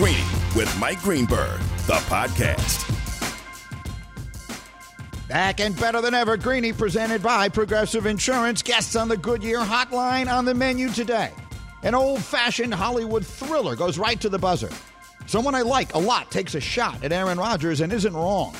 Greeny 0.00 0.24
with 0.56 0.74
Mike 0.78 1.02
Greenberg, 1.02 1.60
the 1.86 2.00
podcast. 2.08 2.88
Back 5.28 5.60
and 5.60 5.78
better 5.78 6.00
than 6.00 6.14
ever, 6.14 6.38
Greeny 6.38 6.72
presented 6.72 7.22
by 7.22 7.50
Progressive 7.50 8.06
Insurance. 8.06 8.62
Guests 8.62 8.96
on 8.96 9.08
the 9.08 9.16
Goodyear 9.18 9.58
Hotline 9.58 10.32
on 10.32 10.46
the 10.46 10.54
menu 10.54 10.88
today. 10.88 11.34
An 11.82 11.94
old 11.94 12.24
fashioned 12.24 12.72
Hollywood 12.72 13.26
thriller 13.26 13.76
goes 13.76 13.98
right 13.98 14.18
to 14.22 14.30
the 14.30 14.38
buzzer. 14.38 14.70
Someone 15.26 15.54
I 15.54 15.60
like 15.60 15.92
a 15.94 15.98
lot 15.98 16.30
takes 16.30 16.54
a 16.54 16.62
shot 16.62 17.04
at 17.04 17.12
Aaron 17.12 17.36
Rodgers 17.36 17.82
and 17.82 17.92
isn't 17.92 18.14
wrong. 18.14 18.56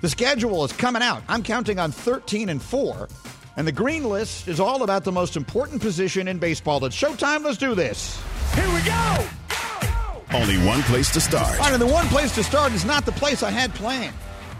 The 0.00 0.08
schedule 0.08 0.64
is 0.64 0.72
coming 0.72 1.02
out. 1.02 1.22
I'm 1.28 1.42
counting 1.42 1.78
on 1.78 1.92
13 1.92 2.48
and 2.48 2.62
4. 2.62 3.10
And 3.58 3.68
the 3.68 3.72
green 3.72 4.04
list 4.04 4.48
is 4.48 4.58
all 4.58 4.82
about 4.84 5.04
the 5.04 5.12
most 5.12 5.36
important 5.36 5.82
position 5.82 6.28
in 6.28 6.38
baseball. 6.38 6.82
It's 6.86 6.98
showtime. 6.98 7.44
Let's 7.44 7.58
do 7.58 7.74
this. 7.74 8.18
Here 8.54 8.72
we 8.72 8.80
go! 8.84 9.28
Only 10.34 10.58
one 10.58 10.82
place 10.82 11.10
to 11.12 11.20
start. 11.20 11.54
All 11.54 11.64
right, 11.64 11.72
and 11.72 11.80
the 11.80 11.86
one 11.86 12.06
place 12.08 12.34
to 12.34 12.44
start 12.44 12.72
is 12.72 12.84
not 12.84 13.06
the 13.06 13.12
place 13.12 13.42
I 13.42 13.50
had 13.50 13.74
planned. 13.74 14.14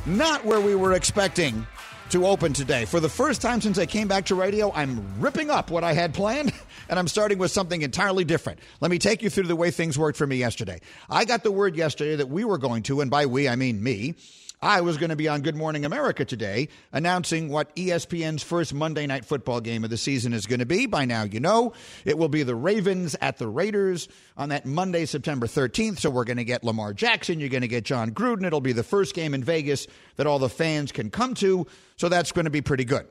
Not 0.06 0.42
where 0.44 0.62
we 0.62 0.74
were 0.74 0.94
expecting 0.94 1.66
to 2.08 2.26
open 2.26 2.54
today. 2.54 2.86
For 2.86 3.00
the 3.00 3.08
first 3.08 3.42
time 3.42 3.60
since 3.60 3.78
I 3.78 3.84
came 3.84 4.08
back 4.08 4.24
to 4.26 4.34
radio, 4.34 4.72
I'm 4.72 5.20
ripping 5.20 5.50
up 5.50 5.70
what 5.70 5.84
I 5.84 5.92
had 5.92 6.14
planned, 6.14 6.54
and 6.88 6.98
I'm 6.98 7.06
starting 7.06 7.36
with 7.36 7.50
something 7.50 7.82
entirely 7.82 8.24
different. 8.24 8.60
Let 8.80 8.90
me 8.90 8.98
take 8.98 9.22
you 9.22 9.28
through 9.28 9.44
the 9.44 9.56
way 9.56 9.70
things 9.70 9.98
worked 9.98 10.16
for 10.16 10.26
me 10.26 10.36
yesterday. 10.36 10.80
I 11.10 11.26
got 11.26 11.42
the 11.42 11.52
word 11.52 11.76
yesterday 11.76 12.16
that 12.16 12.30
we 12.30 12.44
were 12.44 12.58
going 12.58 12.82
to, 12.84 13.02
and 13.02 13.10
by 13.10 13.26
we, 13.26 13.46
I 13.46 13.56
mean 13.56 13.82
me, 13.82 14.14
I 14.60 14.80
was 14.80 14.96
going 14.96 15.10
to 15.10 15.16
be 15.16 15.28
on 15.28 15.42
Good 15.42 15.54
Morning 15.54 15.84
America 15.84 16.24
today 16.24 16.68
announcing 16.90 17.48
what 17.48 17.74
ESPN's 17.76 18.42
first 18.42 18.74
Monday 18.74 19.06
night 19.06 19.24
football 19.24 19.60
game 19.60 19.84
of 19.84 19.90
the 19.90 19.96
season 19.96 20.32
is 20.32 20.46
going 20.46 20.58
to 20.58 20.66
be. 20.66 20.86
By 20.86 21.04
now, 21.04 21.22
you 21.22 21.38
know 21.38 21.74
it 22.04 22.18
will 22.18 22.28
be 22.28 22.42
the 22.42 22.56
Ravens 22.56 23.14
at 23.20 23.38
the 23.38 23.46
Raiders 23.46 24.08
on 24.36 24.48
that 24.48 24.66
Monday, 24.66 25.06
September 25.06 25.46
13th. 25.46 26.00
So 26.00 26.10
we're 26.10 26.24
going 26.24 26.38
to 26.38 26.44
get 26.44 26.64
Lamar 26.64 26.92
Jackson. 26.92 27.38
You're 27.38 27.50
going 27.50 27.60
to 27.60 27.68
get 27.68 27.84
Jon 27.84 28.10
Gruden. 28.10 28.44
It'll 28.44 28.60
be 28.60 28.72
the 28.72 28.82
first 28.82 29.14
game 29.14 29.32
in 29.32 29.44
Vegas 29.44 29.86
that 30.16 30.26
all 30.26 30.40
the 30.40 30.48
fans 30.48 30.90
can 30.90 31.10
come 31.10 31.34
to. 31.34 31.68
So 31.96 32.08
that's 32.08 32.32
going 32.32 32.46
to 32.46 32.50
be 32.50 32.60
pretty 32.60 32.84
good. 32.84 33.06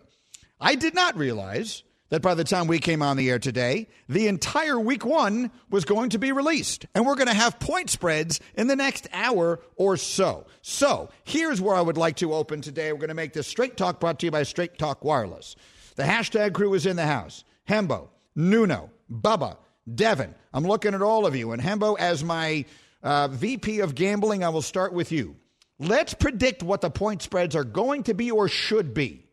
I 0.59 0.75
did 0.75 0.95
not 0.95 1.15
realize 1.15 1.83
that 2.09 2.21
by 2.21 2.33
the 2.33 2.43
time 2.43 2.67
we 2.67 2.79
came 2.79 3.01
on 3.01 3.17
the 3.17 3.29
air 3.29 3.39
today, 3.39 3.87
the 4.07 4.27
entire 4.27 4.79
week 4.79 5.05
one 5.05 5.51
was 5.69 5.85
going 5.85 6.11
to 6.11 6.19
be 6.19 6.31
released. 6.31 6.85
And 6.95 7.05
we're 7.05 7.15
going 7.15 7.27
to 7.27 7.33
have 7.33 7.59
point 7.59 7.89
spreads 7.89 8.39
in 8.55 8.67
the 8.67 8.75
next 8.75 9.07
hour 9.11 9.59
or 9.75 9.97
so. 9.97 10.45
So 10.61 11.09
here's 11.23 11.61
where 11.61 11.75
I 11.75 11.81
would 11.81 11.97
like 11.97 12.17
to 12.17 12.33
open 12.33 12.61
today. 12.61 12.91
We're 12.91 12.99
going 12.99 13.09
to 13.09 13.13
make 13.15 13.33
this 13.33 13.47
Straight 13.47 13.77
Talk 13.77 13.99
brought 13.99 14.19
to 14.19 14.25
you 14.25 14.31
by 14.31 14.43
Straight 14.43 14.77
Talk 14.77 15.03
Wireless. 15.03 15.55
The 15.95 16.03
hashtag 16.03 16.53
crew 16.53 16.73
is 16.73 16.85
in 16.85 16.95
the 16.95 17.05
house. 17.05 17.43
Hembo, 17.67 18.09
Nuno, 18.35 18.89
Bubba, 19.11 19.57
Devin. 19.93 20.33
I'm 20.53 20.65
looking 20.65 20.93
at 20.93 21.01
all 21.01 21.25
of 21.25 21.35
you. 21.35 21.51
And 21.51 21.61
Hembo, 21.61 21.97
as 21.99 22.23
my 22.23 22.65
uh, 23.03 23.27
VP 23.27 23.81
of 23.81 23.95
gambling, 23.95 24.43
I 24.43 24.49
will 24.49 24.61
start 24.61 24.93
with 24.93 25.11
you. 25.11 25.35
Let's 25.79 26.13
predict 26.13 26.63
what 26.63 26.81
the 26.81 26.89
point 26.89 27.21
spreads 27.21 27.55
are 27.55 27.63
going 27.63 28.03
to 28.03 28.13
be 28.13 28.31
or 28.31 28.47
should 28.47 28.93
be. 28.93 29.26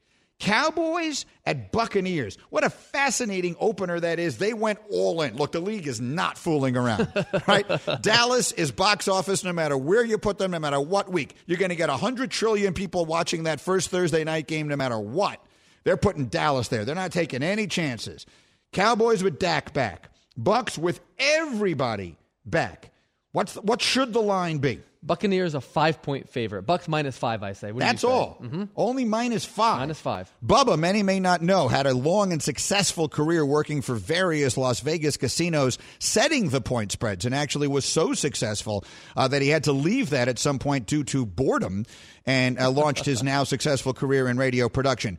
Cowboys 0.45 1.25
at 1.47 1.73
Buccaneers. 1.73 2.37
What 2.51 2.65
a 2.65 2.71
fascinating 2.71 3.57
opener 3.59 3.99
that 3.99 4.19
is. 4.19 4.37
They 4.37 4.53
went 4.53 4.79
all 4.91 5.23
in. 5.23 5.37
Look, 5.37 5.53
the 5.53 5.61
league 5.61 5.87
is 5.87 6.03
not 6.03 6.37
fooling 6.37 6.77
around, 6.77 7.11
right? 7.49 7.67
Dallas 8.03 8.53
is 8.53 8.71
box 8.71 9.09
office 9.09 9.43
no 9.43 9.55
matter 9.55 9.75
where 9.75 10.05
you 10.05 10.19
put 10.19 10.37
them, 10.37 10.51
no 10.51 10.59
matter 10.59 10.79
what 10.79 11.11
week. 11.11 11.35
You're 11.47 11.57
going 11.57 11.71
to 11.71 11.77
get 11.77 11.89
100 11.89 12.31
trillion 12.31 12.75
people 12.75 13.07
watching 13.07 13.45
that 13.45 13.59
first 13.59 13.89
Thursday 13.89 14.23
night 14.23 14.47
game 14.47 14.69
no 14.69 14.77
matter 14.77 14.99
what. 14.99 15.41
They're 15.85 15.97
putting 15.97 16.27
Dallas 16.27 16.69
there. 16.69 16.85
They're 16.85 16.95
not 16.95 17.13
taking 17.13 17.43
any 17.43 17.67
chances. 17.67 18.27
Cowboys 18.73 19.23
with 19.23 19.39
Dak 19.39 19.73
back. 19.73 20.11
Bucks 20.37 20.77
with 20.77 21.01
everybody 21.19 22.19
back. 22.45 22.91
What's 23.33 23.55
the, 23.55 23.63
what 23.63 23.81
should 23.81 24.13
the 24.13 24.21
line 24.21 24.59
be? 24.59 24.81
Buccaneers 25.07 25.55
a 25.55 25.61
five 25.61 26.01
point 26.01 26.29
favorite. 26.31 26.63
Bucks 26.63 26.89
minus 26.89 27.17
five, 27.17 27.43
I 27.43 27.53
say. 27.53 27.73
What 27.73 27.81
That's 27.81 28.03
say? 28.03 28.09
all. 28.09 28.43
Only 28.75 29.05
minus 29.05 29.45
five. 29.45 29.81
Minus 29.81 30.01
five. 30.01 30.33
Bubba, 30.45 30.79
many 30.79 31.03
may 31.03 31.21
not 31.21 31.43
know, 31.43 31.69
had 31.69 31.87
a 31.87 31.93
long 31.95 32.33
and 32.33 32.43
successful 32.43 33.09
career 33.09 33.45
working 33.45 33.83
for 33.83 33.95
various 33.95 34.57
Las 34.57 34.81
Vegas 34.81 35.17
casinos, 35.17 35.79
setting 35.99 36.49
the 36.49 36.61
point 36.61 36.93
spreads, 36.93 37.25
and 37.25 37.35
actually 37.35 37.69
was 37.69 37.85
so 37.85 38.15
successful 38.15 38.85
uh, 39.17 39.29
that 39.29 39.43
he 39.43 39.49
had 39.49 39.65
to 39.65 39.73
leave 39.73 40.11
that 40.11 40.29
at 40.29 40.39
some 40.39 40.59
point 40.59 40.87
due 40.87 41.05
to 41.05 41.27
boredom 41.27 41.85
and 42.25 42.59
uh, 42.59 42.71
launched 42.71 43.05
his 43.05 43.23
now 43.23 43.45
successful 43.45 43.93
career 43.93 44.29
in 44.29 44.39
radio 44.39 44.69
production. 44.69 45.19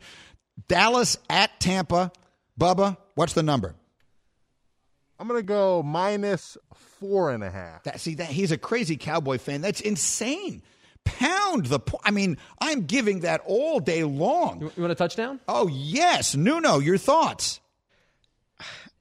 Dallas 0.68 1.16
at 1.30 1.60
Tampa. 1.60 2.10
Bubba, 2.58 2.96
what's 3.14 3.34
the 3.34 3.42
number? 3.42 3.74
I'm 5.18 5.28
going 5.28 5.38
to 5.40 5.46
go 5.46 5.82
minus 5.82 6.58
four 6.74 7.30
and 7.30 7.42
a 7.42 7.50
half. 7.50 7.84
That, 7.84 8.00
see, 8.00 8.14
that 8.16 8.28
he's 8.28 8.52
a 8.52 8.58
crazy 8.58 8.96
Cowboy 8.96 9.38
fan. 9.38 9.60
That's 9.62 9.80
insane. 9.80 10.62
Pound 11.04 11.66
the 11.66 11.78
point. 11.78 12.02
I 12.04 12.10
mean, 12.10 12.36
I'm 12.60 12.82
giving 12.82 13.20
that 13.20 13.40
all 13.46 13.80
day 13.80 14.02
long. 14.04 14.60
You, 14.60 14.72
you 14.76 14.82
want 14.82 14.92
a 14.92 14.96
touchdown? 14.96 15.40
Oh, 15.48 15.68
yes. 15.68 16.34
Nuno, 16.34 16.78
your 16.80 16.98
thoughts? 16.98 17.60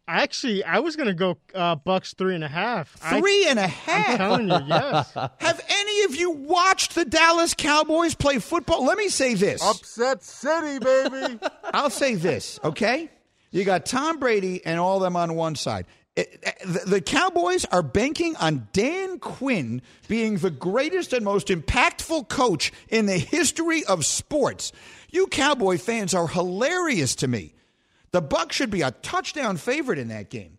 Actually, 0.07 0.63
I 0.63 0.79
was 0.79 0.95
going 0.95 1.07
to 1.07 1.15
go 1.15 1.37
uh, 1.55 1.73
Bucks 1.75 2.13
three 2.13 2.35
and 2.35 2.43
a 2.43 2.47
half. 2.47 2.95
I- 3.01 3.19
Three 3.19 3.47
and 3.47 3.57
a 3.57 3.71
I'm 3.87 4.17
telling 4.17 4.47
you, 4.49 4.59
yes. 4.67 5.11
Have 5.39 5.65
any 5.67 6.03
of 6.03 6.15
you 6.15 6.29
watched 6.29 6.93
the 6.93 7.05
Dallas 7.05 7.55
Cowboys 7.55 8.13
play 8.13 8.37
football? 8.37 8.85
Let 8.85 8.99
me 8.99 9.09
say 9.09 9.33
this. 9.33 9.63
Upset 9.63 10.23
City, 10.23 10.77
baby. 10.77 11.39
I'll 11.73 11.89
say 11.89 12.13
this, 12.13 12.59
okay? 12.63 13.09
You 13.49 13.63
got 13.63 13.87
Tom 13.87 14.19
Brady 14.19 14.63
and 14.63 14.79
all 14.79 14.99
them 14.99 15.15
on 15.15 15.33
one 15.33 15.55
side. 15.55 15.87
The 16.15 17.03
Cowboys 17.05 17.65
are 17.65 17.83
banking 17.83 18.37
on 18.37 18.69
Dan 18.71 19.19
Quinn 19.19 19.81
being 20.07 20.37
the 20.37 20.49
greatest 20.49 21.11
and 21.11 21.25
most 21.25 21.47
impactful 21.49 22.29
coach 22.29 22.71
in 22.87 23.05
the 23.05 23.17
history 23.17 23.83
of 23.83 24.05
sports. 24.05 24.71
You 25.11 25.27
Cowboy 25.27 25.77
fans 25.77 26.13
are 26.13 26.27
hilarious 26.27 27.15
to 27.15 27.27
me. 27.27 27.53
The 28.11 28.21
Bucks 28.21 28.55
should 28.55 28.71
be 28.71 28.81
a 28.81 28.91
touchdown 28.91 29.57
favorite 29.57 29.99
in 29.99 30.07
that 30.07 30.29
game. 30.29 30.57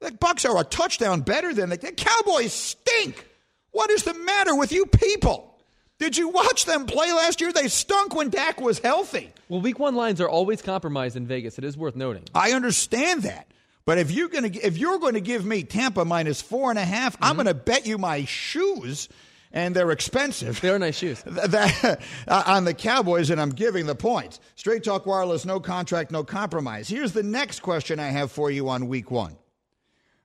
The 0.00 0.10
Bucks 0.10 0.44
are 0.44 0.60
a 0.60 0.64
touchdown 0.64 1.20
better 1.20 1.54
than 1.54 1.70
the, 1.70 1.76
the 1.76 1.92
Cowboys 1.92 2.52
stink. 2.52 3.24
What 3.70 3.90
is 3.90 4.02
the 4.02 4.14
matter 4.14 4.56
with 4.56 4.72
you 4.72 4.86
people? 4.86 5.60
Did 6.00 6.16
you 6.16 6.28
watch 6.28 6.64
them 6.64 6.86
play 6.86 7.12
last 7.12 7.40
year? 7.40 7.52
They 7.52 7.68
stunk 7.68 8.14
when 8.14 8.30
Dak 8.30 8.60
was 8.60 8.80
healthy. 8.80 9.32
Well, 9.48 9.60
week 9.60 9.78
one 9.78 9.94
lines 9.94 10.20
are 10.20 10.28
always 10.28 10.62
compromised 10.62 11.16
in 11.16 11.26
Vegas. 11.26 11.58
It 11.58 11.64
is 11.64 11.76
worth 11.76 11.94
noting. 11.94 12.24
I 12.34 12.52
understand 12.52 13.22
that. 13.22 13.46
But 13.88 13.96
if 13.96 14.10
you're 14.10 14.28
gonna 14.28 14.50
if 14.52 14.76
you're 14.76 14.98
going 14.98 15.14
to 15.14 15.20
give 15.22 15.46
me 15.46 15.62
Tampa 15.62 16.04
minus 16.04 16.42
four 16.42 16.68
and 16.68 16.78
a 16.78 16.84
half, 16.84 17.16
I'm 17.22 17.36
going 17.36 17.46
to 17.46 17.54
bet 17.54 17.86
you 17.86 17.96
my 17.96 18.26
shoes, 18.26 19.08
and 19.50 19.74
they're 19.74 19.92
expensive. 19.92 20.60
They 20.60 20.68
are 20.68 20.78
nice 20.78 20.98
shoes. 20.98 21.22
that, 21.24 21.98
uh, 22.28 22.42
on 22.44 22.66
the 22.66 22.74
Cowboys, 22.74 23.30
and 23.30 23.40
I'm 23.40 23.48
giving 23.48 23.86
the 23.86 23.94
points. 23.94 24.40
Straight 24.56 24.84
Talk 24.84 25.06
Wireless, 25.06 25.46
no 25.46 25.58
contract, 25.58 26.10
no 26.10 26.22
compromise. 26.22 26.86
Here's 26.86 27.14
the 27.14 27.22
next 27.22 27.60
question 27.60 27.98
I 27.98 28.08
have 28.08 28.30
for 28.30 28.50
you 28.50 28.68
on 28.68 28.88
Week 28.88 29.10
One: 29.10 29.38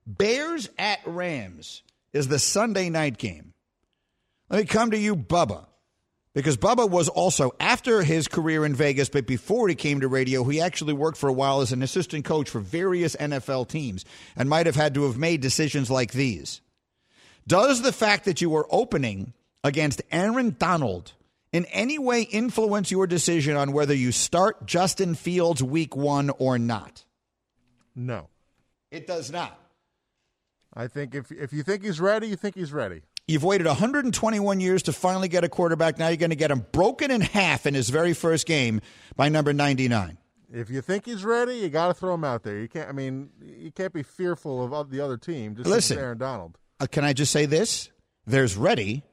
Bears 0.06 0.69
at 0.78 1.00
Rams 1.06 1.84
is 2.12 2.28
the 2.28 2.40
Sunday 2.40 2.90
night 2.90 3.18
game. 3.18 3.53
Let 4.50 4.57
me 4.59 4.66
come 4.66 4.91
to 4.91 4.97
you, 4.97 5.16
Bubba. 5.16 5.68
Because 6.33 6.57
Bubba 6.57 6.89
was 6.89 7.09
also, 7.09 7.51
after 7.59 8.01
his 8.01 8.27
career 8.27 8.66
in 8.66 8.73
Vegas, 8.73 9.07
but 9.07 9.27
before 9.27 9.67
he 9.67 9.75
came 9.75 10.01
to 10.01 10.07
radio, 10.07 10.44
he 10.44 10.59
actually 10.59 10.94
worked 10.94 11.17
for 11.17 11.29
a 11.29 11.33
while 11.33 11.61
as 11.61 11.71
an 11.71 11.83
assistant 11.83 12.25
coach 12.25 12.49
for 12.49 12.59
various 12.59 13.16
NFL 13.16 13.67
teams 13.69 14.03
and 14.35 14.49
might 14.49 14.66
have 14.66 14.75
had 14.75 14.95
to 14.95 15.03
have 15.03 15.17
made 15.17 15.41
decisions 15.41 15.91
like 15.91 16.11
these. 16.11 16.61
Does 17.45 17.81
the 17.81 17.94
fact 17.94 18.25
that 18.25 18.41
you 18.41 18.49
were 18.49 18.67
opening 18.71 19.33
against 19.63 20.01
Aaron 20.11 20.55
Donald 20.57 21.11
in 21.51 21.66
any 21.66 21.99
way 21.99 22.23
influence 22.23 22.89
your 22.89 23.05
decision 23.05 23.55
on 23.55 23.71
whether 23.71 23.94
you 23.94 24.11
start 24.11 24.65
Justin 24.65 25.13
Fields 25.13 25.61
week 25.61 25.95
one 25.95 26.31
or 26.31 26.57
not? 26.57 27.03
no. 27.95 28.27
It 28.91 29.07
does 29.07 29.31
not. 29.31 29.59
I 30.75 30.88
think 30.88 31.15
if 31.15 31.31
if 31.31 31.51
you 31.51 31.63
think 31.63 31.83
he's 31.83 32.00
ready, 32.00 32.27
you 32.27 32.35
think 32.35 32.53
he's 32.53 32.71
ready. 32.71 33.01
You've 33.25 33.43
waited 33.43 33.67
121 33.67 34.59
years 34.59 34.83
to 34.83 34.93
finally 34.93 35.29
get 35.29 35.45
a 35.45 35.49
quarterback. 35.49 35.97
Now 35.97 36.09
you're 36.09 36.17
going 36.17 36.31
to 36.31 36.35
get 36.35 36.51
him 36.51 36.65
broken 36.73 37.09
in 37.09 37.21
half 37.21 37.65
in 37.65 37.73
his 37.73 37.89
very 37.89 38.13
first 38.13 38.45
game 38.45 38.81
by 39.15 39.29
number 39.29 39.53
99. 39.53 40.17
If 40.51 40.69
you 40.69 40.81
think 40.81 41.05
he's 41.05 41.23
ready, 41.23 41.55
you 41.55 41.69
got 41.69 41.87
to 41.87 41.93
throw 41.93 42.13
him 42.13 42.25
out 42.25 42.43
there. 42.43 42.59
You 42.59 42.67
can't. 42.67 42.89
I 42.89 42.91
mean, 42.91 43.29
you 43.41 43.71
can't 43.71 43.93
be 43.93 44.03
fearful 44.03 44.75
of 44.75 44.89
the 44.89 44.99
other 44.99 45.17
team. 45.17 45.55
Just 45.55 45.69
Listen. 45.69 45.97
Aaron 45.97 46.17
Donald. 46.17 46.57
Uh, 46.81 46.85
can 46.85 47.05
I 47.05 47.13
just 47.13 47.31
say 47.31 47.45
this? 47.45 47.89
There's 48.27 48.57
ready, 48.57 49.03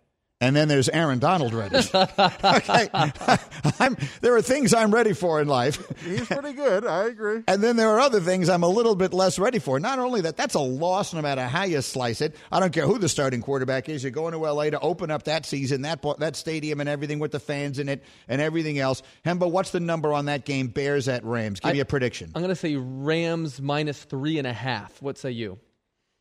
and 0.40 0.56
then 0.56 0.69
there's 0.69 0.88
Aaron 0.88 1.19
Donald 1.19 1.52
ready. 1.52 1.76
okay, 1.94 2.88
I'm, 3.78 3.96
there 4.22 4.34
are 4.34 4.42
things 4.42 4.72
I'm 4.72 4.92
ready 4.92 5.12
for 5.12 5.40
in 5.40 5.48
life, 5.48 5.82
He's 6.02 6.26
pretty 6.26 6.54
good. 6.54 6.87
I 6.87 7.04
agree. 7.04 7.42
and 7.48 7.62
then 7.62 7.76
there 7.76 7.90
are 7.90 8.00
other 8.00 8.20
things 8.20 8.48
I'm 8.48 8.62
a 8.62 8.69
little 8.69 8.94
bit 8.94 9.12
less 9.12 9.38
ready 9.38 9.58
for. 9.58 9.78
Not 9.78 9.98
only 9.98 10.22
that, 10.22 10.37
that's 10.37 10.54
a 10.54 10.60
loss 10.60 11.12
no 11.12 11.20
matter 11.20 11.42
how 11.42 11.64
you 11.64 11.82
slice 11.82 12.20
it. 12.20 12.37
I 12.50 12.60
don't 12.60 12.72
care 12.72 12.87
who 12.87 12.98
the 12.98 13.08
starting 13.08 13.42
quarterback 13.42 13.88
is. 13.88 14.02
You're 14.02 14.12
going 14.12 14.32
to 14.32 14.38
LA 14.38 14.70
to 14.70 14.81
open 14.81 15.10
up 15.10 15.25
that 15.25 15.44
season, 15.44 15.82
that 15.82 16.02
that 16.19 16.37
stadium, 16.37 16.81
and 16.81 16.88
everything 16.88 17.19
with 17.19 17.32
the 17.32 17.40
fans 17.40 17.78
in 17.78 17.88
it 17.88 18.02
and 18.28 18.40
everything 18.40 18.78
else. 18.78 19.02
Hembo, 19.25 19.50
what's 19.50 19.70
the 19.70 19.81
number 19.81 20.12
on 20.12 20.25
that 20.26 20.44
game? 20.46 20.69
Bears 20.69 21.08
at 21.08 21.25
Rams. 21.25 21.60
Give 21.60 21.70
I- 21.70 21.72
me 21.75 21.81
a 21.81 21.84
prediction. 21.84 22.32
I'm 22.34 22.40
going 22.40 22.48
to 22.48 22.56
say 22.56 22.76
Rams 22.76 23.60
minus 23.60 24.02
three 24.04 24.38
and 24.38 24.46
a 24.46 24.52
half. 24.52 25.00
What 25.02 25.19
say 25.19 25.32
you? 25.32 25.58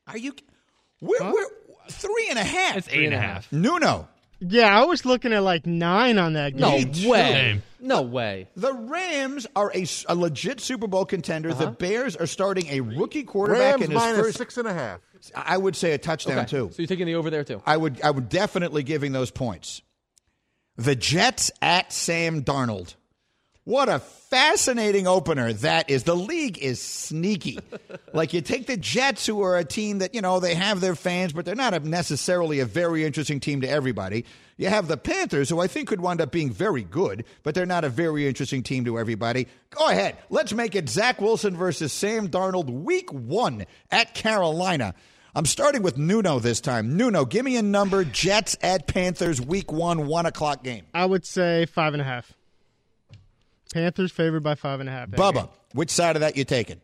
Are 0.08 0.18
you? 0.18 0.34
Where, 1.00 1.22
where, 1.32 1.48
Three 1.90 2.28
and 2.30 2.40
a 2.40 2.44
half. 2.44 2.78
It's 2.78 2.90
eight 2.90 3.06
and 3.06 3.14
a 3.14 3.20
half. 3.20 3.52
Nuno. 3.52 4.08
Yeah, 4.40 4.80
I 4.80 4.86
was 4.86 5.06
looking 5.06 5.34
at 5.34 5.44
like 5.44 5.66
nine 5.66 6.18
on 6.18 6.34
that 6.34 6.56
game. 6.56 6.92
No 7.04 7.10
way. 7.10 7.62
No 7.82 8.02
way. 8.02 8.48
The 8.56 8.74
Rams 8.74 9.48
are 9.56 9.72
a 9.76 10.16
legit 10.16 10.62
Super 10.62 10.88
Bowl 10.88 11.06
contender. 11.06 11.54
The 11.54 11.66
uh-huh. 11.66 11.72
Bears 11.72 12.16
are 12.16 12.28
starting 12.28 12.68
a 12.68 12.82
rookie 12.82 13.24
quarterback 13.24 13.80
Rams 13.80 13.84
in 13.84 13.92
his 13.92 14.00
minus 14.00 14.20
first. 14.20 14.38
six 14.38 14.58
and 14.58 14.68
a 14.68 14.74
half. 14.74 15.00
I 15.36 15.58
would 15.58 15.76
say 15.76 15.92
a 15.92 15.98
touchdown 15.98 16.40
Okay. 16.40 16.48
too. 16.48 16.70
So 16.72 16.82
you're 16.82 16.88
taking 16.88 17.06
the 17.06 17.16
over 17.16 17.30
there 17.30 17.44
too. 17.44 17.62
I 17.66 17.76
would 17.76 18.02
I 18.02 18.12
would 18.12 18.30
definitely 18.30 18.84
giving 18.84 19.12
those 19.12 19.32
points. 19.32 19.82
The 20.78 20.96
Jets 20.96 21.52
at 21.62 21.92
Sam 21.92 22.44
Darnold. 22.44 22.96
What 23.70 23.88
a 23.88 24.00
fascinating 24.00 25.06
opener 25.06 25.54
that 25.54 25.92
is. 25.92 26.02
The 26.02 26.16
league 26.16 26.58
is 26.58 26.82
sneaky. 26.82 27.60
like 28.14 28.34
you 28.34 28.42
take 28.42 28.66
the 28.66 28.78
Jets, 28.78 29.28
who 29.28 29.44
are 29.44 29.60
a 29.60 29.64
team 29.64 30.00
that, 30.00 30.16
you 30.16 30.22
know, 30.22 30.40
they 30.40 30.56
have 30.56 30.82
their 30.82 30.96
fans, 30.96 31.34
but 31.34 31.46
they're 31.46 31.54
not 31.54 31.76
a, 31.76 31.80
necessarily 31.80 32.62
a 32.62 32.66
very 32.66 33.06
interesting 33.06 33.40
team 33.40 33.62
to 33.62 33.70
everybody. 33.70 34.26
You 34.58 34.70
have 34.70 34.88
the 34.88 34.98
Panthers, 34.98 35.52
who 35.52 35.60
I 35.60 35.68
think 35.68 35.88
could 35.88 36.02
wind 36.02 36.20
up 36.20 36.32
being 36.32 36.50
very 36.50 36.82
good, 36.82 37.26
but 37.44 37.54
they're 37.54 37.68
not 37.68 37.84
a 37.84 37.90
very 37.90 38.28
interesting 38.28 38.64
team 38.64 38.86
to 38.86 38.98
everybody. 38.98 39.46
Go 39.70 39.88
ahead. 39.88 40.18
Let's 40.32 40.52
make 40.52 40.74
it 40.74 40.90
Zach 40.90 41.22
Wilson 41.22 41.56
versus 41.56 41.94
Sam 41.94 42.28
Darnold, 42.28 42.72
week 42.72 43.14
one 43.14 43.68
at 43.92 44.16
Carolina. 44.16 44.96
I'm 45.36 45.46
starting 45.46 45.84
with 45.84 45.96
Nuno 45.96 46.40
this 46.40 46.60
time. 46.60 46.98
Nuno, 46.98 47.24
give 47.24 47.46
me 47.46 47.56
a 47.56 47.62
number. 47.62 48.04
Jets 48.04 48.58
at 48.64 48.88
Panthers, 48.88 49.40
week 49.40 49.72
one, 49.72 50.08
one 50.08 50.26
o'clock 50.26 50.64
game. 50.64 50.88
I 50.92 51.06
would 51.06 51.24
say 51.24 51.68
five 51.68 51.94
and 51.94 52.02
a 52.02 52.06
half. 52.06 52.34
Panthers 53.74 54.12
favored 54.12 54.44
by 54.44 54.56
five 54.56 54.80
and 54.80 54.90
a 54.90 54.92
half. 54.92 55.12
that 55.12 55.20
Bubba, 55.20 55.34
game. 55.34 55.50
which 55.74 55.92
side 55.92 56.16
of 56.16 56.22
that 56.22 56.36
you 56.36 56.44
taking? 56.44 56.82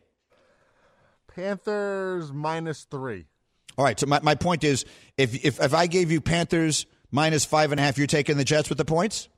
Panthers 1.34 2.32
minus 2.32 2.84
three. 2.84 3.26
All 3.76 3.84
right. 3.84 3.98
So 3.98 4.06
my, 4.06 4.20
my 4.22 4.34
point 4.34 4.64
is, 4.64 4.84
if, 5.18 5.44
if 5.44 5.60
if 5.60 5.74
I 5.74 5.86
gave 5.86 6.10
you 6.10 6.20
Panthers 6.20 6.86
minus 7.10 7.44
five 7.44 7.72
and 7.72 7.80
a 7.80 7.82
half, 7.84 7.98
you're 7.98 8.06
taking 8.06 8.36
the 8.36 8.44
Jets 8.44 8.68
with 8.68 8.78
the 8.78 8.84
points. 8.84 9.28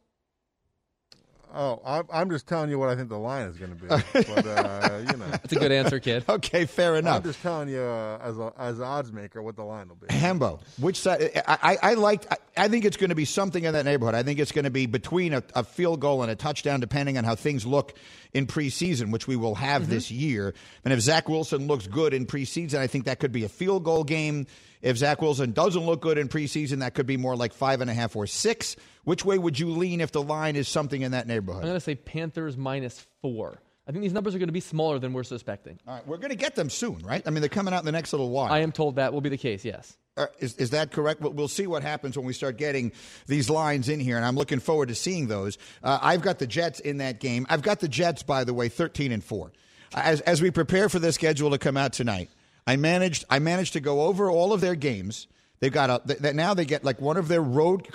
Oh, 1.54 1.80
I'm, 1.84 2.04
I'm 2.12 2.30
just 2.30 2.46
telling 2.46 2.70
you 2.70 2.78
what 2.78 2.88
I 2.88 2.96
think 2.96 3.08
the 3.08 3.18
line 3.18 3.48
is 3.48 3.56
going 3.56 3.70
to 3.70 3.76
be. 3.76 3.88
but 4.12 4.46
uh, 4.46 4.98
you 5.10 5.16
know, 5.16 5.26
That's 5.30 5.52
a 5.52 5.56
good 5.56 5.72
answer, 5.72 5.98
kid. 6.00 6.24
Okay, 6.38 6.66
fair 6.66 6.96
enough. 6.96 7.16
I'm 7.16 7.22
just 7.22 7.42
telling 7.42 7.68
you 7.68 7.80
uh, 7.80 8.18
as 8.22 8.38
a 8.38 8.52
as 8.58 8.78
an 8.78 8.84
odds 8.84 9.12
maker 9.12 9.42
what 9.42 9.56
the 9.56 9.64
line 9.64 9.88
will 9.88 9.96
be. 9.96 10.06
Hembo, 10.08 10.60
which 10.78 10.98
side? 11.00 11.30
I 11.46 11.58
I, 11.62 11.90
I 11.90 11.94
like. 11.94 12.30
I, 12.30 12.36
I 12.64 12.68
think 12.68 12.84
it's 12.84 12.96
going 12.96 13.10
to 13.10 13.16
be 13.16 13.24
something 13.24 13.64
in 13.64 13.72
that 13.72 13.84
neighborhood. 13.84 14.14
I 14.14 14.22
think 14.22 14.38
it's 14.38 14.52
going 14.52 14.64
to 14.64 14.70
be 14.70 14.86
between 14.86 15.32
a, 15.32 15.42
a 15.54 15.64
field 15.64 16.00
goal 16.00 16.22
and 16.22 16.30
a 16.30 16.36
touchdown, 16.36 16.80
depending 16.80 17.16
on 17.18 17.24
how 17.24 17.34
things 17.34 17.64
look 17.66 17.94
in 18.32 18.46
preseason, 18.46 19.10
which 19.10 19.26
we 19.26 19.36
will 19.36 19.54
have 19.54 19.88
this 19.88 20.10
year. 20.10 20.54
And 20.84 20.92
if 20.92 21.00
Zach 21.00 21.28
Wilson 21.28 21.66
looks 21.66 21.86
good 21.86 22.12
in 22.12 22.26
preseason, 22.26 22.78
I 22.78 22.86
think 22.86 23.06
that 23.06 23.20
could 23.20 23.32
be 23.32 23.44
a 23.44 23.48
field 23.48 23.84
goal 23.84 24.04
game. 24.04 24.46
If 24.82 24.98
Zach 24.98 25.20
Wilson 25.20 25.52
doesn't 25.52 25.84
look 25.84 26.00
good 26.00 26.18
in 26.18 26.28
preseason, 26.28 26.80
that 26.80 26.94
could 26.94 27.06
be 27.06 27.16
more 27.16 27.36
like 27.36 27.52
five 27.52 27.80
and 27.80 27.90
a 27.90 27.94
half 27.94 28.16
or 28.16 28.26
six. 28.26 28.76
Which 29.04 29.24
way 29.24 29.38
would 29.38 29.58
you 29.58 29.70
lean 29.70 30.00
if 30.00 30.12
the 30.12 30.22
line 30.22 30.56
is 30.56 30.68
something 30.68 31.02
in 31.02 31.12
that 31.12 31.26
neighborhood? 31.26 31.62
I'm 31.62 31.68
going 31.68 31.76
to 31.76 31.80
say 31.80 31.94
Panthers 31.94 32.56
minus 32.56 33.06
four. 33.22 33.60
I 33.86 33.90
think 33.90 34.02
these 34.02 34.12
numbers 34.12 34.34
are 34.34 34.38
going 34.38 34.48
to 34.48 34.52
be 34.52 34.60
smaller 34.60 34.98
than 34.98 35.14
we're 35.14 35.22
suspecting. 35.24 35.78
All 35.86 35.94
right, 35.94 36.06
we're 36.06 36.18
going 36.18 36.28
to 36.28 36.36
get 36.36 36.54
them 36.54 36.68
soon, 36.68 36.98
right? 36.98 37.22
I 37.26 37.30
mean, 37.30 37.40
they're 37.40 37.48
coming 37.48 37.72
out 37.72 37.80
in 37.80 37.86
the 37.86 37.92
next 37.92 38.12
little 38.12 38.28
while. 38.28 38.52
I 38.52 38.58
am 38.58 38.70
told 38.70 38.96
that 38.96 39.14
will 39.14 39.22
be 39.22 39.30
the 39.30 39.38
case, 39.38 39.64
yes. 39.64 39.96
Uh, 40.18 40.26
is, 40.40 40.56
is 40.56 40.70
that 40.70 40.90
correct? 40.90 41.22
We'll, 41.22 41.32
we'll 41.32 41.48
see 41.48 41.66
what 41.66 41.82
happens 41.82 42.14
when 42.14 42.26
we 42.26 42.34
start 42.34 42.58
getting 42.58 42.92
these 43.28 43.48
lines 43.48 43.88
in 43.88 43.98
here, 43.98 44.16
and 44.16 44.26
I'm 44.26 44.36
looking 44.36 44.60
forward 44.60 44.88
to 44.88 44.94
seeing 44.94 45.28
those. 45.28 45.56
Uh, 45.82 45.98
I've 46.02 46.20
got 46.20 46.38
the 46.38 46.46
Jets 46.46 46.80
in 46.80 46.98
that 46.98 47.18
game. 47.18 47.46
I've 47.48 47.62
got 47.62 47.80
the 47.80 47.88
Jets, 47.88 48.22
by 48.22 48.44
the 48.44 48.52
way, 48.52 48.68
13 48.68 49.10
and 49.10 49.24
four. 49.24 49.52
As 49.94 50.20
as 50.22 50.42
we 50.42 50.50
prepare 50.50 50.90
for 50.90 50.98
the 50.98 51.10
schedule 51.12 51.50
to 51.52 51.58
come 51.58 51.78
out 51.78 51.94
tonight, 51.94 52.28
I 52.68 52.76
managed 52.76 53.24
I 53.30 53.38
managed 53.38 53.72
to 53.72 53.80
go 53.80 54.02
over 54.02 54.30
all 54.30 54.52
of 54.52 54.60
their 54.60 54.74
games. 54.74 55.26
They've 55.60 55.72
got 55.72 55.88
a 55.90 56.14
that 56.20 56.34
now 56.36 56.54
they 56.54 56.64
get 56.64 56.84
like 56.84 57.00
one 57.00 57.16
of 57.16 57.26
their 57.28 57.42
road 57.42 57.88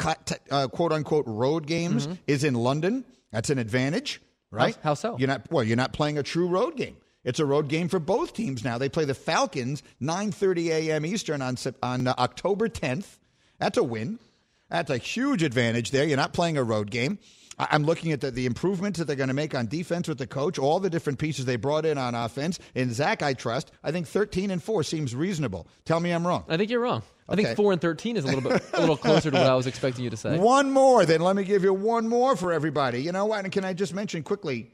uh, 0.51 0.67
quote 0.67 0.91
unquote 0.91 1.25
road 1.27 1.67
games 1.67 2.07
is 2.27 2.43
in 2.43 2.55
London. 2.55 3.05
That's 3.31 3.49
an 3.49 3.59
advantage, 3.59 4.19
right? 4.51 4.75
How- 4.77 4.89
how 4.89 4.93
so? 4.95 5.17
You're 5.17 5.27
not 5.27 5.49
well. 5.51 5.63
You're 5.63 5.77
not 5.77 5.93
playing 5.93 6.17
a 6.17 6.23
true 6.23 6.47
road 6.47 6.75
game. 6.75 6.97
It's 7.23 7.39
a 7.39 7.45
road 7.45 7.69
game 7.69 7.87
for 7.87 7.99
both 7.99 8.33
teams 8.33 8.63
now. 8.65 8.77
They 8.77 8.89
play 8.89 9.05
the 9.05 9.13
Falcons 9.13 9.83
9:30 10.01 10.67
a.m. 10.71 11.05
Eastern 11.05 11.41
on 11.41 11.55
on 11.81 12.07
uh, 12.07 12.15
October 12.17 12.67
10th. 12.67 13.17
That's 13.59 13.77
a 13.77 13.83
win. 13.83 14.19
That's 14.69 14.89
a 14.89 14.97
huge 14.97 15.43
advantage 15.43 15.91
there. 15.91 16.03
You're 16.03 16.17
not 16.17 16.33
playing 16.33 16.57
a 16.57 16.63
road 16.63 16.89
game. 16.89 17.19
I'm 17.71 17.83
looking 17.83 18.11
at 18.11 18.21
the, 18.21 18.31
the 18.31 18.45
improvements 18.45 18.99
that 18.99 19.05
they're 19.05 19.15
going 19.15 19.27
to 19.29 19.33
make 19.33 19.53
on 19.55 19.67
defense 19.67 20.07
with 20.07 20.17
the 20.17 20.27
coach, 20.27 20.57
all 20.59 20.79
the 20.79 20.89
different 20.89 21.19
pieces 21.19 21.45
they 21.45 21.55
brought 21.55 21.85
in 21.85 21.97
on 21.97 22.15
offense. 22.15 22.59
In 22.75 22.93
Zach, 22.93 23.21
I 23.21 23.33
trust. 23.33 23.71
I 23.83 23.91
think 23.91 24.07
13 24.07 24.51
and 24.51 24.61
4 24.61 24.83
seems 24.83 25.15
reasonable. 25.15 25.67
Tell 25.85 25.99
me 25.99 26.11
I'm 26.11 26.25
wrong. 26.25 26.45
I 26.49 26.57
think 26.57 26.69
you're 26.69 26.79
wrong. 26.81 27.03
I 27.27 27.33
Okay. 27.33 27.43
think 27.45 27.55
four 27.55 27.71
and 27.71 27.79
thirteen 27.79 28.17
is 28.17 28.25
a 28.25 28.27
little 28.27 28.41
bit 28.41 28.61
a 28.73 28.81
little 28.81 28.97
closer 28.97 29.31
to 29.31 29.37
what 29.37 29.47
I 29.47 29.55
was 29.55 29.65
expecting 29.65 30.03
you 30.03 30.09
to 30.09 30.17
say. 30.17 30.37
One 30.37 30.71
more, 30.71 31.05
then 31.05 31.21
let 31.21 31.37
me 31.37 31.45
give 31.45 31.63
you 31.63 31.73
one 31.73 32.09
more 32.09 32.35
for 32.35 32.51
everybody. 32.51 33.01
You 33.01 33.13
know 33.13 33.25
what? 33.27 33.45
And 33.45 33.51
can 33.53 33.63
I 33.63 33.71
just 33.71 33.93
mention 33.93 34.23
quickly? 34.23 34.73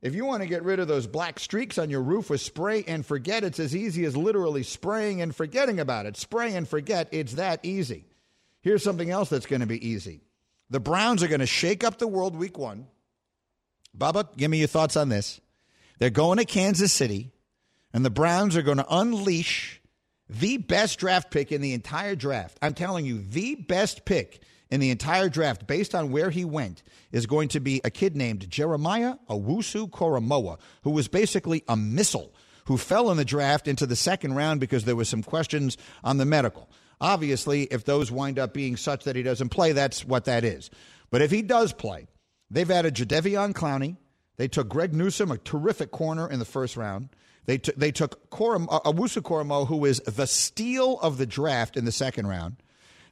If 0.00 0.14
you 0.14 0.24
want 0.24 0.42
to 0.42 0.48
get 0.48 0.64
rid 0.64 0.80
of 0.80 0.88
those 0.88 1.06
black 1.06 1.38
streaks 1.38 1.76
on 1.76 1.90
your 1.90 2.00
roof 2.00 2.30
with 2.30 2.40
spray 2.40 2.82
and 2.88 3.04
forget, 3.04 3.44
it's 3.44 3.60
as 3.60 3.76
easy 3.76 4.06
as 4.06 4.16
literally 4.16 4.62
spraying 4.62 5.20
and 5.20 5.36
forgetting 5.36 5.78
about 5.80 6.06
it. 6.06 6.16
Spray 6.16 6.54
and 6.54 6.66
forget, 6.66 7.08
it's 7.12 7.34
that 7.34 7.60
easy. 7.62 8.06
Here's 8.62 8.82
something 8.82 9.10
else 9.10 9.28
that's 9.28 9.46
going 9.46 9.60
to 9.60 9.66
be 9.66 9.86
easy. 9.86 10.22
The 10.72 10.80
Browns 10.80 11.22
are 11.22 11.28
going 11.28 11.40
to 11.40 11.46
shake 11.46 11.84
up 11.84 11.98
the 11.98 12.08
world 12.08 12.34
week 12.34 12.56
one. 12.56 12.86
Bubba, 13.96 14.34
give 14.38 14.50
me 14.50 14.58
your 14.58 14.68
thoughts 14.68 14.96
on 14.96 15.10
this. 15.10 15.38
They're 15.98 16.08
going 16.08 16.38
to 16.38 16.46
Kansas 16.46 16.94
City, 16.94 17.30
and 17.92 18.02
the 18.06 18.10
Browns 18.10 18.56
are 18.56 18.62
going 18.62 18.78
to 18.78 18.86
unleash 18.88 19.82
the 20.30 20.56
best 20.56 20.98
draft 20.98 21.30
pick 21.30 21.52
in 21.52 21.60
the 21.60 21.74
entire 21.74 22.16
draft. 22.16 22.56
I'm 22.62 22.72
telling 22.72 23.04
you, 23.04 23.20
the 23.20 23.54
best 23.54 24.06
pick 24.06 24.40
in 24.70 24.80
the 24.80 24.88
entire 24.88 25.28
draft, 25.28 25.66
based 25.66 25.94
on 25.94 26.10
where 26.10 26.30
he 26.30 26.46
went, 26.46 26.82
is 27.12 27.26
going 27.26 27.48
to 27.48 27.60
be 27.60 27.82
a 27.84 27.90
kid 27.90 28.16
named 28.16 28.48
Jeremiah 28.48 29.16
Owusu 29.28 29.90
Koramoah, 29.90 30.58
who 30.84 30.90
was 30.90 31.06
basically 31.06 31.64
a 31.68 31.76
missile 31.76 32.32
who 32.64 32.78
fell 32.78 33.10
in 33.10 33.18
the 33.18 33.26
draft 33.26 33.68
into 33.68 33.84
the 33.84 33.94
second 33.94 34.36
round 34.36 34.58
because 34.58 34.84
there 34.84 34.96
was 34.96 35.10
some 35.10 35.22
questions 35.22 35.76
on 36.02 36.16
the 36.16 36.24
medical. 36.24 36.70
Obviously, 37.02 37.64
if 37.64 37.84
those 37.84 38.10
wind 38.12 38.38
up 38.38 38.54
being 38.54 38.76
such 38.76 39.04
that 39.04 39.16
he 39.16 39.22
doesn't 39.22 39.48
play, 39.48 39.72
that's 39.72 40.04
what 40.04 40.24
that 40.26 40.44
is. 40.44 40.70
But 41.10 41.20
if 41.20 41.30
he 41.32 41.42
does 41.42 41.72
play, 41.72 42.06
they've 42.48 42.70
added 42.70 42.94
Jadeveon 42.94 43.52
Clowney. 43.52 43.96
They 44.36 44.46
took 44.48 44.68
Greg 44.68 44.94
Newsome, 44.94 45.30
a 45.32 45.36
terrific 45.38 45.90
corner 45.90 46.30
in 46.30 46.38
the 46.38 46.44
first 46.44 46.76
round. 46.76 47.08
They, 47.44 47.58
t- 47.58 47.72
they 47.76 47.90
took 47.90 48.30
Koram- 48.30 48.68
uh, 48.70 48.80
Owusu 48.80 49.20
Koramoah, 49.20 49.66
who 49.66 49.84
is 49.84 49.98
the 50.00 50.26
steal 50.28 50.98
of 51.00 51.18
the 51.18 51.26
draft 51.26 51.76
in 51.76 51.84
the 51.84 51.92
second 51.92 52.28
round. 52.28 52.56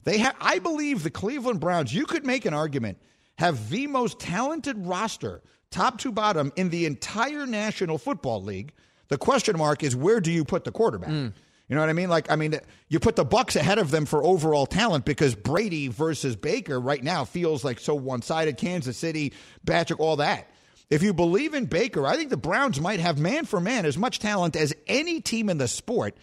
They 0.05 0.19
ha- 0.19 0.35
I 0.39 0.59
believe 0.59 1.03
the 1.03 1.09
Cleveland 1.11 1.59
Browns, 1.59 1.93
you 1.93 2.05
could 2.05 2.25
make 2.25 2.45
an 2.45 2.53
argument, 2.53 2.97
have 3.39 3.69
the 3.69 3.87
most 3.87 4.19
talented 4.19 4.77
roster, 4.87 5.41
top 5.69 5.97
to 5.99 6.11
bottom, 6.13 6.53
in 6.55 6.69
the 6.69 6.85
entire 6.85 7.45
National 7.45 7.97
Football 7.97 8.41
League. 8.41 8.71
The 9.09 9.17
question 9.17 9.57
mark 9.57 9.83
is 9.83 9.95
where 9.97 10.21
do 10.21 10.31
you 10.31 10.45
put 10.45 10.63
the 10.63 10.71
quarterback? 10.71 11.33
You 11.71 11.75
know 11.75 11.83
what 11.83 11.89
I 11.89 11.93
mean? 11.93 12.09
Like, 12.09 12.29
I 12.29 12.35
mean, 12.35 12.59
you 12.89 12.99
put 12.99 13.15
the 13.15 13.23
Bucks 13.23 13.55
ahead 13.55 13.77
of 13.77 13.91
them 13.91 14.05
for 14.05 14.21
overall 14.21 14.65
talent 14.65 15.05
because 15.05 15.35
Brady 15.35 15.87
versus 15.87 16.35
Baker 16.35 16.77
right 16.77 17.01
now 17.01 17.23
feels 17.23 17.63
like 17.63 17.79
so 17.79 17.95
one-sided. 17.95 18.57
Kansas 18.57 18.97
City, 18.97 19.31
Patrick, 19.65 20.01
all 20.01 20.17
that. 20.17 20.49
If 20.89 21.01
you 21.01 21.13
believe 21.13 21.53
in 21.53 21.67
Baker, 21.67 22.05
I 22.05 22.17
think 22.17 22.29
the 22.29 22.35
Browns 22.35 22.81
might 22.81 22.99
have 22.99 23.17
man 23.19 23.45
for 23.45 23.61
man 23.61 23.85
as 23.85 23.97
much 23.97 24.19
talent 24.19 24.57
as 24.57 24.73
any 24.85 25.21
team 25.21 25.49
in 25.49 25.59
the 25.59 25.67
sport. 25.69 26.17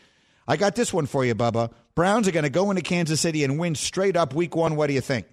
I 0.47 0.59
got 0.59 0.75
this 0.75 0.93
one 0.93 1.07
for 1.07 1.25
you, 1.25 1.35
Bubba. 1.35 1.73
Browns 1.95 2.29
are 2.29 2.33
going 2.33 2.43
to 2.45 2.51
go 2.51 2.69
into 2.69 2.83
Kansas 2.83 3.19
City 3.19 3.43
and 3.43 3.59
win 3.59 3.75
straight 3.75 4.19
up 4.19 4.35
week 4.35 4.55
one. 4.55 4.77
What 4.77 4.89
do 4.89 4.93
you 4.93 5.01
think? 5.01 5.25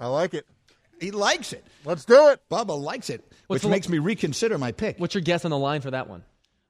I 0.00 0.06
like 0.06 0.32
it. 0.32 0.46
He 0.98 1.10
likes 1.10 1.52
it. 1.52 1.62
Let's 1.84 2.06
do 2.06 2.28
it. 2.30 2.40
Bubba 2.50 2.80
likes 2.80 3.10
it, 3.10 3.22
What's 3.48 3.56
which 3.58 3.62
the- 3.64 3.68
makes 3.68 3.88
me 3.90 3.98
reconsider 3.98 4.56
my 4.56 4.72
pick. 4.72 4.98
What's 4.98 5.14
your 5.14 5.20
guess 5.20 5.44
on 5.44 5.50
the 5.50 5.58
line 5.58 5.82
for 5.82 5.90
that 5.90 6.08
one? 6.08 6.24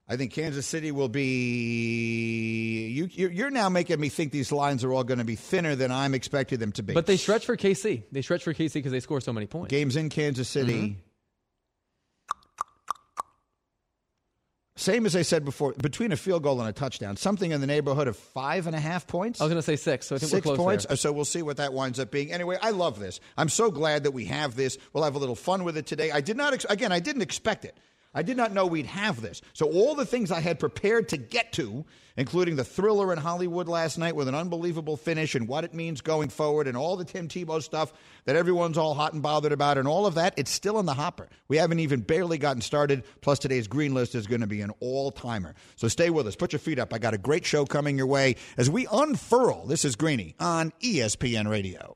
I 0.09 0.17
think 0.17 0.33
Kansas 0.33 0.65
City 0.67 0.93
will 0.93 1.09
be. 1.09 2.89
You, 2.89 3.09
you- 3.11 3.29
you're 3.29 3.51
now 3.51 3.69
making 3.69 3.99
me 3.99 4.09
think 4.09 4.31
these 4.33 4.53
lines 4.53 4.85
are 4.85 4.93
all 4.93 5.03
going 5.05 5.19
to 5.19 5.25
be 5.25 5.35
thinner 5.35 5.75
than 5.75 5.91
I'm 5.91 6.15
expecting 6.15 6.59
them 6.61 6.71
to 6.73 6.83
be. 6.85 6.95
But 6.95 7.07
they 7.07 7.17
stretch 7.17 7.45
for 7.45 7.57
KC. 7.57 8.05
They 8.13 8.23
stretch 8.23 8.45
for 8.45 8.55
KC 8.55 8.75
because 8.75 8.93
they 8.93 9.01
score 9.01 9.21
so 9.21 9.33
many 9.33 9.47
points. 9.47 9.71
games 9.71 9.97
in 9.97 10.09
Kansas 10.09 10.49
City. 10.49 10.73
Mm-hmm. 10.75 11.01
Same 14.79 15.07
as 15.07 15.17
I 15.17 15.23
said 15.23 15.43
before, 15.45 15.73
between 15.73 16.13
a 16.13 16.17
field 16.17 16.43
goal 16.43 16.61
and 16.61 16.69
a 16.69 16.73
touchdown, 16.73 17.17
something 17.17 17.51
in 17.51 17.63
the 17.63 17.67
neighborhood 17.67 18.09
of 18.09 18.17
five 18.17 18.67
and 18.67 18.77
a 18.77 18.81
half 18.81 19.07
points. 19.07 19.41
I 19.41 19.45
was 19.45 19.51
going 19.51 19.59
to 19.59 19.63
say 19.67 19.77
six, 19.77 20.07
so 20.07 20.17
I 20.17 20.19
think 20.19 20.31
Six 20.31 20.47
we're 20.47 20.55
close 20.55 20.65
points. 20.65 20.87
there. 20.87 20.97
So 20.99 21.13
we'll 21.13 21.25
see 21.25 21.41
what 21.41 21.57
that 21.57 21.73
winds 21.73 21.99
up 21.99 22.11
being. 22.11 22.31
Anyway, 22.31 22.59
I 22.61 22.71
love 22.71 22.99
this. 23.01 23.19
I'm 23.39 23.49
so 23.49 23.71
glad 23.71 24.05
that 24.05 24.11
we 24.11 24.27
have 24.27 24.55
this. 24.55 24.77
We'll 24.93 25.05
have 25.05 25.15
a 25.15 25.19
little 25.19 25.35
fun 25.35 25.65
with 25.65 25.79
it 25.79 25.87
today. 25.87 26.11
I 26.11 26.21
did 26.21 26.37
not, 26.37 26.53
ex- 26.53 26.67
again, 26.69 26.93
I 26.93 27.01
didn't 27.01 27.23
expect 27.23 27.65
it. 27.65 27.75
I 28.17 28.23
did 28.23 28.39
not 28.39 28.51
know 28.51 28.65
we'd 28.65 28.87
have 28.87 29.21
this. 29.21 29.43
So, 29.53 29.71
all 29.71 29.95
the 29.95 30.07
things 30.07 30.33
I 30.33 30.41
had 30.41 30.59
prepared 30.59 31.11
to 31.11 31.19
get 31.19 31.53
to, 31.53 31.85
including 32.17 32.57
the 32.57 32.65
thriller 32.65 33.13
in 33.13 33.19
Hollywood 33.19 33.69
last 33.69 33.99
night 33.99 34.17
with 34.17 34.27
an 34.27 34.35
unbelievable 34.35 34.97
finish 34.97 35.35
and 35.35 35.47
what 35.47 35.65
it 35.65 35.75
means 35.75 36.01
going 36.01 36.31
forward, 36.31 36.67
and 36.67 36.79
all 36.79 36.97
the 36.97 37.05
Tim 37.05 37.29
Tebow 37.29 37.63
stuff 37.63 37.93
that 38.25 38.35
everyone's 38.35 38.79
all 38.79 38.95
hot 38.95 39.13
and 39.13 39.23
bothered 39.23 39.53
about, 39.53 39.77
and 39.77 39.87
all 39.87 40.07
of 40.07 40.15
that, 40.15 40.33
it's 40.39 40.51
still 40.51 40.81
in 40.81 40.87
the 40.87 40.95
hopper. 40.95 41.29
We 41.49 41.59
haven't 41.59 41.81
even 41.81 42.01
barely 42.01 42.39
gotten 42.39 42.63
started. 42.63 43.05
Plus, 43.21 43.39
today's 43.39 43.69
green 43.69 43.93
list 43.93 44.15
is 44.15 44.27
going 44.27 44.41
to 44.41 44.47
be 44.47 44.63
an 44.63 44.73
all 44.81 45.11
timer. 45.11 45.55
So, 45.77 45.87
stay 45.87 46.09
with 46.09 46.27
us. 46.27 46.37
Put 46.37 46.55
your 46.55 46.61
feet 46.61 46.79
up. 46.79 46.95
I 46.95 46.99
got 46.99 47.13
a 47.13 47.19
great 47.19 47.45
show 47.45 47.67
coming 47.67 47.99
your 47.99 48.07
way 48.07 48.37
as 48.57 48.71
we 48.71 48.87
unfurl. 48.91 49.67
This 49.67 49.85
is 49.85 49.95
Greeny 49.95 50.35
on 50.41 50.73
ESPN 50.81 51.51
Radio. 51.51 51.96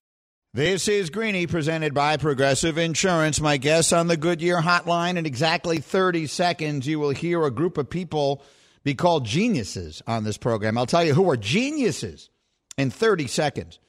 This 0.53 0.89
is 0.89 1.09
Greeny 1.09 1.47
presented 1.47 1.93
by 1.93 2.17
Progressive 2.17 2.77
Insurance. 2.77 3.39
My 3.39 3.55
guest 3.55 3.93
on 3.93 4.07
the 4.07 4.17
Goodyear 4.17 4.57
hotline 4.57 5.15
in 5.15 5.25
exactly 5.25 5.77
30 5.77 6.27
seconds, 6.27 6.85
you 6.85 6.99
will 6.99 7.11
hear 7.11 7.45
a 7.45 7.51
group 7.51 7.77
of 7.77 7.89
people 7.89 8.43
be 8.83 8.93
called 8.93 9.25
geniuses 9.25 10.01
on 10.07 10.25
this 10.25 10.35
program. 10.35 10.77
I'll 10.77 10.85
tell 10.85 11.05
you 11.05 11.13
who 11.13 11.29
are 11.29 11.37
geniuses 11.37 12.29
in 12.77 12.89
30 12.89 13.27
seconds. 13.27 13.79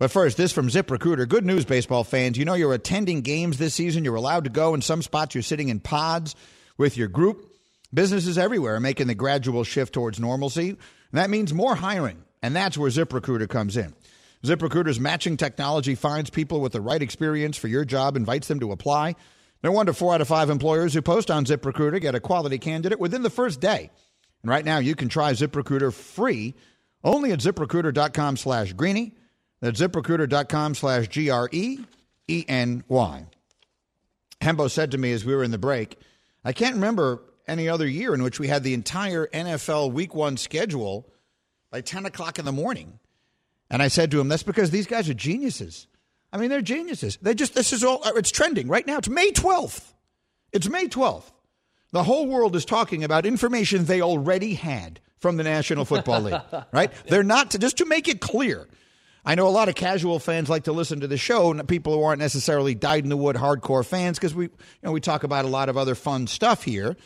But 0.00 0.10
first, 0.10 0.36
this 0.36 0.50
from 0.50 0.66
ZipRecruiter. 0.66 1.28
Good 1.28 1.46
news, 1.46 1.64
baseball 1.64 2.02
fans. 2.02 2.36
You 2.36 2.44
know 2.44 2.54
you're 2.54 2.74
attending 2.74 3.20
games 3.20 3.58
this 3.58 3.74
season. 3.74 4.02
You're 4.02 4.16
allowed 4.16 4.42
to 4.44 4.50
go. 4.50 4.74
In 4.74 4.82
some 4.82 5.02
spots, 5.02 5.36
you're 5.36 5.42
sitting 5.42 5.68
in 5.68 5.78
pods 5.78 6.34
with 6.76 6.96
your 6.96 7.06
group. 7.06 7.54
Businesses 7.94 8.36
everywhere 8.36 8.74
are 8.74 8.80
making 8.80 9.06
the 9.06 9.14
gradual 9.14 9.62
shift 9.62 9.94
towards 9.94 10.18
normalcy. 10.18 10.70
And 10.70 10.78
that 11.12 11.30
means 11.30 11.54
more 11.54 11.76
hiring. 11.76 12.24
And 12.42 12.56
that's 12.56 12.76
where 12.76 12.90
ZipRecruiter 12.90 13.48
comes 13.48 13.76
in. 13.76 13.94
ZipRecruiter's 14.44 14.98
matching 14.98 15.36
technology 15.36 15.94
finds 15.94 16.30
people 16.30 16.60
with 16.60 16.72
the 16.72 16.80
right 16.80 17.02
experience 17.02 17.58
for 17.58 17.68
your 17.68 17.84
job, 17.84 18.16
invites 18.16 18.48
them 18.48 18.60
to 18.60 18.72
apply. 18.72 19.16
No 19.62 19.70
wonder 19.72 19.92
four 19.92 20.14
out 20.14 20.22
of 20.22 20.28
five 20.28 20.48
employers 20.48 20.94
who 20.94 21.02
post 21.02 21.30
on 21.30 21.44
ZipRecruiter 21.44 22.00
get 22.00 22.14
a 22.14 22.20
quality 22.20 22.56
candidate 22.56 22.98
within 22.98 23.22
the 23.22 23.28
first 23.28 23.60
day. 23.60 23.90
And 24.42 24.50
right 24.50 24.64
now, 24.64 24.78
you 24.78 24.94
can 24.94 25.10
try 25.10 25.32
ZipRecruiter 25.32 25.92
free 25.92 26.54
only 27.04 27.32
at 27.32 27.40
ziprecruiter.com 27.40 28.38
slash 28.38 28.72
greeny. 28.72 29.14
That's 29.60 29.80
ziprecruiter.com 29.80 30.74
slash 30.74 31.08
G 31.08 31.28
R 31.28 31.48
E 31.52 31.80
E 32.26 32.44
N 32.48 32.82
Y. 32.88 33.26
Hembo 34.40 34.70
said 34.70 34.92
to 34.92 34.98
me 34.98 35.12
as 35.12 35.24
we 35.24 35.34
were 35.34 35.44
in 35.44 35.50
the 35.50 35.58
break, 35.58 35.98
I 36.42 36.54
can't 36.54 36.76
remember 36.76 37.22
any 37.46 37.68
other 37.68 37.86
year 37.86 38.14
in 38.14 38.22
which 38.22 38.40
we 38.40 38.48
had 38.48 38.62
the 38.62 38.72
entire 38.72 39.26
NFL 39.26 39.92
week 39.92 40.14
one 40.14 40.38
schedule 40.38 41.12
by 41.70 41.82
10 41.82 42.06
o'clock 42.06 42.38
in 42.38 42.46
the 42.46 42.52
morning. 42.52 42.98
And 43.70 43.82
I 43.82 43.88
said 43.88 44.10
to 44.10 44.20
him, 44.20 44.28
that's 44.28 44.42
because 44.42 44.70
these 44.70 44.86
guys 44.86 45.08
are 45.08 45.14
geniuses. 45.14 45.86
I 46.32 46.38
mean, 46.38 46.50
they're 46.50 46.60
geniuses. 46.60 47.18
They 47.22 47.34
just, 47.34 47.54
this 47.54 47.72
is 47.72 47.84
all, 47.84 48.00
uh, 48.04 48.12
it's 48.16 48.30
trending 48.30 48.68
right 48.68 48.86
now. 48.86 48.98
It's 48.98 49.08
May 49.08 49.30
12th. 49.30 49.92
It's 50.52 50.68
May 50.68 50.86
12th. 50.86 51.30
The 51.92 52.04
whole 52.04 52.26
world 52.26 52.54
is 52.54 52.64
talking 52.64 53.02
about 53.04 53.26
information 53.26 53.84
they 53.84 54.00
already 54.00 54.54
had 54.54 55.00
from 55.18 55.36
the 55.36 55.44
National 55.44 55.84
Football 55.84 56.22
League, 56.22 56.40
right? 56.72 56.92
They're 57.06 57.22
not, 57.22 57.52
to, 57.52 57.58
just 57.58 57.78
to 57.78 57.84
make 57.84 58.08
it 58.08 58.20
clear. 58.20 58.68
I 59.24 59.34
know 59.34 59.46
a 59.46 59.50
lot 59.50 59.68
of 59.68 59.74
casual 59.74 60.18
fans 60.18 60.48
like 60.48 60.64
to 60.64 60.72
listen 60.72 61.00
to 61.00 61.06
the 61.06 61.18
show, 61.18 61.50
and 61.50 61.68
people 61.68 61.94
who 61.94 62.02
aren't 62.02 62.20
necessarily 62.20 62.74
dyed 62.74 63.04
in 63.04 63.10
the 63.10 63.16
wood 63.16 63.36
hardcore 63.36 63.84
fans, 63.84 64.18
because 64.18 64.34
we, 64.34 64.44
you 64.44 64.50
know, 64.82 64.92
we 64.92 65.00
talk 65.00 65.24
about 65.24 65.44
a 65.44 65.48
lot 65.48 65.68
of 65.68 65.76
other 65.76 65.94
fun 65.94 66.26
stuff 66.26 66.62
here. 66.62 66.96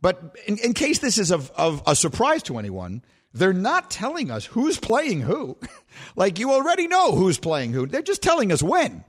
But 0.00 0.36
in, 0.46 0.58
in 0.58 0.74
case 0.74 0.98
this 0.98 1.18
is 1.18 1.30
of, 1.30 1.50
of 1.52 1.82
a 1.86 1.94
surprise 1.94 2.42
to 2.44 2.58
anyone, 2.58 3.02
they're 3.32 3.52
not 3.52 3.90
telling 3.90 4.30
us 4.30 4.46
who's 4.46 4.78
playing 4.78 5.20
who. 5.20 5.56
like 6.16 6.38
you 6.38 6.52
already 6.52 6.86
know 6.86 7.12
who's 7.12 7.38
playing 7.38 7.72
who. 7.72 7.86
They're 7.86 8.02
just 8.02 8.22
telling 8.22 8.52
us 8.52 8.62
when. 8.62 9.04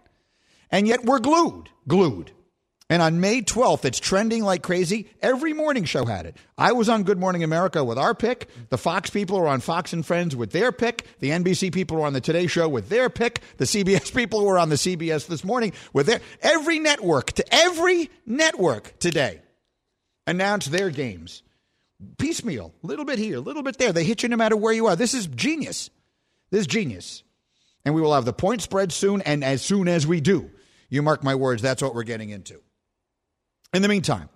And 0.71 0.87
yet 0.87 1.03
we're 1.03 1.19
glued, 1.19 1.69
glued. 1.87 2.31
And 2.91 3.03
on 3.03 3.19
May 3.19 3.43
12th, 3.43 3.85
it's 3.85 3.99
trending 3.99 4.43
like 4.43 4.63
crazy. 4.63 5.09
Every 5.21 5.53
morning 5.53 5.83
show 5.85 6.05
had 6.05 6.25
it. 6.25 6.35
I 6.57 6.71
was 6.71 6.89
on 6.89 7.03
Good 7.03 7.19
Morning 7.19 7.43
America 7.43 7.83
with 7.83 7.99
our 7.99 8.15
pick. 8.15 8.49
The 8.69 8.79
Fox 8.79 9.11
people 9.11 9.37
are 9.37 9.47
on 9.47 9.59
Fox 9.59 9.93
and 9.93 10.03
Friends 10.03 10.35
with 10.35 10.51
their 10.51 10.71
pick. 10.71 11.05
The 11.19 11.29
NBC 11.29 11.71
people 11.71 12.01
are 12.01 12.07
on 12.07 12.13
the 12.13 12.21
Today 12.21 12.47
Show 12.47 12.67
with 12.67 12.89
their 12.89 13.11
pick. 13.11 13.41
The 13.57 13.65
CBS 13.65 14.13
people 14.15 14.43
were 14.43 14.57
on 14.57 14.69
the 14.69 14.75
CBS 14.75 15.27
this 15.27 15.43
morning 15.43 15.73
with 15.93 16.07
their. 16.07 16.19
Every 16.41 16.79
network, 16.79 17.31
to 17.33 17.53
every 17.53 18.09
network 18.25 18.97
today 18.97 19.41
announced 20.25 20.71
their 20.71 20.89
games 20.89 21.43
piecemeal, 22.17 22.73
a 22.83 22.87
little 22.87 23.05
bit 23.05 23.19
here, 23.19 23.37
a 23.37 23.41
little 23.41 23.63
bit 23.63 23.77
there. 23.77 23.91
They 23.91 24.03
hit 24.03 24.23
you 24.23 24.29
no 24.29 24.37
matter 24.37 24.55
where 24.55 24.73
you 24.73 24.87
are. 24.87 24.95
This 24.95 25.13
is 25.13 25.27
genius. 25.27 25.89
This 26.51 26.61
is 26.61 26.67
genius. 26.67 27.23
And 27.85 27.95
we 27.95 28.01
will 28.01 28.13
have 28.13 28.25
the 28.25 28.33
point 28.33 28.61
spread 28.61 28.91
soon. 28.91 29.21
And 29.21 29.43
as 29.43 29.61
soon 29.61 29.87
as 29.87 30.05
we 30.05 30.21
do, 30.21 30.51
you 30.89 31.01
mark 31.01 31.23
my 31.23 31.35
words, 31.35 31.61
that's 31.61 31.81
what 31.81 31.95
we're 31.95 32.03
getting 32.03 32.29
into. 32.29 32.61
In 33.73 33.81
the 33.81 33.87
meantime, 33.87 34.29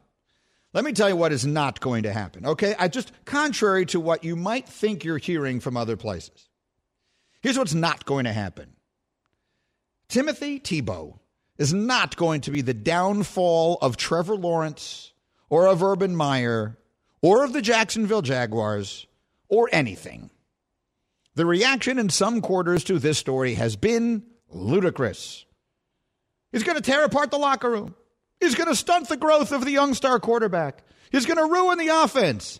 let 0.73 0.83
me 0.83 0.91
tell 0.91 1.09
you 1.09 1.15
what 1.15 1.31
is 1.31 1.45
not 1.45 1.79
going 1.79 2.03
to 2.03 2.13
happen. 2.13 2.45
Okay? 2.45 2.75
I 2.77 2.87
just, 2.87 3.11
contrary 3.25 3.85
to 3.87 3.99
what 3.99 4.23
you 4.23 4.35
might 4.35 4.67
think 4.67 5.03
you're 5.03 5.17
hearing 5.17 5.59
from 5.59 5.77
other 5.77 5.97
places, 5.97 6.49
here's 7.41 7.57
what's 7.57 7.73
not 7.73 8.05
going 8.05 8.25
to 8.25 8.33
happen 8.33 8.73
Timothy 10.09 10.59
Tebow 10.59 11.19
is 11.57 11.73
not 11.73 12.15
going 12.17 12.41
to 12.41 12.51
be 12.51 12.61
the 12.61 12.73
downfall 12.73 13.77
of 13.81 13.97
Trevor 13.97 14.35
Lawrence 14.35 15.11
or 15.49 15.67
of 15.67 15.83
Urban 15.83 16.15
Meyer 16.15 16.77
or 17.23 17.43
of 17.43 17.53
the 17.53 17.61
Jacksonville 17.61 18.21
Jaguars 18.21 19.07
or 19.47 19.69
anything. 19.71 20.29
The 21.33 21.47
reaction 21.47 21.97
in 21.97 22.09
some 22.09 22.41
quarters 22.41 22.83
to 22.83 22.99
this 22.99 23.17
story 23.17 23.55
has 23.55 23.75
been 23.75 24.23
ludicrous. 24.51 25.45
He's 26.51 26.63
going 26.63 26.75
to 26.75 26.83
tear 26.83 27.03
apart 27.03 27.31
the 27.31 27.39
locker 27.39 27.71
room. 27.71 27.95
He's 28.39 28.53
going 28.53 28.69
to 28.69 28.75
stunt 28.75 29.09
the 29.09 29.17
growth 29.17 29.51
of 29.51 29.65
the 29.65 29.71
young 29.71 29.95
star 29.95 30.19
quarterback. 30.19 30.83
He's 31.11 31.25
going 31.25 31.37
to 31.37 31.51
ruin 31.51 31.79
the 31.79 31.87
offense. 31.87 32.59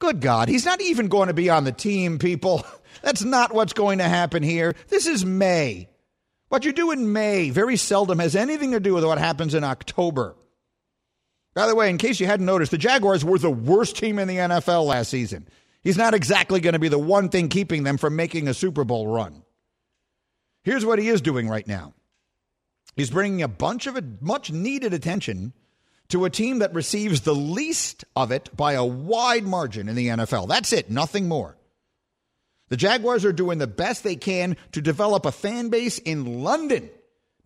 Good 0.00 0.20
God, 0.20 0.48
he's 0.48 0.64
not 0.64 0.80
even 0.80 1.06
going 1.06 1.28
to 1.28 1.34
be 1.34 1.50
on 1.50 1.64
the 1.64 1.72
team, 1.72 2.18
people. 2.18 2.66
That's 3.02 3.22
not 3.22 3.54
what's 3.54 3.74
going 3.74 3.98
to 3.98 4.04
happen 4.04 4.42
here. 4.42 4.74
This 4.88 5.06
is 5.06 5.24
May. 5.24 5.88
What 6.48 6.64
you 6.64 6.72
do 6.72 6.90
in 6.90 7.12
May 7.12 7.50
very 7.50 7.76
seldom 7.76 8.18
has 8.18 8.34
anything 8.34 8.72
to 8.72 8.80
do 8.80 8.94
with 8.94 9.04
what 9.04 9.18
happens 9.18 9.54
in 9.54 9.62
October. 9.62 10.36
By 11.54 11.68
the 11.68 11.74
way, 11.74 11.88
in 11.88 11.98
case 11.98 12.18
you 12.18 12.26
hadn't 12.26 12.46
noticed, 12.46 12.72
the 12.72 12.78
Jaguars 12.78 13.24
were 13.24 13.38
the 13.38 13.50
worst 13.50 13.96
team 13.96 14.18
in 14.18 14.26
the 14.28 14.36
NFL 14.36 14.86
last 14.86 15.10
season. 15.10 15.46
He's 15.82 15.96
not 15.96 16.14
exactly 16.14 16.60
going 16.60 16.72
to 16.72 16.78
be 16.78 16.88
the 16.88 16.98
one 16.98 17.28
thing 17.28 17.48
keeping 17.48 17.84
them 17.84 17.96
from 17.96 18.16
making 18.16 18.48
a 18.48 18.54
Super 18.54 18.84
Bowl 18.84 19.06
run. 19.06 19.42
Here's 20.64 20.84
what 20.84 20.98
he 20.98 21.08
is 21.08 21.20
doing 21.20 21.48
right 21.48 21.66
now 21.66 21.94
he's 22.96 23.10
bringing 23.10 23.42
a 23.42 23.48
bunch 23.48 23.86
of 23.86 24.22
much 24.22 24.50
needed 24.50 24.94
attention 24.94 25.52
to 26.08 26.24
a 26.24 26.30
team 26.30 26.58
that 26.60 26.74
receives 26.74 27.22
the 27.22 27.34
least 27.34 28.04
of 28.14 28.30
it 28.30 28.54
by 28.56 28.74
a 28.74 28.84
wide 28.84 29.44
margin 29.44 29.88
in 29.88 29.94
the 29.94 30.08
NFL. 30.08 30.48
That's 30.48 30.72
it, 30.72 30.90
nothing 30.90 31.28
more. 31.28 31.56
The 32.68 32.76
Jaguars 32.76 33.24
are 33.24 33.32
doing 33.32 33.58
the 33.58 33.66
best 33.66 34.04
they 34.04 34.16
can 34.16 34.56
to 34.72 34.80
develop 34.80 35.26
a 35.26 35.32
fan 35.32 35.68
base 35.68 35.98
in 35.98 36.42
London 36.42 36.90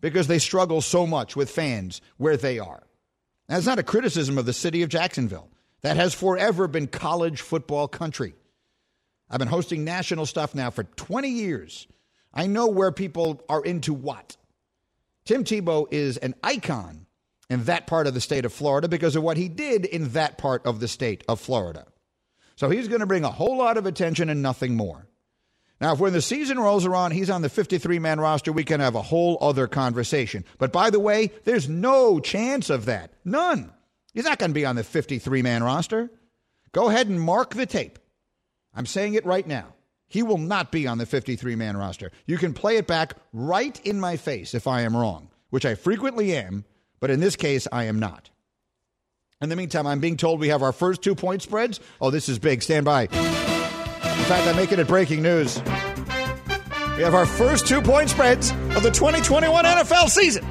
because 0.01 0.27
they 0.27 0.39
struggle 0.39 0.81
so 0.81 1.05
much 1.05 1.35
with 1.35 1.49
fans 1.49 2.01
where 2.17 2.37
they 2.37 2.59
are. 2.59 2.83
That's 3.49 3.65
not 3.65 3.79
a 3.79 3.83
criticism 3.83 4.37
of 4.37 4.45
the 4.45 4.53
city 4.53 4.83
of 4.83 4.89
Jacksonville. 4.89 5.49
That 5.81 5.97
has 5.97 6.13
forever 6.13 6.67
been 6.67 6.87
college 6.87 7.41
football 7.41 7.87
country. 7.87 8.35
I've 9.29 9.39
been 9.39 9.47
hosting 9.47 9.83
national 9.83 10.27
stuff 10.27 10.53
now 10.53 10.69
for 10.69 10.83
20 10.83 11.29
years. 11.29 11.87
I 12.33 12.45
know 12.47 12.67
where 12.67 12.91
people 12.91 13.41
are 13.49 13.63
into 13.63 13.93
what. 13.93 14.37
Tim 15.25 15.43
Tebow 15.43 15.87
is 15.91 16.17
an 16.17 16.35
icon 16.43 17.07
in 17.49 17.63
that 17.63 17.87
part 17.87 18.05
of 18.05 18.13
the 18.13 18.21
state 18.21 18.45
of 18.45 18.53
Florida 18.53 18.87
because 18.87 19.15
of 19.15 19.23
what 19.23 19.37
he 19.37 19.49
did 19.49 19.85
in 19.85 20.09
that 20.09 20.37
part 20.37 20.65
of 20.65 20.79
the 20.79 20.87
state 20.87 21.23
of 21.27 21.39
Florida. 21.39 21.87
So 22.55 22.69
he's 22.69 22.87
going 22.87 22.99
to 22.99 23.07
bring 23.07 23.23
a 23.23 23.31
whole 23.31 23.57
lot 23.57 23.77
of 23.77 23.85
attention 23.87 24.29
and 24.29 24.43
nothing 24.43 24.75
more. 24.75 25.07
Now, 25.81 25.93
if 25.93 25.99
when 25.99 26.13
the 26.13 26.21
season 26.21 26.59
rolls 26.59 26.85
around, 26.85 27.11
he's 27.11 27.29
on 27.29 27.41
the 27.41 27.49
53 27.49 27.99
man 27.99 28.19
roster, 28.19 28.51
we 28.51 28.65
can 28.65 28.81
have 28.81 28.95
a 28.95 29.01
whole 29.01 29.37
other 29.39 29.67
conversation. 29.67 30.43
But 30.57 30.73
by 30.73 30.89
the 30.89 30.99
way, 30.99 31.31
there's 31.45 31.69
no 31.69 32.19
chance 32.19 32.69
of 32.69 32.85
that. 32.85 33.13
None. 33.23 33.71
He's 34.13 34.25
not 34.25 34.39
going 34.39 34.51
to 34.51 34.55
be 34.55 34.65
on 34.65 34.75
the 34.75 34.83
53 34.83 35.41
man 35.41 35.63
roster. 35.63 36.11
Go 36.71 36.89
ahead 36.89 37.07
and 37.07 37.19
mark 37.19 37.53
the 37.53 37.65
tape. 37.65 37.97
I'm 38.73 38.85
saying 38.85 39.13
it 39.13 39.25
right 39.25 39.47
now. 39.47 39.73
He 40.07 40.23
will 40.23 40.37
not 40.37 40.71
be 40.71 40.87
on 40.87 40.97
the 40.97 41.05
53 41.05 41.55
man 41.55 41.77
roster. 41.77 42.11
You 42.25 42.37
can 42.37 42.53
play 42.53 42.77
it 42.77 42.87
back 42.87 43.13
right 43.31 43.79
in 43.85 43.99
my 43.99 44.17
face 44.17 44.53
if 44.53 44.67
I 44.67 44.81
am 44.81 44.97
wrong, 44.97 45.29
which 45.49 45.65
I 45.65 45.75
frequently 45.75 46.35
am, 46.35 46.65
but 46.99 47.11
in 47.11 47.19
this 47.19 47.35
case, 47.35 47.67
I 47.71 47.85
am 47.85 47.99
not. 47.99 48.29
In 49.41 49.49
the 49.49 49.55
meantime, 49.55 49.87
I'm 49.87 49.99
being 49.99 50.17
told 50.17 50.39
we 50.39 50.49
have 50.49 50.63
our 50.63 50.73
first 50.73 51.01
two 51.01 51.15
point 51.15 51.41
spreads. 51.41 51.79
Oh, 52.01 52.09
this 52.09 52.27
is 52.27 52.39
big. 52.39 52.61
Stand 52.61 52.85
by. 52.85 53.07
Fact, 54.29 54.47
I'm 54.47 54.55
making 54.57 54.77
it 54.77 54.87
breaking 54.87 55.23
news. 55.23 55.57
We 56.97 57.01
have 57.01 57.15
our 57.15 57.25
first 57.25 57.65
two 57.65 57.81
point 57.81 58.11
spreads 58.11 58.51
of 58.51 58.83
the 58.83 58.91
2021 58.91 59.65
NFL 59.65 60.07
season. 60.07 60.45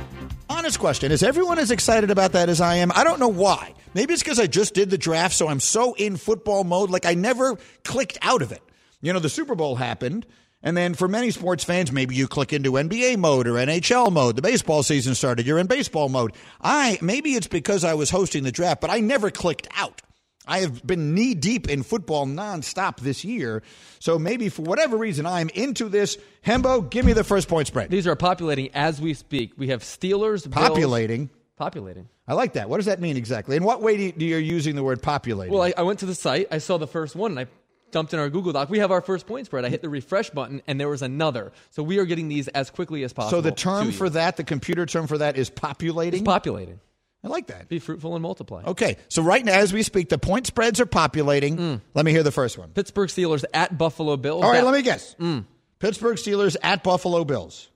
Honest 0.50 0.80
question 0.80 1.12
Is 1.12 1.22
everyone 1.22 1.60
as 1.60 1.70
excited 1.70 2.10
about 2.10 2.32
that 2.32 2.48
as 2.48 2.60
I 2.60 2.74
am? 2.74 2.90
I 2.96 3.04
don't 3.04 3.20
know 3.20 3.28
why. 3.28 3.74
Maybe 3.94 4.14
it's 4.14 4.22
because 4.24 4.40
I 4.40 4.48
just 4.48 4.74
did 4.74 4.90
the 4.90 4.98
draft, 4.98 5.36
so 5.36 5.46
I'm 5.46 5.60
so 5.60 5.94
in 5.94 6.16
football 6.16 6.64
mode, 6.64 6.90
like 6.90 7.06
I 7.06 7.14
never 7.14 7.56
clicked 7.84 8.18
out 8.20 8.42
of 8.42 8.50
it. 8.50 8.62
You 9.00 9.12
know, 9.12 9.20
the 9.20 9.28
Super 9.28 9.54
Bowl 9.54 9.76
happened, 9.76 10.26
and 10.60 10.76
then 10.76 10.94
for 10.94 11.06
many 11.06 11.30
sports 11.30 11.62
fans, 11.62 11.92
maybe 11.92 12.16
you 12.16 12.26
click 12.26 12.52
into 12.52 12.72
NBA 12.72 13.18
mode 13.18 13.46
or 13.46 13.52
NHL 13.52 14.10
mode. 14.10 14.34
The 14.34 14.42
baseball 14.42 14.82
season 14.82 15.14
started, 15.14 15.46
you're 15.46 15.60
in 15.60 15.68
baseball 15.68 16.08
mode. 16.08 16.32
I 16.60 16.98
maybe 17.00 17.36
it's 17.36 17.46
because 17.46 17.84
I 17.84 17.94
was 17.94 18.10
hosting 18.10 18.42
the 18.42 18.50
draft, 18.50 18.80
but 18.80 18.90
I 18.90 18.98
never 18.98 19.30
clicked 19.30 19.68
out. 19.76 20.02
I 20.48 20.60
have 20.60 20.84
been 20.86 21.14
knee 21.14 21.34
deep 21.34 21.68
in 21.68 21.82
football 21.82 22.26
nonstop 22.26 22.98
this 23.00 23.24
year. 23.24 23.62
So 24.00 24.18
maybe 24.18 24.48
for 24.48 24.62
whatever 24.62 24.96
reason, 24.96 25.26
I'm 25.26 25.48
into 25.50 25.88
this. 25.88 26.16
Hembo, 26.44 26.88
give 26.88 27.04
me 27.04 27.12
the 27.12 27.24
first 27.24 27.48
point 27.48 27.66
spread. 27.68 27.90
These 27.90 28.06
are 28.06 28.16
populating 28.16 28.70
as 28.74 29.00
we 29.00 29.14
speak. 29.14 29.52
We 29.56 29.68
have 29.68 29.82
Steelers. 29.82 30.44
Bills- 30.44 30.68
Populating. 30.68 31.30
populating. 31.56 32.08
I 32.26 32.34
like 32.34 32.54
that. 32.54 32.68
What 32.68 32.76
does 32.76 32.86
that 32.86 33.00
mean 33.00 33.16
exactly? 33.16 33.56
In 33.56 33.64
what 33.64 33.82
way 33.82 33.96
do 33.96 34.02
you, 34.04 34.12
do 34.12 34.24
you 34.24 34.36
using 34.36 34.76
the 34.76 34.82
word 34.82 35.02
populating? 35.02 35.52
Well, 35.52 35.62
I, 35.62 35.72
I 35.76 35.82
went 35.82 35.98
to 36.00 36.06
the 36.06 36.14
site. 36.14 36.48
I 36.50 36.58
saw 36.58 36.76
the 36.78 36.86
first 36.86 37.16
one, 37.16 37.32
and 37.32 37.40
I 37.40 37.46
dumped 37.90 38.12
in 38.12 38.20
our 38.20 38.28
Google 38.28 38.52
Doc. 38.52 38.68
We 38.68 38.78
have 38.80 38.90
our 38.90 39.00
first 39.00 39.26
point 39.26 39.46
spread. 39.46 39.64
I 39.64 39.70
hit 39.70 39.80
the 39.82 39.88
refresh 39.88 40.28
button, 40.30 40.60
and 40.66 40.78
there 40.78 40.88
was 40.90 41.00
another. 41.02 41.52
So 41.70 41.82
we 41.82 41.98
are 41.98 42.04
getting 42.04 42.28
these 42.28 42.46
as 42.48 42.68
quickly 42.70 43.02
as 43.02 43.12
possible. 43.14 43.38
so 43.38 43.40
the 43.40 43.50
term 43.50 43.92
for 43.92 44.10
that, 44.10 44.36
the 44.36 44.44
computer 44.44 44.84
term 44.86 45.06
for 45.06 45.18
that 45.18 45.36
is 45.38 45.48
populating? 45.50 46.20
It's 46.20 46.26
populating. 46.26 46.80
I 47.28 47.30
like 47.30 47.48
that. 47.48 47.68
Be 47.68 47.78
fruitful 47.78 48.14
and 48.14 48.22
multiply. 48.22 48.62
Okay, 48.64 48.96
so 49.08 49.22
right 49.22 49.44
now, 49.44 49.52
as 49.52 49.72
we 49.72 49.82
speak, 49.82 50.08
the 50.08 50.16
point 50.18 50.46
spreads 50.46 50.80
are 50.80 50.86
populating. 50.86 51.56
Mm. 51.58 51.80
Let 51.94 52.04
me 52.06 52.12
hear 52.12 52.22
the 52.22 52.32
first 52.32 52.56
one. 52.56 52.70
Pittsburgh 52.70 53.10
Steelers 53.10 53.44
at 53.52 53.76
Buffalo 53.76 54.16
Bills. 54.16 54.42
All 54.42 54.50
right, 54.50 54.60
That- 54.60 54.64
let 54.64 54.74
me 54.74 54.82
guess. 54.82 55.14
Mm. 55.20 55.44
Pittsburgh 55.78 56.16
Steelers 56.16 56.56
at 56.62 56.82
Buffalo 56.82 57.24
Bills. 57.24 57.68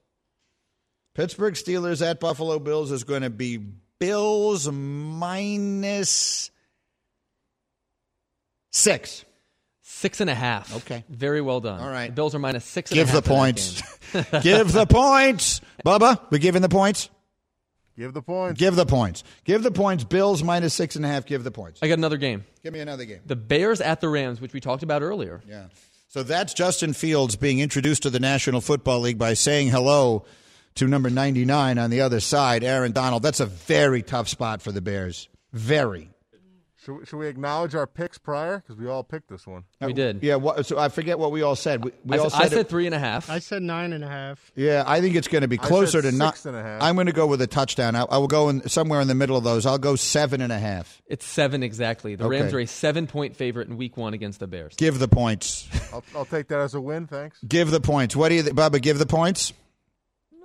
Pittsburgh 1.14 1.54
Steelers 1.54 2.00
at 2.04 2.18
Buffalo 2.18 2.58
Bills 2.58 2.90
is 2.90 3.04
going 3.04 3.22
to 3.22 3.30
be 3.30 3.58
Bills 3.58 4.66
minus 4.70 6.50
six. 8.70 9.24
Six 9.82 10.20
and 10.20 10.30
a 10.30 10.34
half. 10.34 10.74
Okay. 10.78 11.04
Very 11.08 11.40
well 11.40 11.60
done. 11.60 11.78
All 11.80 11.88
right. 11.90 12.08
The 12.08 12.12
Bills 12.14 12.34
are 12.34 12.38
minus 12.38 12.64
six 12.64 12.90
and 12.90 12.98
a 12.98 13.04
Give 13.04 13.12
the 13.12 13.22
points. 13.22 13.82
Give 14.42 14.72
the 14.72 14.86
points. 14.86 15.60
Bubba, 15.84 16.18
we 16.30 16.38
giving 16.38 16.62
the 16.62 16.68
points? 16.68 17.08
Give 17.96 18.12
the 18.12 18.22
points. 18.22 18.58
Give 18.58 18.74
the 18.74 18.86
points. 18.86 19.24
Give 19.44 19.62
the 19.62 19.70
points. 19.70 20.04
Bills 20.04 20.42
minus 20.42 20.74
six 20.74 20.96
and 20.96 21.04
a 21.04 21.08
half. 21.08 21.26
Give 21.26 21.44
the 21.44 21.50
points. 21.50 21.80
I 21.82 21.88
got 21.88 21.98
another 21.98 22.16
game. 22.16 22.44
Give 22.62 22.72
me 22.72 22.80
another 22.80 23.04
game. 23.04 23.20
The 23.26 23.36
Bears 23.36 23.80
at 23.80 24.00
the 24.00 24.08
Rams, 24.08 24.40
which 24.40 24.52
we 24.52 24.60
talked 24.60 24.82
about 24.82 25.02
earlier. 25.02 25.42
Yeah. 25.46 25.66
So 26.08 26.22
that's 26.22 26.54
Justin 26.54 26.92
Fields 26.92 27.36
being 27.36 27.58
introduced 27.58 28.02
to 28.02 28.10
the 28.10 28.20
National 28.20 28.60
Football 28.60 29.00
League 29.00 29.18
by 29.18 29.34
saying 29.34 29.68
hello 29.68 30.24
to 30.74 30.86
number 30.86 31.10
99 31.10 31.78
on 31.78 31.90
the 31.90 32.00
other 32.00 32.20
side, 32.20 32.64
Aaron 32.64 32.92
Donald. 32.92 33.22
That's 33.22 33.40
a 33.40 33.46
very 33.46 34.02
tough 34.02 34.28
spot 34.28 34.62
for 34.62 34.72
the 34.72 34.80
Bears. 34.80 35.28
Very. 35.52 36.10
Should, 36.84 36.98
we- 36.98 37.06
should 37.06 37.16
we 37.18 37.28
acknowledge 37.28 37.76
our 37.76 37.86
picks 37.86 38.18
prior? 38.18 38.58
Because 38.58 38.74
we 38.76 38.88
all 38.88 39.04
picked 39.04 39.28
this 39.28 39.46
one. 39.46 39.62
We 39.80 39.92
did. 39.92 40.20
Yeah, 40.22 40.34
what, 40.34 40.66
so 40.66 40.78
I 40.78 40.88
forget 40.88 41.16
what 41.16 41.30
we 41.30 41.42
all 41.42 41.54
said. 41.54 41.84
We, 41.84 41.92
we 42.04 42.16
I, 42.16 42.20
all 42.20 42.28
said, 42.30 42.40
I 42.42 42.48
said 42.48 42.58
it- 42.58 42.68
three 42.68 42.86
and 42.86 42.94
a 42.94 42.98
half. 42.98 43.30
I 43.30 43.38
said 43.38 43.62
nine 43.62 43.92
and 43.92 44.02
a 44.02 44.08
half. 44.08 44.50
Yeah, 44.56 44.82
I 44.84 45.00
think 45.00 45.14
it's 45.14 45.28
going 45.28 45.42
to 45.42 45.48
be 45.48 45.60
I 45.60 45.62
closer 45.64 46.02
said 46.02 46.10
to 46.10 46.16
not. 46.16 46.34
six 46.34 46.46
and 46.46 46.56
a 46.56 46.62
half. 46.62 46.82
I'm 46.82 46.96
going 46.96 47.06
to 47.06 47.12
go 47.12 47.28
with 47.28 47.40
a 47.40 47.46
touchdown. 47.46 47.94
I, 47.94 48.02
I 48.02 48.18
will 48.18 48.26
go 48.26 48.48
in 48.48 48.68
somewhere 48.68 49.00
in 49.00 49.06
the 49.06 49.14
middle 49.14 49.36
of 49.36 49.44
those. 49.44 49.64
I'll 49.64 49.78
go 49.78 49.94
seven 49.94 50.40
and 50.40 50.52
a 50.52 50.58
half. 50.58 51.00
it's 51.06 51.24
seven 51.24 51.62
exactly. 51.62 52.16
The 52.16 52.24
Okay. 52.24 52.40
Rams 52.40 52.52
are 52.52 52.58
a 52.60 52.66
seven 52.66 53.06
point 53.06 53.36
favorite 53.36 53.68
in 53.68 53.76
week 53.76 53.96
one 53.96 54.12
against 54.12 54.40
the 54.40 54.48
Bears. 54.48 54.74
Give 54.76 54.98
the 54.98 55.08
points. 55.08 55.68
I'll, 55.92 56.02
I'll 56.16 56.24
take 56.24 56.48
that 56.48 56.58
as 56.58 56.74
a 56.74 56.80
win. 56.80 57.06
Thanks. 57.06 57.38
give 57.46 57.70
the 57.70 57.80
points. 57.80 58.16
What 58.16 58.30
do 58.30 58.34
you, 58.34 58.42
th- 58.42 58.56
Bubba? 58.56 58.82
Give 58.82 58.98
the 58.98 59.06
points. 59.06 59.52
Uh, 60.32 60.36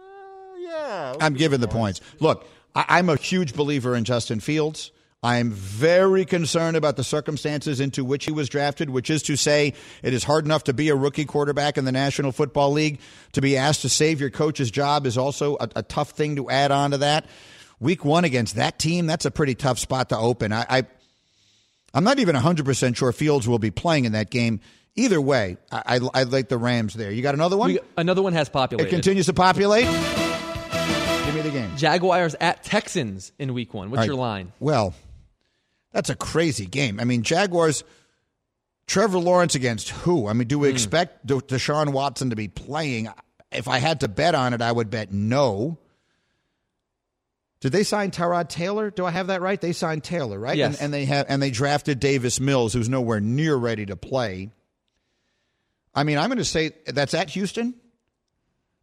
yeah. 0.60 1.16
I'm 1.20 1.34
giving 1.34 1.62
the 1.62 1.68
points. 1.68 2.02
Look, 2.20 2.46
I, 2.76 2.86
I'm 2.90 3.10
a 3.10 3.16
huge 3.16 3.56
believer 3.56 3.96
in 3.96 4.04
Justin 4.04 4.40
Fields. 4.40 4.92
I'm 5.24 5.50
very 5.52 6.26
concerned 6.26 6.78
about 6.78 6.96
the 6.96 7.04
circumstances 7.04 7.80
into 7.80 8.06
which 8.06 8.26
he 8.26 8.32
was 8.32 8.50
drafted, 8.50 8.90
which 8.90 9.10
is 9.10 9.24
to 9.24 9.36
say, 9.36 9.74
it 10.04 10.14
is 10.14 10.24
hard 10.24 10.46
enough 10.46 10.66
to 10.66 10.74
be 10.74 10.90
a 10.90 10.96
rookie 10.96 11.26
quarterback 11.26 11.78
in 11.78 11.86
the 11.86 11.92
National 11.92 12.32
Football 12.32 12.72
League. 12.72 13.00
To 13.34 13.42
be 13.42 13.58
asked 13.58 13.82
to 13.82 13.90
save 13.90 14.22
your 14.22 14.30
coach's 14.30 14.70
job 14.70 15.08
is 15.08 15.18
also 15.18 15.56
a, 15.60 15.70
a 15.78 15.84
tough 15.84 16.12
thing 16.12 16.36
to 16.36 16.50
add 16.50 16.72
on 16.72 16.92
to 16.92 17.00
that. 17.00 17.26
Week 17.80 18.06
one 18.06 18.26
against 18.26 18.56
that 18.56 18.78
team, 18.78 19.08
that's 19.08 19.26
a 19.26 19.32
pretty 19.32 19.56
tough 19.56 19.80
spot 19.80 20.10
to 20.10 20.18
open. 20.18 20.54
I, 20.54 20.66
I 20.70 20.84
I'm 21.94 22.04
not 22.04 22.20
even 22.20 22.36
100% 22.36 22.96
sure 22.96 23.12
Fields 23.12 23.48
will 23.48 23.60
be 23.60 23.72
playing 23.72 24.06
in 24.06 24.12
that 24.12 24.30
game. 24.30 24.60
Either 24.96 25.20
way, 25.20 25.58
I, 25.72 26.00
I, 26.14 26.22
I 26.22 26.24
like 26.24 26.48
the 26.50 26.58
Rams 26.58 26.94
there. 26.94 27.12
You 27.12 27.24
got 27.24 27.34
another 27.34 27.58
one? 27.58 27.74
We, 27.74 27.80
another 27.98 28.22
one 28.22 28.34
has 28.34 28.50
populated. 28.50 28.88
it 28.88 28.92
continues 28.92 29.28
to 29.28 29.34
populate. 29.34 29.86
Give 29.86 31.36
me 31.36 31.42
the 31.42 31.50
game. 31.52 31.76
Jaguars 31.76 32.36
at 32.40 32.64
Texans 32.64 33.32
in 33.40 33.54
week 33.54 33.74
one. 33.74 33.90
What's 33.90 34.00
right. 34.00 34.08
your 34.08 34.16
line? 34.16 34.52
Well, 34.60 34.94
that's 35.98 36.12
a 36.12 36.16
crazy 36.16 36.68
game. 36.68 37.00
I 37.00 37.06
mean, 37.06 37.24
Jaguars, 37.24 37.84
Trevor 38.86 39.18
Lawrence 39.18 39.56
against 39.56 39.90
who? 39.90 40.28
I 40.28 40.34
mean, 40.34 40.48
do 40.48 40.60
we 40.60 40.68
hmm. 40.68 40.76
expect 40.76 41.26
De- 41.26 41.42
Deshaun 41.42 41.92
Watson 41.92 42.30
to 42.30 42.36
be 42.36 42.48
playing? 42.48 43.10
If 43.52 43.68
I 43.68 43.80
had 43.80 44.02
to 44.02 44.08
bet 44.08 44.36
on 44.36 44.54
it, 44.54 44.62
I 44.62 44.72
would 44.72 44.92
bet 44.92 45.12
no. 45.12 45.80
Did 47.62 47.72
they 47.72 47.82
sign 47.82 48.12
Tyrod 48.12 48.48
Taylor? 48.48 48.92
Do 48.92 49.08
I 49.08 49.10
have 49.10 49.26
that 49.28 49.42
right? 49.42 49.60
They 49.60 49.74
signed 49.74 50.04
Taylor, 50.04 50.40
right? 50.40 50.56
Yes. 50.56 50.76
And, 50.76 50.84
and 50.86 50.94
they 50.94 51.06
have 51.06 51.26
and 51.30 51.42
they 51.42 51.50
drafted 51.50 52.00
Davis 52.00 52.40
Mills, 52.40 52.74
who's 52.74 52.88
nowhere 52.90 53.20
near 53.20 53.56
ready 53.56 53.88
to 53.88 53.96
play. 53.96 54.52
I 55.96 56.04
mean, 56.04 56.20
I'm 56.20 56.28
going 56.28 56.38
to 56.38 56.46
say 56.46 56.74
that's 56.86 57.16
at 57.16 57.32
Houston. 57.32 57.74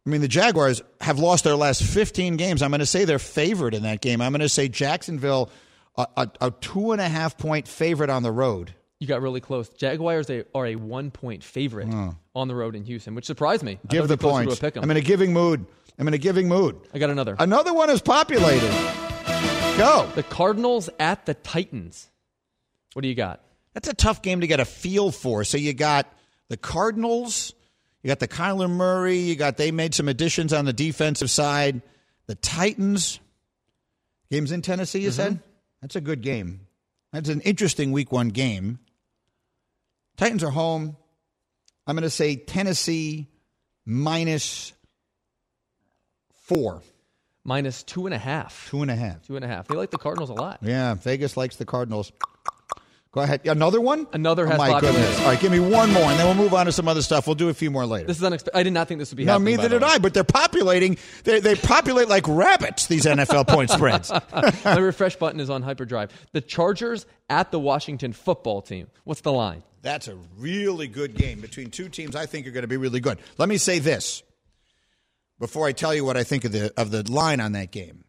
I 0.05 0.09
mean, 0.09 0.19
the 0.19 0.27
Jaguars 0.27 0.81
have 0.99 1.17
lost 1.17 1.45
their 1.45 1.55
last 1.55 1.81
15 1.81 2.35
games. 2.35 2.61
I'm 2.61 2.71
going 2.71 2.79
to 2.79 2.85
say 2.85 3.05
they're 3.05 3.19
favored 3.19 3.73
in 3.73 3.83
that 3.83 4.01
game. 4.01 4.19
I'm 4.19 4.33
going 4.33 4.41
to 4.41 4.49
say 4.49 4.67
Jacksonville, 4.67 5.49
a, 5.97 6.07
a, 6.17 6.31
a 6.41 6.51
two 6.51 6.91
and 6.91 7.01
a 7.01 7.07
half 7.09 7.37
point 7.37 7.67
favorite 7.67 8.09
on 8.09 8.23
the 8.23 8.31
road. 8.31 8.73
You 8.99 9.07
got 9.07 9.21
really 9.21 9.41
close. 9.41 9.69
Jaguars 9.69 10.27
they 10.27 10.45
are 10.53 10.65
a 10.65 10.75
one 10.75 11.11
point 11.11 11.43
favorite 11.43 11.89
on 12.33 12.47
the 12.47 12.55
road 12.55 12.75
in 12.75 12.83
Houston, 12.85 13.13
which 13.15 13.25
surprised 13.25 13.63
me. 13.63 13.79
Give 13.87 14.07
the 14.07 14.17
points. 14.17 14.57
a 14.57 14.59
pick 14.59 14.77
'em. 14.77 14.83
I'm 14.83 14.91
in 14.91 14.97
a 14.97 15.01
giving 15.01 15.33
mood. 15.33 15.65
I'm 15.99 16.07
in 16.07 16.13
a 16.13 16.17
giving 16.17 16.47
mood. 16.47 16.77
I 16.93 16.99
got 16.99 17.09
another. 17.09 17.35
Another 17.39 17.73
one 17.73 17.89
is 17.89 18.01
populated. 18.01 18.71
Go. 19.77 20.09
The 20.15 20.23
Cardinals 20.23 20.89
at 20.99 21.25
the 21.25 21.33
Titans. 21.33 22.09
What 22.93 23.01
do 23.01 23.09
you 23.09 23.15
got? 23.15 23.41
That's 23.73 23.89
a 23.89 23.93
tough 23.93 24.21
game 24.21 24.41
to 24.41 24.47
get 24.47 24.61
a 24.61 24.65
feel 24.65 25.11
for. 25.11 25.43
So 25.43 25.57
you 25.57 25.73
got 25.73 26.07
the 26.47 26.55
Cardinals, 26.55 27.53
you 28.01 28.07
got 28.07 28.19
the 28.19 28.27
Kyler 28.27 28.69
Murray, 28.69 29.17
you 29.17 29.35
got 29.35 29.57
they 29.57 29.71
made 29.71 29.93
some 29.93 30.07
additions 30.07 30.53
on 30.53 30.63
the 30.63 30.71
defensive 30.73 31.29
side. 31.29 31.81
The 32.27 32.35
Titans. 32.35 33.19
Games 34.31 34.51
in 34.51 34.61
Tennessee, 34.61 34.99
you 35.01 35.11
said? 35.11 35.33
Mm-hmm. 35.33 35.49
That's 35.85 35.95
a 35.95 36.01
good 36.01 36.21
game. 36.21 36.61
That's 37.13 37.29
an 37.29 37.41
interesting 37.41 37.91
week 37.91 38.11
one 38.11 38.29
game. 38.29 38.79
Titans 40.17 40.43
are 40.43 40.49
home. 40.49 40.97
I'm 41.85 41.95
going 41.95 42.01
to 42.01 42.09
say 42.09 42.37
Tennessee 42.37 43.27
minus 43.85 44.73
four, 46.41 46.81
Minus 47.43 47.83
two 47.83 48.07
and 48.07 48.15
a 48.15 48.17
half. 48.17 48.67
two 48.71 48.81
and 48.81 48.89
a 48.89 48.95
half. 48.95 49.27
Two 49.27 49.35
and 49.35 49.45
a 49.45 49.47
half. 49.47 49.67
They 49.67 49.75
like 49.75 49.91
the 49.91 49.99
Cardinals 49.99 50.31
a 50.31 50.33
lot. 50.33 50.57
Yeah, 50.63 50.95
Vegas 50.95 51.37
likes 51.37 51.57
the 51.57 51.65
Cardinals 51.65 52.11
Go 53.15 53.21
ahead. 53.21 53.47
Another 53.47 53.79
one? 53.79 54.07
Another 54.11 54.43
oh, 54.45 54.57
my 54.57 54.71
popularity. 54.71 55.01
goodness. 55.01 55.19
All 55.21 55.27
right, 55.27 55.39
give 55.39 55.49
me 55.49 55.59
one 55.59 55.89
more, 55.93 56.03
and 56.03 56.19
then 56.19 56.25
we'll 56.25 56.35
move 56.35 56.53
on 56.53 56.65
to 56.65 56.73
some 56.73 56.89
other 56.89 57.01
stuff. 57.01 57.25
We'll 57.25 57.35
do 57.37 57.47
a 57.47 57.53
few 57.53 57.71
more 57.71 57.85
later. 57.85 58.07
This 58.07 58.17
is 58.17 58.23
unexpected. 58.25 58.59
I 58.59 58.63
did 58.63 58.73
not 58.73 58.89
think 58.89 58.99
this 58.99 59.09
would 59.11 59.15
be 59.15 59.23
no, 59.23 59.31
happening. 59.31 59.55
No, 59.55 59.61
neither 59.61 59.79
did. 59.79 59.83
I, 59.83 59.99
but 59.99 60.13
they're 60.13 60.25
populating. 60.25 60.97
They, 61.23 61.39
they 61.39 61.55
populate 61.55 62.09
like 62.09 62.27
rabbits, 62.27 62.87
these 62.87 63.05
NFL 63.05 63.47
point 63.47 63.69
spreads. 63.69 64.11
My 64.65 64.75
refresh 64.75 65.15
button 65.15 65.39
is 65.39 65.49
on 65.49 65.61
hyperdrive. 65.61 66.11
The 66.33 66.41
Chargers 66.41 67.05
at 67.29 67.51
the 67.51 67.59
Washington 67.59 68.11
football 68.11 68.61
team. 68.61 68.87
What's 69.05 69.21
the 69.21 69.31
line? 69.31 69.63
That's 69.81 70.09
a 70.09 70.17
really 70.37 70.89
good 70.89 71.15
game 71.15 71.39
between 71.39 71.71
two 71.71 71.87
teams 71.87 72.17
I 72.17 72.25
think 72.25 72.47
are 72.47 72.51
going 72.51 72.63
to 72.63 72.67
be 72.67 72.75
really 72.75 72.99
good. 72.99 73.17
Let 73.37 73.47
me 73.47 73.55
say 73.55 73.79
this 73.79 74.23
before 75.39 75.67
I 75.67 75.71
tell 75.71 75.95
you 75.95 76.03
what 76.03 76.17
I 76.17 76.25
think 76.25 76.43
of 76.43 76.51
the 76.51 76.73
of 76.75 76.91
the 76.91 77.09
line 77.09 77.39
on 77.39 77.53
that 77.53 77.71
game. 77.71 78.03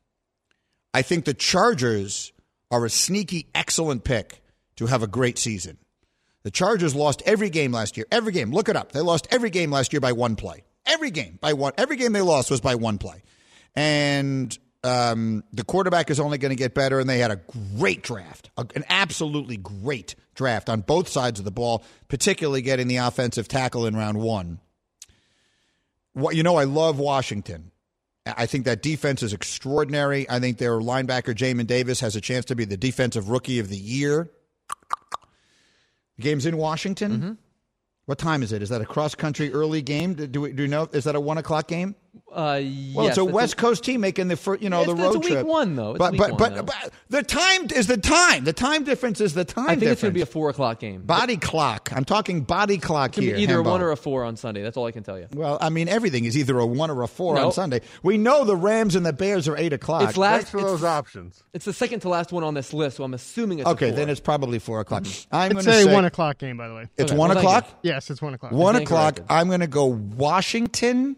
I 0.93 1.03
think 1.03 1.27
the 1.27 1.35
Chargers 1.35 2.33
are 2.73 2.85
a 2.85 2.91
sneaky 2.91 3.47
excellent 3.55 4.03
pick 4.03 4.43
to 4.77 4.87
have 4.87 5.03
a 5.03 5.07
great 5.07 5.39
season. 5.39 5.79
The 6.43 6.51
Chargers 6.51 6.95
lost 6.95 7.23
every 7.27 7.51
game 7.51 7.73
last 7.73 7.97
year. 7.97 8.07
Every 8.13 8.33
game. 8.33 8.53
Look 8.53 8.69
it 8.69 8.77
up. 8.77 8.93
They 8.93 9.01
lost 9.01 9.27
every 9.31 9.51
game 9.51 9.71
last 9.71 9.93
year 9.93 10.01
by 10.01 10.13
one 10.13 10.37
play. 10.37 10.63
Every 10.87 11.11
game 11.11 11.39
by 11.41 11.55
one. 11.55 11.73
Every 11.77 11.97
game 11.97 12.13
they 12.13 12.21
lost 12.21 12.51
was 12.51 12.61
by 12.61 12.77
one 12.77 12.99
play. 12.99 13.23
And 13.75 14.57
um, 14.85 15.43
the 15.53 15.65
quarterback 15.65 16.11
is 16.11 16.21
only 16.21 16.39
going 16.39 16.51
to 16.51 16.57
get 16.57 16.73
better. 16.75 17.01
And 17.01 17.11
they 17.11 17.19
had 17.19 17.33
a 17.33 17.41
great 17.77 18.03
draft, 18.03 18.51
a- 18.57 18.67
an 18.77 18.85
absolutely 18.89 19.57
great 19.57 20.15
draft 20.37 20.69
on 20.69 20.83
both 20.83 21.09
sides 21.09 21.41
of 21.41 21.45
the 21.45 21.51
ball, 21.51 21.83
particularly 22.09 22.63
getting 22.63 22.87
the 22.87 22.99
offensive 22.99 23.49
tackle 23.49 23.87
in 23.87 23.97
round 23.97 24.19
one. 24.21 24.61
What 26.13 26.37
you 26.37 26.43
know, 26.45 26.57
I 26.57 26.65
love 26.65 26.99
Washington. 26.99 27.73
I 28.25 28.47
think 28.47 28.65
that 28.65 28.83
defense 28.83 29.23
is 29.23 29.33
extraordinary. 29.33 30.29
I 30.29 30.41
think 30.41 30.59
their 30.59 30.79
linebacker 30.79 31.35
Jamin 31.35 31.67
Davis 31.67 32.01
has 32.01 32.17
a 32.17 32.21
chance 32.21 32.45
to 32.47 32.57
be 32.57 32.65
the 32.65 32.77
defensive 32.77 33.29
rookie 33.29 33.59
of 33.59 33.69
the 33.69 33.77
year. 33.77 34.31
The 36.17 36.23
game's 36.23 36.47
in 36.47 36.57
Washington. 36.57 37.13
Mm-hmm. 37.13 37.33
What 38.07 38.19
time 38.19 38.43
is 38.43 38.53
it? 38.53 38.63
Is 38.63 38.69
that 38.69 38.81
a 38.81 38.87
cross 38.87 39.15
country 39.15 39.53
early 39.53 39.83
game? 39.83 40.15
Do, 40.15 40.27
do 40.27 40.41
we 40.43 40.53
do 40.53 40.63
you 40.63 40.69
know? 40.69 40.89
Is 40.93 41.05
that 41.05 41.17
a 41.17 41.21
one 41.21 41.39
o'clock 41.39 41.67
game? 41.67 41.97
Uh, 42.31 42.35
Well, 42.35 42.61
yes, 42.63 43.09
it's 43.11 43.19
a 43.19 43.23
that's 43.25 43.33
West 43.33 43.57
Coast 43.57 43.85
team 43.85 44.01
making 44.03 44.29
the 44.29 44.37
first, 44.37 44.63
you 44.63 44.69
know, 44.69 44.83
It's- 44.83 44.95
the 44.97 45.03
it's 45.03 45.07
road 45.07 45.17
a 45.17 45.19
week 45.21 45.33
trip. 45.33 45.47
one, 45.47 45.77
though. 45.77 45.91
It's 45.93 45.99
but 45.99 46.13
week 46.13 46.21
but 46.21 46.31
one, 46.33 46.39
but, 46.39 46.55
though. 46.55 46.63
but 46.65 46.93
the 47.09 47.23
time 47.23 47.69
is 47.75 47.87
the 47.87 47.97
time. 47.97 48.45
The 48.45 48.53
time 48.53 48.85
difference 48.85 49.21
is 49.21 49.33
the 49.35 49.45
time. 49.45 49.67
I 49.71 49.77
think 49.77 49.85
it's 49.93 50.03
going 50.03 50.13
to 50.13 50.15
be 50.15 50.23
a 50.23 50.27
four 50.27 50.51
o'clock 50.51 50.81
game. 50.81 51.03
body 51.03 51.37
clock. 51.37 51.91
I'm 51.95 52.05
talking 52.05 52.43
body 52.43 52.79
clock 52.79 53.11
It's 53.11 53.17
gonna 53.19 53.27
here. 53.29 53.37
be 53.37 53.43
either 53.45 53.59
a 53.59 53.63
one 53.63 53.81
or 53.81 53.91
a 53.93 53.97
four 53.97 54.25
on 54.25 54.37
Sunday. 54.37 54.63
That's 54.63 54.77
all 54.77 54.87
I 54.87 54.91
can 54.93 55.03
tell 55.03 55.19
you. 55.19 55.29
Well, 55.35 55.57
I 55.61 55.71
mean, 55.71 55.89
everything 55.89 56.25
is 56.27 56.37
either 56.37 56.59
a 56.59 56.67
one 56.67 56.91
or 56.91 57.03
a 57.03 57.09
four 57.09 57.39
on 57.39 57.53
Sunday. 57.53 57.81
We 58.03 58.19
know 58.19 58.45
the 58.45 58.57
Rams 58.57 58.95
and 58.97 59.07
the 59.07 59.13
Bears 59.13 59.49
are 59.49 59.57
eight 59.57 59.73
o'clock. 59.73 60.09
It's 60.09 60.19
last. 60.19 60.37
Thanks 60.37 60.51
for 60.51 60.61
those 60.61 60.85
options. 60.85 61.43
it's 61.55 61.65
the 61.65 61.73
second 61.73 62.01
to 62.01 62.09
last 62.09 62.33
one 62.33 62.45
on 62.45 62.55
this 62.55 62.73
list, 62.75 62.99
so 62.99 63.05
I'm 63.05 63.15
assuming 63.15 63.61
it's 63.61 63.69
a 63.69 63.73
okay, 63.73 63.89
four. 63.91 63.97
then 63.97 64.11
it's 64.11 64.21
probably 64.21 64.59
four 64.59 64.81
o'clock. 64.81 65.05
I'm 65.33 65.49
going 65.53 65.59
It's 65.59 65.65
to 65.67 65.71
a 65.71 65.83
say 65.85 65.95
one 65.95 66.05
o'clock 66.05 66.39
game, 66.39 66.57
by 66.57 66.69
the 66.69 66.75
way. 66.75 66.87
it's 66.99 67.11
Okay, 67.13 67.19
one 67.19 67.31
well, 67.31 67.39
o'clock. 67.39 67.67
Yes, 67.83 68.11
it's 68.11 68.21
one 68.21 68.35
o'clock. 68.35 68.53
One 68.53 68.77
o'clock. 68.77 69.21
I'm 69.31 69.49
going 69.49 69.61
to 69.61 69.67
go 69.67 69.87
Washington 69.87 71.17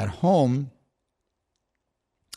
at 0.00 0.08
home. 0.08 0.70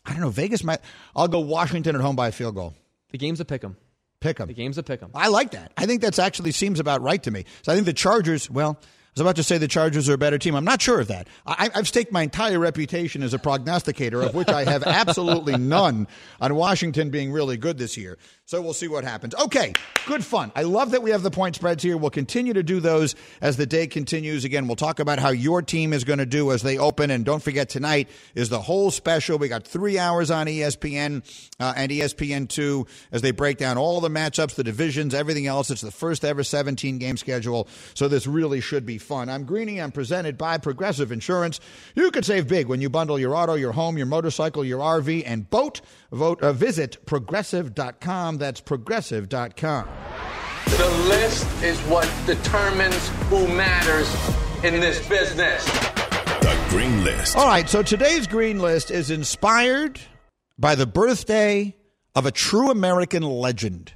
I 0.05 0.11
don't 0.11 0.21
know. 0.21 0.29
Vegas 0.29 0.63
might. 0.63 0.79
I'll 1.15 1.27
go 1.27 1.39
Washington 1.39 1.95
at 1.95 2.01
home 2.01 2.15
by 2.15 2.27
a 2.27 2.31
field 2.31 2.55
goal. 2.55 2.73
the 3.11 3.17
game's 3.17 3.39
a 3.39 3.45
pick 3.45 3.63
'em. 3.63 3.77
Pick 4.19 4.39
'em. 4.39 4.47
The 4.47 4.53
game's 4.53 4.77
a 4.77 4.83
pick 4.83 5.01
'em. 5.01 5.11
I 5.13 5.27
like 5.29 5.51
that. 5.51 5.71
I 5.77 5.85
think 5.85 6.01
that's 6.01 6.19
actually 6.19 6.51
seems 6.51 6.79
about 6.79 7.01
right 7.01 7.21
to 7.23 7.31
me. 7.31 7.45
So 7.61 7.71
I 7.71 7.75
think 7.75 7.85
the 7.85 7.93
Chargers. 7.93 8.49
Well, 8.49 8.77
I 8.81 8.85
was 9.15 9.21
about 9.21 9.35
to 9.35 9.43
say 9.43 9.59
the 9.59 9.67
Chargers 9.67 10.09
are 10.09 10.13
a 10.13 10.17
better 10.17 10.39
team. 10.39 10.55
I'm 10.55 10.65
not 10.65 10.81
sure 10.81 10.99
of 10.99 11.07
that. 11.09 11.27
I, 11.45 11.69
I've 11.75 11.87
staked 11.87 12.11
my 12.11 12.23
entire 12.23 12.57
reputation 12.57 13.21
as 13.21 13.33
a 13.33 13.39
prognosticator, 13.39 14.21
of 14.21 14.33
which 14.33 14.47
I 14.49 14.63
have 14.65 14.81
absolutely 14.87 15.55
none, 15.57 16.07
on 16.41 16.55
Washington 16.55 17.11
being 17.11 17.31
really 17.31 17.55
good 17.55 17.77
this 17.77 17.95
year. 17.95 18.17
So 18.53 18.61
we'll 18.61 18.73
see 18.73 18.87
what 18.87 19.03
happens. 19.03 19.33
Okay, 19.33 19.73
good 20.05 20.23
fun. 20.23 20.51
I 20.55 20.61
love 20.61 20.91
that 20.91 21.01
we 21.01 21.09
have 21.09 21.23
the 21.23 21.31
point 21.31 21.55
spreads 21.55 21.81
here. 21.81 21.97
We'll 21.97 22.11
continue 22.11 22.53
to 22.53 22.61
do 22.61 22.79
those 22.79 23.15
as 23.41 23.57
the 23.57 23.65
day 23.65 23.87
continues. 23.87 24.45
Again, 24.45 24.67
we'll 24.67 24.75
talk 24.75 24.99
about 24.99 25.17
how 25.17 25.29
your 25.29 25.63
team 25.63 25.91
is 25.91 26.03
going 26.03 26.19
to 26.19 26.27
do 26.27 26.51
as 26.51 26.61
they 26.61 26.77
open. 26.77 27.09
And 27.09 27.25
don't 27.25 27.41
forget, 27.41 27.67
tonight 27.67 28.09
is 28.35 28.49
the 28.49 28.61
whole 28.61 28.91
special. 28.91 29.39
We 29.39 29.47
got 29.47 29.65
three 29.65 29.97
hours 29.97 30.29
on 30.29 30.45
ESPN 30.45 31.23
uh, 31.59 31.73
and 31.75 31.91
ESPN2 31.91 32.87
as 33.11 33.23
they 33.23 33.31
break 33.31 33.57
down 33.57 33.79
all 33.79 34.01
the 34.01 34.09
matchups, 34.09 34.53
the 34.53 34.63
divisions, 34.63 35.15
everything 35.15 35.47
else. 35.47 35.71
It's 35.71 35.81
the 35.81 35.89
first 35.89 36.23
ever 36.23 36.43
17 36.43 36.99
game 36.99 37.17
schedule. 37.17 37.67
So 37.95 38.07
this 38.07 38.27
really 38.27 38.61
should 38.61 38.85
be 38.85 38.99
fun. 38.99 39.29
I'm 39.29 39.45
Greeny. 39.45 39.81
I'm 39.81 39.91
presented 39.91 40.37
by 40.37 40.59
Progressive 40.59 41.11
Insurance. 41.11 41.59
You 41.95 42.11
could 42.11 42.23
save 42.23 42.47
big 42.47 42.67
when 42.67 42.81
you 42.81 42.91
bundle 42.91 43.17
your 43.17 43.35
auto, 43.35 43.55
your 43.55 43.71
home, 43.71 43.97
your 43.97 44.05
motorcycle, 44.05 44.63
your 44.63 44.79
RV, 44.79 45.23
and 45.25 45.49
boat. 45.49 45.81
Vote, 46.11 46.43
uh, 46.43 46.53
visit 46.53 47.03
progressive.com. 47.07 48.42
That's 48.43 48.59
progressive.com. 48.59 49.87
The 50.65 50.89
list 51.07 51.47
is 51.63 51.79
what 51.83 52.11
determines 52.25 53.07
who 53.29 53.47
matters 53.47 54.13
in 54.65 54.81
this 54.81 54.99
business. 55.07 55.63
The 56.41 56.65
Green 56.67 57.05
List. 57.05 57.37
All 57.37 57.47
right, 57.47 57.69
so 57.69 57.81
today's 57.81 58.27
green 58.27 58.59
list 58.59 58.91
is 58.91 59.11
inspired 59.11 59.97
by 60.59 60.75
the 60.75 60.85
birthday 60.85 61.73
of 62.15 62.25
a 62.25 62.31
true 62.31 62.69
American 62.69 63.23
legend. 63.23 63.93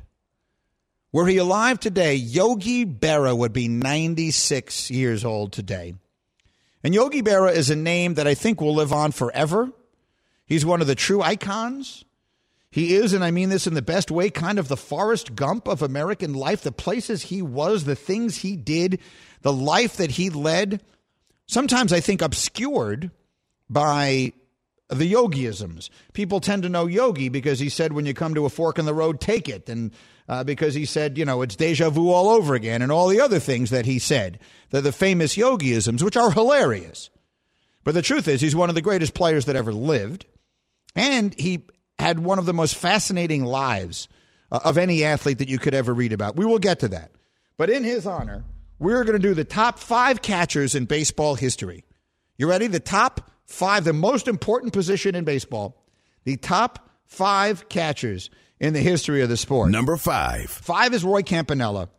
Were 1.11 1.27
he 1.27 1.35
alive 1.35 1.81
today, 1.81 2.15
Yogi 2.15 2.85
Berra 2.85 3.37
would 3.37 3.51
be 3.51 3.67
96 3.67 4.89
years 4.89 5.25
old 5.25 5.51
today. 5.51 5.95
And 6.85 6.95
Yogi 6.95 7.21
Berra 7.21 7.51
is 7.51 7.69
a 7.69 7.75
name 7.75 8.13
that 8.13 8.27
I 8.27 8.33
think 8.33 8.61
will 8.61 8.75
live 8.75 8.93
on 8.93 9.11
forever. 9.11 9.73
He's 10.45 10.65
one 10.65 10.79
of 10.79 10.87
the 10.87 10.95
true 10.95 11.21
icons. 11.21 12.05
He 12.77 12.93
is, 12.93 13.13
and 13.13 13.23
I 13.23 13.31
mean 13.31 13.49
this 13.49 13.65
in 13.65 13.73
the 13.73 13.81
best 13.81 14.11
way, 14.11 14.29
kind 14.29 14.59
of 14.59 14.67
the 14.67 14.77
Forrest 14.77 15.33
Gump 15.33 15.67
of 15.67 15.81
American 15.81 16.35
life, 16.35 16.61
the 16.61 16.71
places 16.71 17.23
he 17.23 17.41
was, 17.41 17.85
the 17.85 17.95
things 17.95 18.37
he 18.37 18.55
did, 18.55 18.99
the 19.41 19.51
life 19.51 19.97
that 19.97 20.11
he 20.11 20.29
led 20.29 20.83
sometimes 21.47 21.91
I 21.91 22.01
think 22.01 22.21
obscured 22.21 23.09
by 23.67 24.33
the 24.89 25.11
yogiisms. 25.11 25.89
People 26.13 26.39
tend 26.39 26.61
to 26.61 26.69
know 26.69 26.85
Yogi 26.85 27.29
because 27.29 27.57
he 27.57 27.69
said, 27.69 27.93
when 27.93 28.05
you 28.05 28.13
come 28.13 28.35
to 28.35 28.45
a 28.45 28.49
fork 28.49 28.77
in 28.77 28.85
the 28.85 28.93
road, 28.93 29.19
take 29.19 29.49
it. 29.49 29.67
And 29.69 29.91
uh, 30.29 30.43
because 30.43 30.75
he 30.75 30.85
said, 30.85 31.17
you 31.17 31.25
know, 31.25 31.41
it's 31.41 31.55
deja 31.55 31.89
vu 31.89 32.11
all 32.11 32.29
over 32.29 32.53
again, 32.53 32.83
and 32.83 32.91
all 32.91 33.07
the 33.07 33.21
other 33.21 33.39
things 33.39 33.71
that 33.71 33.87
he 33.87 33.97
said. 33.97 34.37
They're 34.69 34.81
the 34.81 34.91
famous 34.91 35.35
yogiisms, 35.35 36.03
which 36.03 36.15
are 36.15 36.29
hilarious. 36.29 37.09
But 37.83 37.95
the 37.95 38.03
truth 38.03 38.27
is, 38.27 38.39
he's 38.39 38.55
one 38.55 38.69
of 38.69 38.75
the 38.75 38.83
greatest 38.83 39.15
players 39.15 39.45
that 39.45 39.55
ever 39.55 39.73
lived. 39.73 40.27
And 40.95 41.33
he 41.39 41.63
had 41.99 42.19
one 42.19 42.39
of 42.39 42.45
the 42.45 42.53
most 42.53 42.75
fascinating 42.75 43.43
lives 43.43 44.07
uh, 44.51 44.59
of 44.63 44.77
any 44.77 45.03
athlete 45.03 45.39
that 45.39 45.49
you 45.49 45.59
could 45.59 45.73
ever 45.73 45.93
read 45.93 46.13
about. 46.13 46.35
We 46.35 46.45
will 46.45 46.59
get 46.59 46.79
to 46.79 46.87
that. 46.89 47.11
But 47.57 47.69
in 47.69 47.83
his 47.83 48.05
honor, 48.05 48.43
we're 48.79 49.03
going 49.03 49.19
to 49.19 49.27
do 49.27 49.33
the 49.33 49.43
top 49.43 49.79
five 49.79 50.21
catchers 50.21 50.75
in 50.75 50.85
baseball 50.85 51.35
history. 51.35 51.83
You 52.37 52.47
ready? 52.47 52.67
The 52.67 52.79
top 52.79 53.31
five, 53.45 53.83
the 53.83 53.93
most 53.93 54.27
important 54.27 54.73
position 54.73 55.15
in 55.15 55.23
baseball, 55.23 55.83
the 56.23 56.37
top 56.37 56.87
five 57.05 57.67
catchers 57.69 58.29
in 58.59 58.73
the 58.73 58.79
history 58.79 59.21
of 59.21 59.29
the 59.29 59.37
sport. 59.37 59.71
Number 59.71 59.97
five. 59.97 60.49
Five 60.49 60.93
is 60.93 61.03
Roy 61.03 61.23
Campanella. 61.23 61.89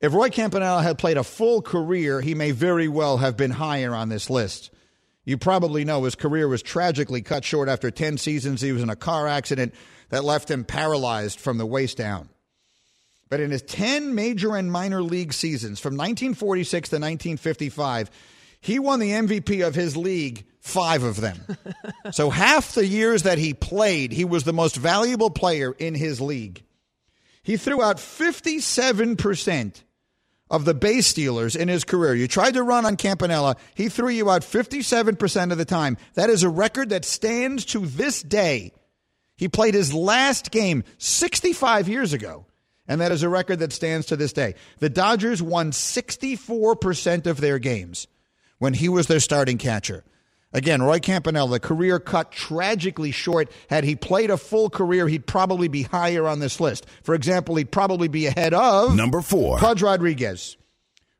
If 0.00 0.12
Roy 0.12 0.30
Campanella 0.30 0.82
had 0.82 0.98
played 0.98 1.16
a 1.16 1.24
full 1.24 1.62
career, 1.62 2.20
he 2.20 2.34
may 2.34 2.50
very 2.50 2.88
well 2.88 3.18
have 3.18 3.36
been 3.36 3.50
higher 3.50 3.94
on 3.94 4.08
this 4.08 4.28
list. 4.28 4.70
You 5.26 5.36
probably 5.36 5.84
know 5.84 6.04
his 6.04 6.14
career 6.14 6.46
was 6.46 6.62
tragically 6.62 7.20
cut 7.20 7.44
short 7.44 7.68
after 7.68 7.90
10 7.90 8.16
seasons. 8.16 8.60
He 8.60 8.70
was 8.70 8.82
in 8.82 8.88
a 8.88 8.96
car 8.96 9.26
accident 9.26 9.74
that 10.08 10.24
left 10.24 10.50
him 10.50 10.64
paralyzed 10.64 11.40
from 11.40 11.58
the 11.58 11.66
waist 11.66 11.98
down. 11.98 12.28
But 13.28 13.40
in 13.40 13.50
his 13.50 13.62
10 13.62 14.14
major 14.14 14.54
and 14.54 14.70
minor 14.70 15.02
league 15.02 15.32
seasons 15.32 15.80
from 15.80 15.94
1946 15.94 16.90
to 16.90 16.96
1955, 16.96 18.10
he 18.60 18.78
won 18.78 19.00
the 19.00 19.10
MVP 19.10 19.66
of 19.66 19.74
his 19.74 19.96
league 19.96 20.46
five 20.60 21.02
of 21.02 21.20
them. 21.20 21.40
so 22.12 22.30
half 22.30 22.74
the 22.74 22.86
years 22.86 23.24
that 23.24 23.38
he 23.38 23.52
played, 23.52 24.12
he 24.12 24.24
was 24.24 24.44
the 24.44 24.52
most 24.52 24.76
valuable 24.76 25.30
player 25.30 25.72
in 25.72 25.96
his 25.96 26.20
league. 26.20 26.62
He 27.42 27.56
threw 27.56 27.82
out 27.82 27.96
57% 27.96 29.82
of 30.50 30.64
the 30.64 30.74
base 30.74 31.06
stealers 31.06 31.56
in 31.56 31.68
his 31.68 31.84
career. 31.84 32.14
You 32.14 32.28
tried 32.28 32.54
to 32.54 32.62
run 32.62 32.86
on 32.86 32.96
Campanella, 32.96 33.56
he 33.74 33.88
threw 33.88 34.08
you 34.08 34.30
out 34.30 34.42
57% 34.42 35.52
of 35.52 35.58
the 35.58 35.64
time. 35.64 35.96
That 36.14 36.30
is 36.30 36.42
a 36.42 36.48
record 36.48 36.90
that 36.90 37.04
stands 37.04 37.64
to 37.66 37.80
this 37.80 38.22
day. 38.22 38.72
He 39.36 39.48
played 39.48 39.74
his 39.74 39.92
last 39.92 40.50
game 40.50 40.84
65 40.98 41.88
years 41.88 42.12
ago, 42.12 42.46
and 42.88 43.00
that 43.00 43.12
is 43.12 43.22
a 43.22 43.28
record 43.28 43.58
that 43.58 43.72
stands 43.72 44.06
to 44.06 44.16
this 44.16 44.32
day. 44.32 44.54
The 44.78 44.88
Dodgers 44.88 45.42
won 45.42 45.72
64% 45.72 47.26
of 47.26 47.40
their 47.40 47.58
games 47.58 48.06
when 48.58 48.72
he 48.72 48.88
was 48.88 49.06
their 49.06 49.20
starting 49.20 49.58
catcher. 49.58 50.04
Again, 50.56 50.80
Roy 50.80 51.00
Campanella, 51.00 51.50
the 51.50 51.60
career 51.60 52.00
cut 52.00 52.32
tragically 52.32 53.10
short. 53.10 53.52
Had 53.68 53.84
he 53.84 53.94
played 53.94 54.30
a 54.30 54.38
full 54.38 54.70
career, 54.70 55.06
he'd 55.06 55.26
probably 55.26 55.68
be 55.68 55.82
higher 55.82 56.26
on 56.26 56.40
this 56.40 56.60
list. 56.60 56.86
For 57.02 57.14
example, 57.14 57.56
he'd 57.56 57.70
probably 57.70 58.08
be 58.08 58.24
ahead 58.24 58.54
of 58.54 58.96
Number 58.96 59.20
four. 59.20 59.58
Pudge 59.58 59.82
Rodriguez, 59.82 60.56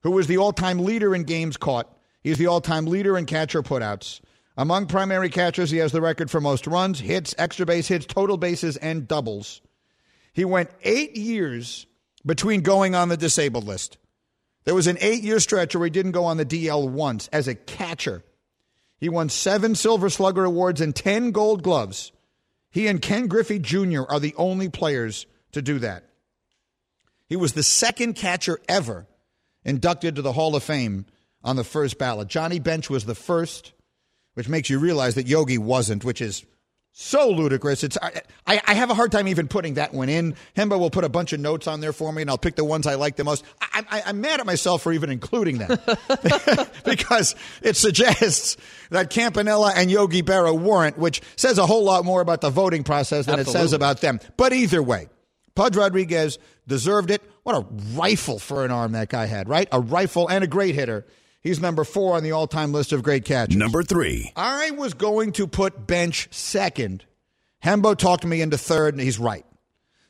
who 0.02 0.12
was 0.12 0.26
the 0.26 0.38
all 0.38 0.54
time 0.54 0.78
leader 0.78 1.14
in 1.14 1.24
games 1.24 1.58
caught. 1.58 1.86
He's 2.22 2.38
the 2.38 2.46
all 2.46 2.62
time 2.62 2.86
leader 2.86 3.18
in 3.18 3.26
catcher 3.26 3.62
putouts. 3.62 4.22
Among 4.56 4.86
primary 4.86 5.28
catchers, 5.28 5.70
he 5.70 5.76
has 5.78 5.92
the 5.92 6.00
record 6.00 6.30
for 6.30 6.40
most 6.40 6.66
runs, 6.66 7.00
hits, 7.00 7.34
extra 7.36 7.66
base 7.66 7.88
hits, 7.88 8.06
total 8.06 8.38
bases, 8.38 8.78
and 8.78 9.06
doubles. 9.06 9.60
He 10.32 10.46
went 10.46 10.70
eight 10.82 11.14
years 11.14 11.86
between 12.24 12.62
going 12.62 12.94
on 12.94 13.10
the 13.10 13.18
disabled 13.18 13.64
list. 13.64 13.98
There 14.64 14.74
was 14.74 14.86
an 14.86 14.96
eight 15.02 15.22
year 15.22 15.40
stretch 15.40 15.76
where 15.76 15.84
he 15.84 15.90
didn't 15.90 16.12
go 16.12 16.24
on 16.24 16.38
the 16.38 16.46
DL 16.46 16.88
once 16.88 17.28
as 17.34 17.48
a 17.48 17.54
catcher. 17.54 18.22
He 18.98 19.08
won 19.08 19.28
seven 19.28 19.74
Silver 19.74 20.08
Slugger 20.08 20.44
Awards 20.44 20.80
and 20.80 20.94
10 20.94 21.30
Gold 21.32 21.62
Gloves. 21.62 22.12
He 22.70 22.86
and 22.86 23.00
Ken 23.00 23.26
Griffey 23.26 23.58
Jr. 23.58 24.02
are 24.08 24.20
the 24.20 24.34
only 24.36 24.68
players 24.68 25.26
to 25.52 25.62
do 25.62 25.78
that. 25.80 26.04
He 27.28 27.36
was 27.36 27.52
the 27.52 27.62
second 27.62 28.14
catcher 28.14 28.60
ever 28.68 29.06
inducted 29.64 30.16
to 30.16 30.22
the 30.22 30.32
Hall 30.32 30.54
of 30.54 30.62
Fame 30.62 31.06
on 31.42 31.56
the 31.56 31.64
first 31.64 31.98
ballot. 31.98 32.28
Johnny 32.28 32.58
Bench 32.58 32.88
was 32.88 33.04
the 33.04 33.14
first, 33.14 33.72
which 34.34 34.48
makes 34.48 34.70
you 34.70 34.78
realize 34.78 35.14
that 35.16 35.26
Yogi 35.26 35.58
wasn't, 35.58 36.04
which 36.04 36.20
is 36.20 36.44
so 36.98 37.28
ludicrous. 37.28 37.84
It's 37.84 37.98
I, 38.00 38.22
I 38.46 38.72
have 38.72 38.88
a 38.88 38.94
hard 38.94 39.12
time 39.12 39.28
even 39.28 39.48
putting 39.48 39.74
that 39.74 39.92
one 39.92 40.08
in. 40.08 40.34
Hembo 40.56 40.78
will 40.78 40.90
put 40.90 41.04
a 41.04 41.10
bunch 41.10 41.34
of 41.34 41.40
notes 41.40 41.66
on 41.66 41.80
there 41.80 41.92
for 41.92 42.10
me, 42.10 42.22
and 42.22 42.30
I'll 42.30 42.38
pick 42.38 42.56
the 42.56 42.64
ones 42.64 42.86
I 42.86 42.94
like 42.94 43.16
the 43.16 43.24
most. 43.24 43.44
I, 43.60 43.84
I, 43.90 44.02
I'm 44.06 44.22
mad 44.22 44.40
at 44.40 44.46
myself 44.46 44.80
for 44.80 44.94
even 44.94 45.10
including 45.10 45.58
that 45.58 46.70
because 46.86 47.34
it 47.60 47.76
suggests 47.76 48.56
that 48.88 49.10
Campanella 49.10 49.74
and 49.76 49.90
Yogi 49.90 50.22
Berra 50.22 50.58
weren't, 50.58 50.96
which 50.96 51.20
says 51.36 51.58
a 51.58 51.66
whole 51.66 51.84
lot 51.84 52.06
more 52.06 52.22
about 52.22 52.40
the 52.40 52.48
voting 52.48 52.82
process 52.82 53.26
than 53.26 53.38
it 53.38 53.46
says 53.46 53.74
about 53.74 54.00
them. 54.00 54.18
But 54.38 54.54
either 54.54 54.82
way, 54.82 55.08
Pudge 55.54 55.76
Rodriguez 55.76 56.38
deserved 56.66 57.10
it. 57.10 57.20
What 57.42 57.56
a 57.56 57.66
rifle 57.94 58.38
for 58.38 58.64
an 58.64 58.70
arm 58.70 58.92
that 58.92 59.10
guy 59.10 59.26
had, 59.26 59.50
right? 59.50 59.68
A 59.70 59.80
rifle 59.80 60.28
and 60.28 60.42
a 60.42 60.46
great 60.46 60.74
hitter. 60.74 61.04
He's 61.46 61.60
number 61.60 61.84
four 61.84 62.16
on 62.16 62.24
the 62.24 62.32
all 62.32 62.48
time 62.48 62.72
list 62.72 62.92
of 62.92 63.04
great 63.04 63.24
catchers. 63.24 63.56
Number 63.56 63.84
three. 63.84 64.32
I 64.34 64.72
was 64.72 64.94
going 64.94 65.30
to 65.32 65.46
put 65.46 65.86
Bench 65.86 66.26
second. 66.32 67.04
Hembo 67.64 67.96
talked 67.96 68.24
me 68.26 68.42
into 68.42 68.58
third, 68.58 68.94
and 68.94 69.00
he's 69.00 69.20
right. 69.20 69.46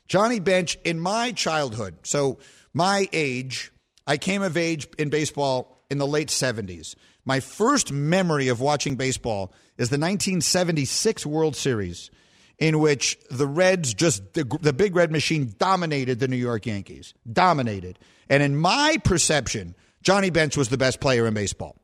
Johnny 0.09 0.41
Bench, 0.41 0.79
in 0.83 0.99
my 0.99 1.33
childhood, 1.33 1.97
so 2.05 2.39
my 2.73 3.07
age, 3.13 3.71
I 4.07 4.17
came 4.17 4.41
of 4.41 4.57
age 4.57 4.89
in 4.99 5.11
baseball 5.11 5.85
in 5.91 5.99
the 5.99 6.07
late 6.07 6.29
70s. 6.29 6.95
My 7.27 7.41
first 7.41 7.93
memory 7.93 8.49
of 8.49 8.63
watching 8.63 8.97
baseball 8.97 9.53
is 9.77 9.91
the 9.91 9.99
1976 9.99 11.27
World 11.27 11.55
Series, 11.55 12.11
in 12.59 12.79
which 12.79 13.19
the 13.31 13.47
Reds 13.47 13.93
just, 13.93 14.33
the, 14.33 14.45
the 14.63 14.73
big 14.73 14.97
red 14.97 15.13
machine 15.13 15.55
dominated 15.59 16.19
the 16.19 16.29
New 16.29 16.37
York 16.37 16.65
Yankees. 16.65 17.13
Dominated. 17.31 17.99
And 18.31 18.43
in 18.43 18.57
my 18.57 18.97
perception, 19.05 19.75
Johnny 20.07 20.31
Bench 20.31 20.57
was 20.57 20.69
the 20.69 20.79
best 20.79 21.01
player 21.01 21.27
in 21.27 21.35
baseball. 21.35 21.75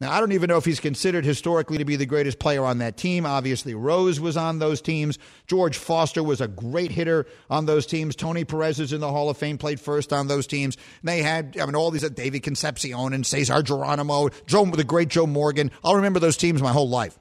Now, 0.00 0.12
I 0.12 0.20
don't 0.20 0.32
even 0.32 0.48
know 0.48 0.56
if 0.56 0.64
he's 0.64 0.80
considered 0.80 1.26
historically 1.26 1.76
to 1.76 1.84
be 1.84 1.96
the 1.96 2.06
greatest 2.06 2.38
player 2.38 2.64
on 2.64 2.78
that 2.78 2.96
team. 2.96 3.26
Obviously, 3.26 3.74
Rose 3.74 4.18
was 4.18 4.38
on 4.38 4.60
those 4.60 4.80
teams. 4.80 5.18
George 5.46 5.76
Foster 5.76 6.22
was 6.22 6.40
a 6.40 6.48
great 6.48 6.90
hitter 6.90 7.26
on 7.50 7.66
those 7.66 7.84
teams. 7.84 8.16
Tony 8.16 8.46
Perez 8.46 8.80
is 8.80 8.94
in 8.94 9.02
the 9.02 9.10
Hall 9.10 9.28
of 9.28 9.36
Fame, 9.36 9.58
played 9.58 9.78
first 9.78 10.10
on 10.10 10.26
those 10.26 10.46
teams. 10.46 10.78
And 11.02 11.08
they 11.10 11.20
had, 11.20 11.58
I 11.60 11.66
mean, 11.66 11.74
all 11.74 11.90
these, 11.90 12.02
uh, 12.02 12.08
David 12.08 12.42
Concepcion 12.42 13.12
and 13.12 13.26
Cesar 13.26 13.60
Geronimo, 13.60 14.30
Joe, 14.46 14.64
the 14.64 14.82
great 14.82 15.08
Joe 15.08 15.26
Morgan. 15.26 15.70
I'll 15.84 15.96
remember 15.96 16.18
those 16.18 16.38
teams 16.38 16.62
my 16.62 16.72
whole 16.72 16.88
life. 16.88 17.18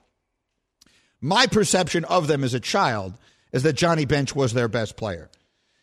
My 1.20 1.48
perception 1.48 2.06
of 2.06 2.28
them 2.28 2.46
as 2.46 2.54
a 2.54 2.62
child 2.62 3.14
is 3.52 3.64
that 3.64 3.74
Johnny 3.74 4.06
Bench 4.06 4.34
was 4.34 4.54
their 4.54 4.70
best 4.70 4.96
player. 4.96 5.30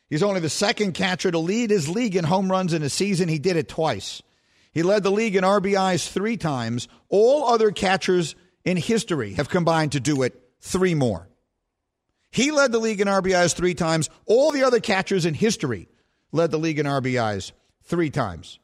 He's 0.09 0.23
only 0.23 0.41
the 0.41 0.49
second 0.49 0.95
catcher 0.95 1.31
to 1.31 1.39
lead 1.39 1.69
his 1.69 1.91
league 1.91 2.17
in 2.17 2.25
home 2.25 2.51
runs 2.51 2.73
in 2.73 2.83
a 2.83 2.89
season. 2.89 3.29
He 3.29 3.39
did 3.39 3.57
it 3.57 3.69
twice. 3.69 4.23
He 4.77 4.83
led 4.83 5.05
the 5.05 5.11
league 5.11 5.37
in 5.37 5.43
RBIs 5.43 6.07
three 6.07 6.37
times. 6.37 6.87
All 7.09 7.47
other 7.47 7.71
catchers 7.71 8.37
in 8.63 8.77
history 8.77 9.33
have 9.33 9.49
combined 9.49 9.93
to 9.93 10.01
do 10.01 10.21
it 10.21 10.39
three 10.61 10.95
more. 10.95 11.31
He 12.31 12.51
led 12.51 12.73
the 12.73 12.79
league 12.79 13.01
in 13.01 13.09
RBIs 13.09 13.55
three 13.55 13.73
times. 13.73 14.11
All 14.27 14.53
the 14.53 14.65
other 14.65 14.79
catchers 14.79 15.25
in 15.25 15.33
history 15.33 15.89
led 16.31 16.51
the 16.51 16.59
league 16.59 16.79
in 16.79 16.85
RBIs 16.85 17.53
three 17.85 18.11
times. 18.11 18.59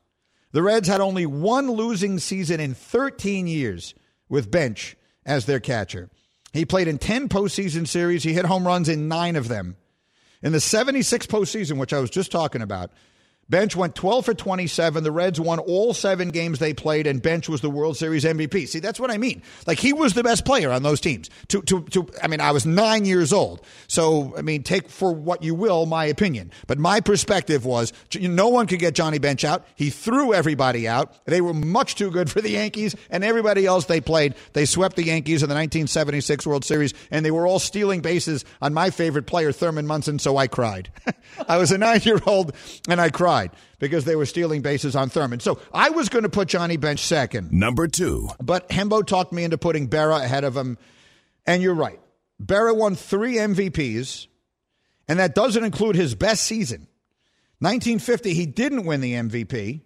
The 0.51 0.63
Reds 0.63 0.87
had 0.87 1.01
only 1.01 1.25
one 1.25 1.71
losing 1.71 2.19
season 2.19 2.61
in 2.61 2.75
13 2.75 3.47
years 3.47 3.95
with 4.29 4.51
Bench 4.51 4.99
as 5.25 5.47
their 5.47 5.61
catcher. 5.61 6.11
He 6.53 6.67
played 6.67 6.89
in 6.89 6.99
10 6.99 7.31
postseason 7.31 7.89
series. 7.89 8.23
He 8.23 8.35
hit 8.35 8.45
home 8.45 8.67
runs 8.67 8.91
in 8.91 9.09
nine 9.09 9.35
of 9.35 9.49
them. 9.49 9.79
In 10.43 10.53
the 10.53 10.61
76 10.61 11.27
postseason, 11.27 11.79
which 11.79 11.95
I 11.95 12.01
was 12.01 12.11
just 12.11 12.31
talking 12.31 12.61
about, 12.61 12.91
Bench 13.53 13.77
went 13.77 13.95
12 13.95 14.25
for 14.25 14.33
27. 14.33 15.05
The 15.05 15.13
Reds 15.13 15.39
won 15.39 15.59
all 15.59 15.93
seven 15.93 16.31
games 16.31 16.59
they 16.59 16.73
played, 16.73 17.07
and 17.07 17.21
Bench 17.21 17.51
was 17.51 17.61
the 17.61 17.69
World 17.69 17.99
Series 17.99 18.25
MVP. 18.25 18.67
See, 18.67 18.79
that's 18.79 18.99
what 18.99 19.11
I 19.11 19.19
mean. 19.19 19.43
Like 19.67 19.79
he 19.79 19.93
was 19.93 20.15
the 20.15 20.23
best 20.23 20.47
player 20.47 20.71
on 20.71 20.83
those 20.83 21.03
teams. 21.03 21.29
To, 21.49 21.61
to, 21.61 21.83
to. 21.91 22.09
I 22.23 22.29
mean, 22.29 22.41
I 22.41 22.53
was 22.53 22.65
nine 22.65 23.05
years 23.05 23.31
old, 23.31 23.61
so 23.89 24.35
I 24.39 24.41
mean, 24.41 24.63
take 24.63 24.89
for 24.89 25.13
what 25.13 25.43
you 25.43 25.55
will 25.55 25.85
my 25.85 26.07
opinion. 26.07 26.51
But 26.67 26.79
my 26.79 27.01
perspective 27.01 27.67
was, 27.67 27.93
no 28.19 28.49
one 28.49 28.67
could 28.67 28.79
get 28.79 28.95
Johnny 28.95 29.19
Bench 29.19 29.45
out. 29.45 29.67
He 29.75 29.91
threw 29.91 30.33
everybody 30.33 30.89
out. 30.89 31.23
They 31.27 31.43
were 31.43 31.53
much 31.53 31.97
too 31.97 32.11
good 32.11 32.31
for 32.31 32.41
the 32.41 32.53
Yankees, 32.53 32.97
and 33.11 33.23
everybody 33.23 33.67
else 33.67 33.85
they 33.85 34.01
played. 34.01 34.35
They 34.55 34.65
swept 34.65 34.97
the 34.97 35.05
Yankees 35.05 35.43
in 35.43 35.51
the 35.51 35.55
1976 35.55 36.47
World 36.47 36.65
Series, 36.65 36.95
and 37.11 37.23
they 37.23 37.31
were 37.31 37.47
all 37.47 37.59
stealing 37.59 38.01
bases 38.01 38.47
on 38.63 38.73
my 38.73 38.89
favorite 38.89 39.27
player, 39.27 39.53
Thurman 39.53 39.87
Munson. 39.87 40.19
So 40.19 40.39
I 40.39 40.47
cried. 40.47 40.89
I 41.49 41.59
was 41.59 41.71
a 41.71 41.77
nine-year-old, 41.77 42.55
and 42.89 42.99
I 42.99 43.11
cried 43.11 43.42
because 43.79 44.05
they 44.05 44.17
were 44.17 44.27
stealing 44.27 44.63
bases 44.63 44.95
on 44.95 45.09
Thurman. 45.09 45.41
So 45.41 45.59
I 45.73 45.91
was 45.91 46.09
going 46.09 46.25
to 46.25 46.29
put 46.29 46.49
Johnny 46.49 46.77
Bench 46.77 47.01
second. 47.01 47.53
Number 47.53 47.89
two. 47.89 48.29
But 48.41 48.69
Hembo 48.69 49.07
talked 49.07 49.33
me 49.33 49.45
into 49.45 49.59
putting 49.59 49.89
Berra 49.89 50.23
ahead 50.23 50.45
of 50.45 50.57
him. 50.57 50.79
And 51.47 51.63
you're 51.63 51.75
right. 51.75 52.01
Berra 52.43 52.77
won 52.77 52.97
three 52.97 53.37
MVPs, 53.37 54.27
and 55.09 55.19
that 55.19 55.35
doesn't 55.35 55.65
include 55.65 55.97
his 55.97 56.15
best 56.15 56.45
season. 56.45 56.89
1950, 57.61 58.35
he 58.35 58.47
didn't 58.47 58.85
win 58.85 59.01
the 59.01 59.15
MVP, 59.15 59.83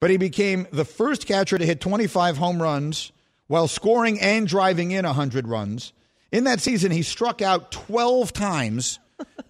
but 0.00 0.10
he 0.10 0.16
became 0.16 0.66
the 0.72 0.84
first 0.84 1.26
catcher 1.26 1.56
to 1.56 1.64
hit 1.64 1.80
25 1.80 2.36
home 2.36 2.60
runs 2.60 3.12
while 3.46 3.68
scoring 3.68 4.20
and 4.20 4.48
driving 4.48 4.90
in 4.90 5.04
100 5.04 5.46
runs. 5.46 5.92
In 6.32 6.44
that 6.44 6.60
season, 6.60 6.90
he 6.90 7.02
struck 7.02 7.42
out 7.42 7.70
12 7.72 8.32
times 8.32 8.98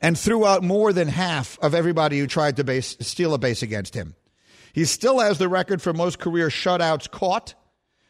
and 0.00 0.18
threw 0.18 0.46
out 0.46 0.62
more 0.62 0.92
than 0.92 1.08
half 1.08 1.58
of 1.60 1.74
everybody 1.74 2.18
who 2.18 2.26
tried 2.26 2.56
to 2.56 2.64
base, 2.64 2.96
steal 3.00 3.34
a 3.34 3.38
base 3.38 3.62
against 3.62 3.94
him. 3.94 4.14
He 4.72 4.84
still 4.84 5.18
has 5.18 5.38
the 5.38 5.48
record 5.48 5.82
for 5.82 5.92
most 5.92 6.18
career 6.18 6.48
shutouts 6.48 7.10
caught. 7.10 7.54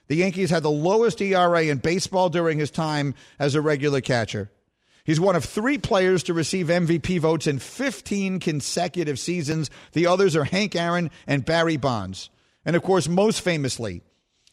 The 0.08 0.16
Yankees 0.16 0.50
had 0.50 0.62
the 0.62 0.70
lowest 0.70 1.20
ERA 1.20 1.62
in 1.62 1.78
baseball 1.78 2.28
during 2.28 2.58
his 2.58 2.70
time 2.70 3.14
as 3.38 3.54
a 3.54 3.60
regular 3.60 4.00
catcher. 4.00 4.50
He's 5.04 5.20
one 5.20 5.36
of 5.36 5.44
three 5.44 5.78
players 5.78 6.22
to 6.24 6.34
receive 6.34 6.66
MVP 6.66 7.20
votes 7.20 7.46
in 7.46 7.58
15 7.58 8.38
consecutive 8.40 9.18
seasons. 9.18 9.70
The 9.92 10.06
others 10.06 10.36
are 10.36 10.44
Hank 10.44 10.76
Aaron 10.76 11.10
and 11.26 11.44
Barry 11.44 11.76
Bonds. 11.76 12.30
And 12.64 12.76
of 12.76 12.82
course, 12.82 13.08
most 13.08 13.40
famously, 13.40 14.02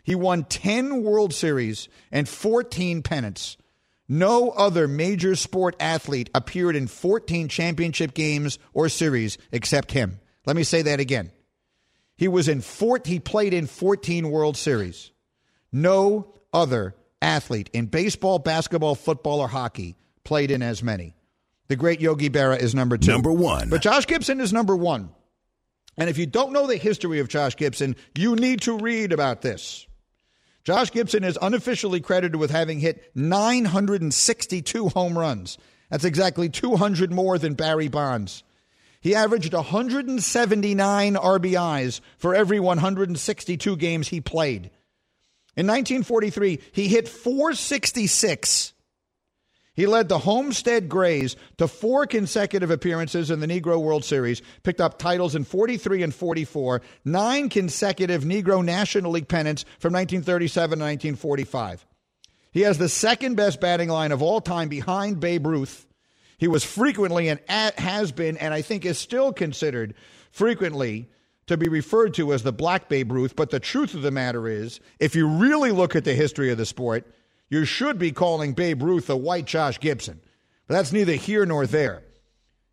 he 0.04 0.16
won 0.16 0.46
10 0.46 1.04
World 1.04 1.34
Series 1.34 1.90
and 2.12 2.30
14 2.30 3.04
pennants. 3.04 3.58
No 4.10 4.52
other 4.52 4.88
major 4.88 5.36
sport 5.36 5.76
athlete 5.80 6.30
appeared 6.34 6.76
in 6.76 6.88
14 6.88 7.50
championship 7.50 8.14
games 8.14 8.58
or 8.74 8.88
series 8.88 9.38
except 9.52 9.92
him. 9.92 10.20
Let 10.46 10.56
me 10.56 10.64
say 10.64 10.84
that 10.84 11.00
again. 11.00 11.32
He 12.16 12.28
was 12.28 12.48
in 12.48 12.62
14, 12.62 13.12
he 13.12 13.20
played 13.20 13.54
in 13.54 13.68
14 13.68 14.32
World 14.32 14.58
Series. 14.58 15.12
No 15.72 16.34
other 16.54 16.96
athlete 17.22 17.70
in 17.74 17.88
baseball, 17.88 18.40
basketball, 18.40 18.96
football, 18.96 19.42
or 19.42 19.48
hockey 19.48 19.96
played 20.24 20.52
in 20.52 20.62
as 20.62 20.82
many. 20.82 21.14
The 21.68 21.76
great 21.76 22.00
Yogi 22.00 22.30
Berra 22.30 22.60
is 22.60 22.74
number 22.74 22.98
two. 22.98 23.12
Number 23.12 23.32
one. 23.32 23.70
But 23.70 23.82
Josh 23.82 24.08
Gibson 24.08 24.40
is 24.40 24.54
number 24.54 24.76
one. 24.76 25.10
And 25.98 26.10
if 26.10 26.18
you 26.18 26.26
don't 26.28 26.54
know 26.54 26.68
the 26.68 26.78
history 26.78 27.20
of 27.20 27.28
Josh 27.28 27.56
Gibson, 27.56 27.96
you 28.16 28.36
need 28.36 28.62
to 28.62 28.78
read 28.78 29.12
about 29.12 29.42
this. 29.42 29.87
Josh 30.68 30.92
Gibson 30.92 31.24
is 31.24 31.40
unofficially 31.42 32.02
credited 32.02 32.36
with 32.36 32.52
having 32.52 32.82
hit 32.82 33.10
962 33.16 34.90
home 34.90 35.18
runs. 35.18 35.58
That's 35.90 36.04
exactly 36.04 36.50
200 36.50 37.10
more 37.10 37.38
than 37.38 37.54
Barry 37.54 37.88
Bonds. 37.88 38.44
He 39.00 39.16
averaged 39.16 39.54
179 39.54 41.16
RBIs 41.16 42.02
for 42.18 42.36
every 42.36 42.60
162 42.60 43.78
games 43.78 44.10
he 44.10 44.20
played. 44.20 44.70
In 45.56 45.68
1943, 45.68 46.60
he 46.74 46.90
hit 46.90 47.08
466. 47.08 48.74
He 49.78 49.86
led 49.86 50.10
the 50.10 50.18
Homestead 50.18 50.90
Grays 50.90 51.36
to 51.60 51.68
four 51.68 52.08
consecutive 52.08 52.72
appearances 52.72 53.30
in 53.30 53.42
the 53.42 53.48
Negro 53.48 53.80
World 53.80 54.04
Series, 54.04 54.42
picked 54.64 54.82
up 54.82 54.98
titles 54.98 55.36
in 55.36 55.44
43 55.44 56.02
and 56.02 56.14
44, 56.14 56.82
nine 57.06 57.48
consecutive 57.48 58.24
Negro 58.24 58.66
National 58.66 59.12
League 59.12 59.28
pennants 59.28 59.64
from 59.78 59.94
1937 59.94 60.80
to 60.80 60.84
1945. 60.84 61.86
He 62.52 62.62
has 62.62 62.80
the 62.80 62.90
second 62.90 63.36
best 63.36 63.62
batting 63.62 63.90
line 63.90 64.12
of 64.12 64.24
all 64.24 64.42
time 64.42 64.68
behind 64.68 65.20
Babe 65.20 65.46
Ruth. 65.46 65.86
He 66.40 66.48
was 66.48 66.64
frequently 66.64 67.30
and 67.30 67.40
has 67.48 68.12
been, 68.12 68.38
and 68.38 68.56
I 68.56 68.64
think 68.64 68.84
is 68.84 68.98
still 68.98 69.32
considered 69.32 69.94
frequently 70.32 71.08
to 71.46 71.56
be 71.56 71.70
referred 71.70 72.16
to 72.16 72.34
as 72.34 72.42
the 72.42 72.52
Black 72.52 72.90
Babe 72.90 73.12
Ruth. 73.12 73.36
But 73.36 73.52
the 73.52 73.60
truth 73.60 73.94
of 73.94 74.02
the 74.02 74.10
matter 74.10 74.48
is, 74.48 74.80
if 75.00 75.16
you 75.16 75.28
really 75.28 75.72
look 75.72 75.96
at 75.96 76.04
the 76.04 76.16
history 76.16 76.52
of 76.52 76.58
the 76.58 76.66
sport, 76.66 77.06
you 77.50 77.66
should 77.66 77.98
be 77.98 78.12
calling 78.12 78.54
Babe 78.54 78.82
Ruth 78.82 79.10
a 79.10 79.18
white 79.18 79.46
Josh 79.46 79.80
Gibson. 79.80 80.22
But 80.68 80.76
that's 80.76 80.92
neither 80.92 81.14
here 81.14 81.46
nor 81.46 81.66
there. 81.66 82.04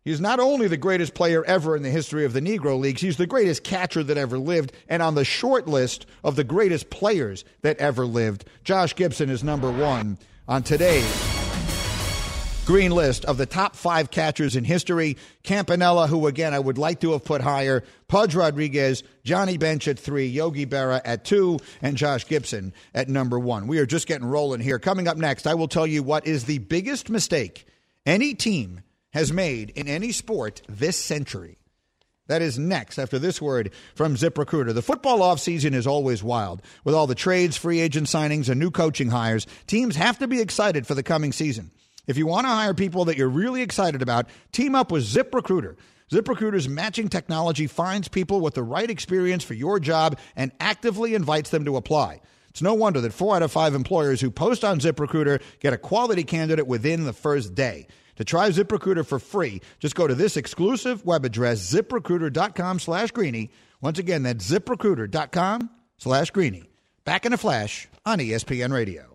He's 0.03 0.21
not 0.21 0.39
only 0.39 0.67
the 0.67 0.77
greatest 0.77 1.15
player 1.15 1.43
ever 1.45 1.75
in 1.75 1.81
the 1.81 1.89
history 1.89 2.25
of 2.25 2.33
the 2.33 2.41
Negro 2.41 2.79
Leagues, 2.79 3.01
he's 3.01 3.17
the 3.17 3.25
greatest 3.25 3.63
catcher 3.63 4.03
that 4.03 4.17
ever 4.17 4.37
lived. 4.37 4.71
And 4.87 5.01
on 5.01 5.15
the 5.15 5.25
short 5.25 5.67
list 5.67 6.05
of 6.23 6.35
the 6.35 6.43
greatest 6.43 6.91
players 6.91 7.43
that 7.61 7.77
ever 7.79 8.05
lived, 8.05 8.45
Josh 8.63 8.95
Gibson 8.95 9.31
is 9.31 9.43
number 9.43 9.71
one 9.71 10.19
on 10.47 10.61
today's 10.61 11.34
green 12.65 12.91
list 12.91 13.25
of 13.25 13.37
the 13.37 13.45
top 13.45 13.75
five 13.75 14.09
catchers 14.09 14.55
in 14.55 14.63
history. 14.63 15.17
Campanella, 15.43 16.07
who 16.07 16.25
again 16.25 16.53
I 16.53 16.59
would 16.59 16.79
like 16.79 17.01
to 17.01 17.11
have 17.11 17.23
put 17.23 17.41
higher, 17.41 17.83
Pudge 18.07 18.33
Rodriguez, 18.33 19.03
Johnny 19.23 19.57
Bench 19.57 19.87
at 19.87 19.99
three, 19.99 20.25
Yogi 20.25 20.65
Berra 20.65 20.99
at 21.05 21.23
two, 21.23 21.59
and 21.81 21.95
Josh 21.95 22.27
Gibson 22.27 22.73
at 22.93 23.07
number 23.07 23.37
one. 23.37 23.67
We 23.67 23.77
are 23.79 23.85
just 23.85 24.07
getting 24.07 24.27
rolling 24.27 24.61
here. 24.61 24.79
Coming 24.79 25.07
up 25.07 25.17
next, 25.17 25.45
I 25.45 25.53
will 25.53 25.67
tell 25.67 25.85
you 25.85 26.01
what 26.01 26.25
is 26.25 26.45
the 26.45 26.57
biggest 26.57 27.09
mistake 27.09 27.67
any 28.05 28.33
team 28.33 28.81
has 29.13 29.31
made 29.31 29.69
in 29.71 29.87
any 29.87 30.11
sport 30.11 30.61
this 30.67 30.97
century. 30.97 31.57
That 32.27 32.41
is 32.41 32.57
next 32.57 32.97
after 32.97 33.19
this 33.19 33.39
word 33.39 33.71
from 33.93 34.15
ZipRecruiter. 34.15 34.73
The 34.73 34.81
football 34.81 35.19
offseason 35.19 35.75
is 35.75 35.85
always 35.85 36.23
wild. 36.23 36.63
With 36.83 36.95
all 36.95 37.05
the 37.05 37.13
trades, 37.13 37.55
free 37.55 37.79
agent 37.79 38.07
signings, 38.07 38.49
and 38.49 38.59
new 38.59 38.71
coaching 38.71 39.09
hires, 39.09 39.45
teams 39.67 39.95
have 39.95 40.17
to 40.17 40.27
be 40.27 40.41
excited 40.41 40.87
for 40.87 40.95
the 40.95 41.03
coming 41.03 41.31
season. 41.31 41.69
If 42.07 42.17
you 42.17 42.27
want 42.27 42.45
to 42.45 42.49
hire 42.49 42.73
people 42.73 43.05
that 43.05 43.17
you're 43.17 43.29
really 43.29 43.61
excited 43.61 44.01
about, 44.01 44.27
team 44.51 44.75
up 44.75 44.91
with 44.91 45.03
ZipRecruiter. 45.03 45.75
ZipRecruiter's 46.11 46.69
matching 46.69 47.09
technology 47.09 47.67
finds 47.67 48.07
people 48.07 48.39
with 48.41 48.53
the 48.53 48.63
right 48.63 48.89
experience 48.89 49.43
for 49.43 49.55
your 49.55 49.79
job 49.79 50.19
and 50.35 50.51
actively 50.59 51.15
invites 51.15 51.49
them 51.49 51.65
to 51.65 51.77
apply. 51.77 52.21
It's 52.49 52.61
no 52.61 52.73
wonder 52.73 53.01
that 53.01 53.11
four 53.11 53.35
out 53.35 53.43
of 53.43 53.51
five 53.51 53.73
employers 53.73 54.21
who 54.21 54.31
post 54.31 54.63
on 54.63 54.79
ZipRecruiter 54.79 55.41
get 55.59 55.73
a 55.73 55.77
quality 55.77 56.23
candidate 56.23 56.67
within 56.67 57.03
the 57.03 57.13
first 57.13 57.55
day. 57.55 57.87
To 58.15 58.23
try 58.23 58.49
ZipRecruiter 58.49 59.05
for 59.05 59.19
free, 59.19 59.61
just 59.79 59.95
go 59.95 60.07
to 60.07 60.15
this 60.15 60.37
exclusive 60.37 61.05
web 61.05 61.25
address, 61.25 61.73
ziprecruiter.com 61.73 62.79
slash 62.79 63.11
greeny. 63.11 63.51
Once 63.81 63.99
again, 63.99 64.23
that's 64.23 64.49
ziprecruiter.com 64.49 65.69
slash 65.97 66.31
greeny. 66.31 66.69
Back 67.03 67.25
in 67.25 67.33
a 67.33 67.37
flash 67.37 67.89
on 68.05 68.19
ESPN 68.19 68.71
Radio. 68.71 69.14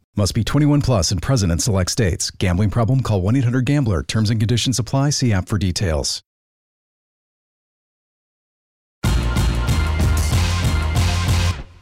Must 0.17 0.33
be 0.35 0.43
21 0.43 0.81
plus 0.81 1.11
and 1.11 1.21
present 1.21 1.53
in 1.53 1.59
select 1.59 1.89
states. 1.89 2.31
Gambling 2.31 2.69
problem? 2.69 3.01
Call 3.01 3.21
1 3.21 3.37
800 3.37 3.63
Gambler. 3.63 4.03
Terms 4.03 4.29
and 4.29 4.41
conditions 4.41 4.77
apply. 4.77 5.11
See 5.11 5.31
app 5.31 5.47
for 5.47 5.57
details. 5.57 6.21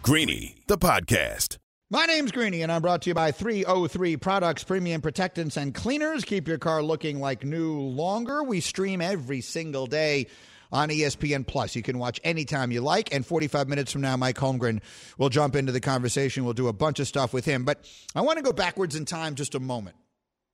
Greeny, 0.03 0.55
the 0.67 0.77
podcast. 0.77 1.57
My 1.91 2.05
name's 2.05 2.31
Greeny, 2.31 2.61
and 2.61 2.71
I'm 2.71 2.83
brought 2.83 3.01
to 3.03 3.09
you 3.09 3.13
by 3.15 3.31
303 3.31 4.17
Products, 4.17 4.63
Premium 4.63 5.01
Protectants 5.01 5.57
and 5.57 5.73
Cleaners. 5.73 6.23
Keep 6.23 6.47
your 6.47 6.59
car 6.59 6.83
looking 6.83 7.19
like 7.19 7.43
new 7.43 7.79
longer. 7.79 8.43
We 8.43 8.59
stream 8.59 9.01
every 9.01 9.41
single 9.41 9.87
day 9.87 10.27
on 10.71 10.89
ESPN 10.89 11.45
Plus. 11.45 11.75
You 11.75 11.81
can 11.81 11.99
watch 11.99 12.19
anytime 12.23 12.71
you 12.71 12.81
like. 12.81 13.13
And 13.13 13.25
45 13.25 13.67
minutes 13.67 13.91
from 13.91 14.01
now, 14.01 14.15
Mike 14.17 14.37
Holmgren 14.37 14.81
will 15.17 15.29
jump 15.29 15.55
into 15.55 15.71
the 15.71 15.79
conversation. 15.79 16.45
We'll 16.45 16.53
do 16.53 16.67
a 16.67 16.73
bunch 16.73 16.99
of 16.99 17.07
stuff 17.07 17.33
with 17.33 17.45
him. 17.45 17.65
But 17.65 17.89
I 18.15 18.21
want 18.21 18.37
to 18.37 18.43
go 18.43 18.53
backwards 18.53 18.95
in 18.95 19.05
time 19.05 19.35
just 19.35 19.55
a 19.55 19.59
moment. 19.59 19.95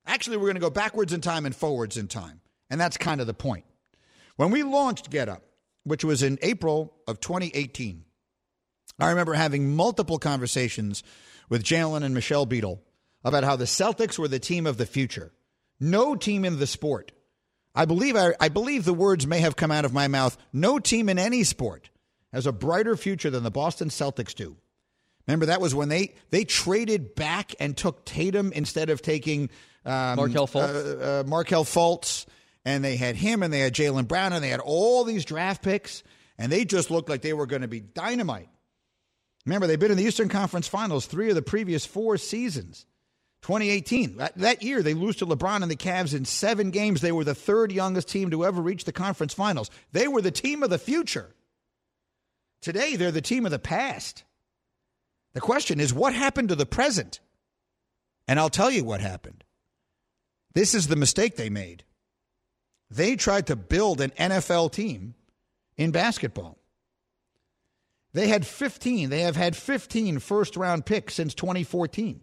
Actually, 0.06 0.36
we're 0.36 0.44
going 0.44 0.54
to 0.54 0.60
go 0.60 0.70
backwards 0.70 1.12
in 1.12 1.20
time 1.20 1.46
and 1.46 1.54
forwards 1.54 1.96
in 1.96 2.08
time. 2.08 2.40
And 2.70 2.80
that's 2.80 2.96
kind 2.96 3.20
of 3.20 3.26
the 3.26 3.34
point. 3.34 3.64
When 4.36 4.50
we 4.50 4.62
launched 4.62 5.10
Get 5.10 5.28
Up, 5.28 5.42
which 5.84 6.04
was 6.04 6.22
in 6.22 6.38
April 6.42 6.94
of 7.06 7.20
2018, 7.20 8.04
I 8.98 9.10
remember 9.10 9.34
having 9.34 9.74
multiple 9.74 10.18
conversations 10.18 11.02
with 11.48 11.62
Jalen 11.62 12.02
and 12.02 12.14
Michelle 12.14 12.46
Beadle 12.46 12.82
about 13.24 13.44
how 13.44 13.56
the 13.56 13.64
Celtics 13.64 14.18
were 14.18 14.28
the 14.28 14.38
team 14.38 14.66
of 14.66 14.78
the 14.78 14.86
future. 14.86 15.32
No 15.78 16.14
team 16.14 16.44
in 16.44 16.58
the 16.58 16.66
sport 16.66 17.12
I 17.76 17.84
believe 17.84 18.16
I, 18.16 18.34
I 18.40 18.48
believe 18.48 18.84
the 18.84 18.94
words 18.94 19.26
may 19.26 19.40
have 19.40 19.54
come 19.54 19.70
out 19.70 19.84
of 19.84 19.92
my 19.92 20.08
mouth. 20.08 20.36
No 20.52 20.78
team 20.78 21.10
in 21.10 21.18
any 21.18 21.44
sport 21.44 21.90
has 22.32 22.46
a 22.46 22.52
brighter 22.52 22.96
future 22.96 23.30
than 23.30 23.42
the 23.42 23.50
Boston 23.50 23.90
Celtics 23.90 24.34
do. 24.34 24.56
Remember 25.26 25.46
that 25.46 25.60
was 25.60 25.74
when 25.74 25.88
they 25.88 26.14
they 26.30 26.44
traded 26.44 27.14
back 27.14 27.54
and 27.60 27.76
took 27.76 28.04
Tatum 28.04 28.52
instead 28.52 28.90
of 28.90 29.02
taking 29.02 29.50
um, 29.84 30.16
Markelle 30.16 30.46
Fultz. 30.46 31.00
Uh, 31.00 31.20
uh, 31.20 31.24
Markelle 31.26 31.64
Fultz, 31.64 32.26
and 32.64 32.82
they 32.82 32.96
had 32.96 33.14
him 33.16 33.42
and 33.42 33.52
they 33.52 33.60
had 33.60 33.74
Jaylen 33.74 34.08
Brown 34.08 34.32
and 34.32 34.42
they 34.42 34.48
had 34.48 34.60
all 34.60 35.04
these 35.04 35.24
draft 35.24 35.62
picks, 35.62 36.02
and 36.38 36.50
they 36.50 36.64
just 36.64 36.90
looked 36.90 37.08
like 37.08 37.22
they 37.22 37.34
were 37.34 37.46
going 37.46 37.62
to 37.62 37.68
be 37.68 37.80
dynamite. 37.80 38.48
Remember, 39.44 39.66
they've 39.66 39.78
been 39.78 39.90
in 39.90 39.96
the 39.96 40.04
Eastern 40.04 40.28
Conference 40.28 40.66
Finals 40.66 41.06
three 41.06 41.28
of 41.28 41.34
the 41.34 41.42
previous 41.42 41.84
four 41.84 42.16
seasons. 42.16 42.86
2018. 43.46 44.20
That, 44.34 44.64
year, 44.64 44.82
they 44.82 44.92
lose 44.92 45.14
to 45.16 45.26
LeBron 45.26 45.62
and 45.62 45.70
the 45.70 45.76
Cavs 45.76 46.16
in 46.16 46.24
seven 46.24 46.72
games. 46.72 47.00
They 47.00 47.12
were 47.12 47.22
the 47.22 47.32
third 47.32 47.70
youngest 47.70 48.08
team 48.08 48.32
to 48.32 48.44
ever 48.44 48.60
reach 48.60 48.82
the 48.82 48.92
conference 48.92 49.34
finals. 49.34 49.70
They 49.92 50.08
were 50.08 50.20
the 50.20 50.32
team 50.32 50.64
of 50.64 50.70
the 50.70 50.80
future. 50.80 51.32
Today, 52.60 52.96
they're 52.96 53.12
the 53.12 53.20
team 53.20 53.44
of 53.44 53.52
the 53.52 53.60
past. 53.60 54.24
The 55.32 55.40
question 55.40 55.78
is, 55.78 55.94
what 55.94 56.12
happened 56.12 56.48
to 56.48 56.56
the 56.56 56.66
present? 56.66 57.20
And 58.26 58.40
I'll 58.40 58.50
tell 58.50 58.68
you 58.68 58.82
what 58.82 59.00
happened. 59.00 59.44
This 60.54 60.74
is 60.74 60.88
the 60.88 60.96
mistake 60.96 61.36
they 61.36 61.50
made. 61.50 61.84
They 62.90 63.14
tried 63.14 63.46
to 63.46 63.54
build 63.54 64.00
an 64.00 64.10
NFL 64.18 64.72
team 64.72 65.14
in 65.76 65.92
basketball. 65.92 66.58
They 68.12 68.26
had 68.26 68.44
15, 68.44 69.08
they 69.08 69.20
have 69.20 69.36
had 69.36 69.54
15 69.54 70.18
first 70.18 70.56
round 70.56 70.84
picks 70.84 71.14
since 71.14 71.32
2014. 71.32 72.22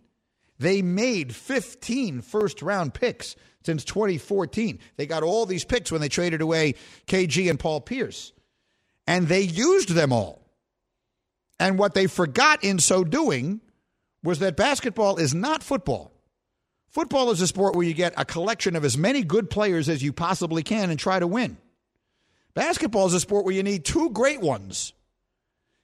They 0.60 0.82
made 0.82 1.36
15 1.36 2.22
first 2.22 2.62
round 2.62 2.94
picks 2.94 3.36
since 3.66 3.84
2014. 3.84 4.80
They 4.98 5.06
got 5.06 5.24
all 5.24 5.46
these 5.46 5.66
picks 5.66 5.92
when 5.92 6.02
they 6.02 6.10
traded 6.10 6.42
away 6.42 6.76
KG 7.08 7.50
and 7.50 7.60
Paul 7.60 7.82
Pierce. 7.82 8.32
And 9.08 9.28
they 9.28 9.42
used 9.42 9.90
them 9.90 10.14
all. 10.14 10.42
And 11.60 11.78
what 11.78 11.94
they 11.94 12.08
forgot 12.08 12.64
in 12.64 12.80
so 12.80 13.04
doing 13.04 13.62
was 14.24 14.40
that 14.40 14.56
basketball 14.56 15.18
is 15.18 15.34
not 15.34 15.64
football. 15.64 16.12
Football 16.90 17.32
is 17.32 17.42
a 17.42 17.48
sport 17.48 17.76
where 17.76 17.86
you 17.86 17.94
get 17.94 18.14
a 18.18 18.26
collection 18.26 18.76
of 18.76 18.86
as 18.86 18.98
many 18.98 19.24
good 19.24 19.50
players 19.50 19.90
as 19.90 20.04
you 20.04 20.14
possibly 20.14 20.62
can 20.62 20.90
and 20.90 21.00
try 21.00 21.20
to 21.20 21.28
win. 21.28 21.58
Basketball 22.54 23.08
is 23.08 23.14
a 23.14 23.20
sport 23.20 23.46
where 23.46 23.56
you 23.56 23.64
need 23.64 23.84
two 23.84 24.12
great 24.12 24.42
ones. 24.42 24.94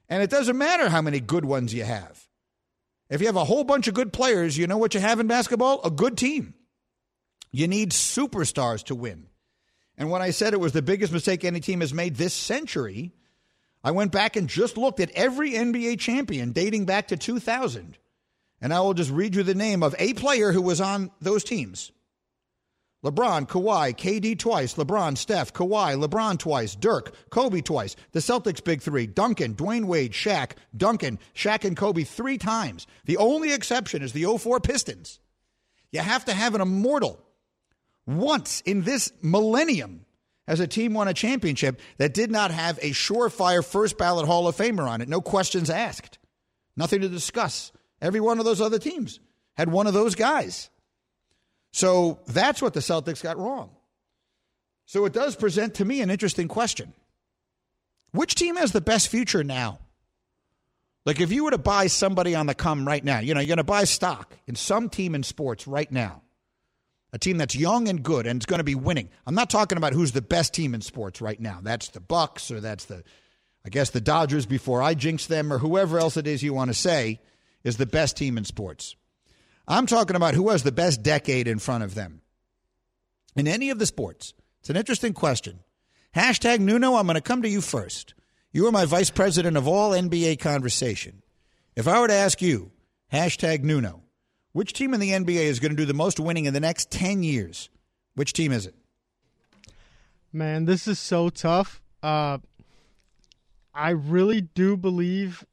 And 0.08 0.22
it 0.22 0.30
doesn't 0.30 0.56
matter 0.56 0.88
how 0.88 1.02
many 1.02 1.20
good 1.20 1.44
ones 1.44 1.74
you 1.74 1.84
have. 1.84 2.28
If 3.10 3.20
you 3.20 3.26
have 3.26 3.36
a 3.36 3.44
whole 3.44 3.64
bunch 3.64 3.88
of 3.88 3.94
good 3.94 4.12
players, 4.12 4.56
you 4.56 4.68
know 4.68 4.78
what 4.78 4.94
you 4.94 5.00
have 5.00 5.18
in 5.18 5.26
basketball? 5.26 5.80
A 5.82 5.90
good 5.90 6.16
team. 6.16 6.54
You 7.50 7.66
need 7.66 7.90
superstars 7.90 8.84
to 8.84 8.94
win. 8.94 9.26
And 9.98 10.10
when 10.10 10.22
I 10.22 10.30
said 10.30 10.54
it 10.54 10.60
was 10.60 10.72
the 10.72 10.80
biggest 10.80 11.12
mistake 11.12 11.44
any 11.44 11.60
team 11.60 11.80
has 11.80 11.92
made 11.92 12.16
this 12.16 12.32
century, 12.32 13.12
I 13.82 13.90
went 13.90 14.12
back 14.12 14.36
and 14.36 14.48
just 14.48 14.76
looked 14.76 15.00
at 15.00 15.10
every 15.10 15.52
NBA 15.52 15.98
champion 15.98 16.52
dating 16.52 16.86
back 16.86 17.08
to 17.08 17.16
2000. 17.16 17.98
And 18.60 18.72
I 18.72 18.80
will 18.80 18.94
just 18.94 19.10
read 19.10 19.34
you 19.34 19.42
the 19.42 19.54
name 19.54 19.82
of 19.82 19.94
a 19.98 20.14
player 20.14 20.52
who 20.52 20.62
was 20.62 20.80
on 20.80 21.10
those 21.20 21.42
teams. 21.42 21.90
LeBron, 23.04 23.48
Kawhi, 23.48 23.96
KD 23.96 24.38
twice, 24.38 24.74
LeBron, 24.74 25.16
Steph, 25.16 25.54
Kawhi, 25.54 26.02
LeBron 26.02 26.38
twice, 26.38 26.74
Dirk, 26.74 27.14
Kobe 27.30 27.62
twice, 27.62 27.96
the 28.12 28.20
Celtics 28.20 28.62
big 28.62 28.82
three, 28.82 29.06
Duncan, 29.06 29.54
Dwyane 29.54 29.86
Wade, 29.86 30.12
Shaq, 30.12 30.52
Duncan, 30.76 31.18
Shaq 31.34 31.64
and 31.64 31.76
Kobe 31.76 32.04
three 32.04 32.36
times. 32.36 32.86
The 33.06 33.16
only 33.16 33.52
exception 33.52 34.02
is 34.02 34.12
the 34.12 34.24
04 34.24 34.60
Pistons. 34.60 35.18
You 35.92 36.00
have 36.00 36.26
to 36.26 36.34
have 36.34 36.54
an 36.54 36.60
immortal. 36.60 37.24
Once 38.06 38.60
in 38.62 38.82
this 38.82 39.12
millennium 39.22 40.04
has 40.46 40.60
a 40.60 40.66
team 40.66 40.92
won 40.92 41.08
a 41.08 41.14
championship 41.14 41.80
that 41.98 42.12
did 42.12 42.30
not 42.30 42.50
have 42.50 42.78
a 42.78 42.90
surefire 42.90 43.64
first 43.64 43.96
ballot 43.96 44.26
Hall 44.26 44.46
of 44.46 44.56
Famer 44.56 44.88
on 44.88 45.00
it. 45.00 45.08
No 45.08 45.20
questions 45.20 45.70
asked. 45.70 46.18
Nothing 46.76 47.00
to 47.00 47.08
discuss. 47.08 47.72
Every 48.02 48.20
one 48.20 48.38
of 48.38 48.44
those 48.44 48.60
other 48.60 48.78
teams 48.78 49.20
had 49.54 49.70
one 49.70 49.86
of 49.86 49.94
those 49.94 50.14
guys. 50.14 50.68
So 51.72 52.20
that's 52.26 52.60
what 52.60 52.74
the 52.74 52.80
Celtics 52.80 53.22
got 53.22 53.38
wrong. 53.38 53.70
So 54.86 55.04
it 55.04 55.12
does 55.12 55.36
present 55.36 55.74
to 55.76 55.84
me 55.84 56.00
an 56.00 56.10
interesting 56.10 56.48
question. 56.48 56.92
Which 58.12 58.34
team 58.34 58.56
has 58.56 58.72
the 58.72 58.80
best 58.80 59.08
future 59.08 59.44
now? 59.44 59.78
Like 61.06 61.20
if 61.20 61.32
you 61.32 61.44
were 61.44 61.52
to 61.52 61.58
buy 61.58 61.86
somebody 61.86 62.34
on 62.34 62.46
the 62.46 62.54
come 62.54 62.86
right 62.86 63.02
now, 63.02 63.20
you 63.20 63.34
know, 63.34 63.40
you're 63.40 63.46
going 63.46 63.58
to 63.58 63.64
buy 63.64 63.84
stock 63.84 64.34
in 64.46 64.54
some 64.54 64.88
team 64.88 65.14
in 65.14 65.22
sports 65.22 65.66
right 65.66 65.90
now. 65.90 66.22
A 67.12 67.18
team 67.18 67.38
that's 67.38 67.56
young 67.56 67.88
and 67.88 68.02
good 68.02 68.26
and 68.26 68.36
it's 68.38 68.46
going 68.46 68.58
to 68.58 68.64
be 68.64 68.74
winning. 68.74 69.08
I'm 69.26 69.34
not 69.34 69.50
talking 69.50 69.78
about 69.78 69.92
who's 69.92 70.12
the 70.12 70.22
best 70.22 70.54
team 70.54 70.74
in 70.74 70.80
sports 70.80 71.20
right 71.20 71.40
now. 71.40 71.60
That's 71.62 71.88
the 71.88 72.00
Bucks 72.00 72.50
or 72.50 72.60
that's 72.60 72.84
the 72.84 73.02
I 73.64 73.68
guess 73.68 73.90
the 73.90 74.00
Dodgers 74.00 74.46
before 74.46 74.82
I 74.82 74.94
jinx 74.94 75.26
them 75.26 75.52
or 75.52 75.58
whoever 75.58 75.98
else 75.98 76.16
it 76.16 76.26
is 76.26 76.42
you 76.42 76.54
want 76.54 76.70
to 76.70 76.74
say 76.74 77.20
is 77.62 77.76
the 77.76 77.86
best 77.86 78.16
team 78.16 78.38
in 78.38 78.44
sports. 78.44 78.96
I'm 79.70 79.86
talking 79.86 80.16
about 80.16 80.34
who 80.34 80.48
has 80.48 80.64
the 80.64 80.72
best 80.72 81.00
decade 81.00 81.46
in 81.46 81.60
front 81.60 81.84
of 81.84 81.94
them 81.94 82.22
in 83.36 83.46
any 83.46 83.70
of 83.70 83.78
the 83.78 83.86
sports. 83.86 84.34
It's 84.58 84.68
an 84.68 84.76
interesting 84.76 85.12
question. 85.12 85.60
Hashtag 86.12 86.58
Nuno, 86.58 86.96
I'm 86.96 87.06
going 87.06 87.14
to 87.14 87.20
come 87.20 87.42
to 87.42 87.48
you 87.48 87.60
first. 87.60 88.14
You 88.50 88.66
are 88.66 88.72
my 88.72 88.84
vice 88.84 89.10
president 89.10 89.56
of 89.56 89.68
all 89.68 89.92
NBA 89.92 90.40
conversation. 90.40 91.22
If 91.76 91.86
I 91.86 92.00
were 92.00 92.08
to 92.08 92.14
ask 92.14 92.42
you, 92.42 92.72
hashtag 93.12 93.62
Nuno, 93.62 94.02
which 94.50 94.72
team 94.72 94.92
in 94.92 94.98
the 94.98 95.10
NBA 95.10 95.44
is 95.44 95.60
going 95.60 95.70
to 95.70 95.76
do 95.76 95.86
the 95.86 95.94
most 95.94 96.18
winning 96.18 96.46
in 96.46 96.52
the 96.52 96.58
next 96.58 96.90
10 96.90 97.22
years? 97.22 97.70
Which 98.16 98.32
team 98.32 98.50
is 98.50 98.66
it? 98.66 98.74
Man, 100.32 100.64
this 100.64 100.88
is 100.88 100.98
so 100.98 101.28
tough. 101.28 101.80
Uh, 102.02 102.38
I 103.72 103.90
really 103.90 104.40
do 104.40 104.76
believe 104.76 105.44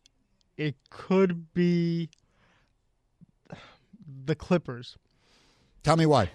it 0.57 0.76
could 0.89 1.53
be 1.53 2.09
the 4.28 4.36
Clippers. 4.36 4.97
Tell 5.84 5.97
me 5.97 6.05
why. 6.05 6.30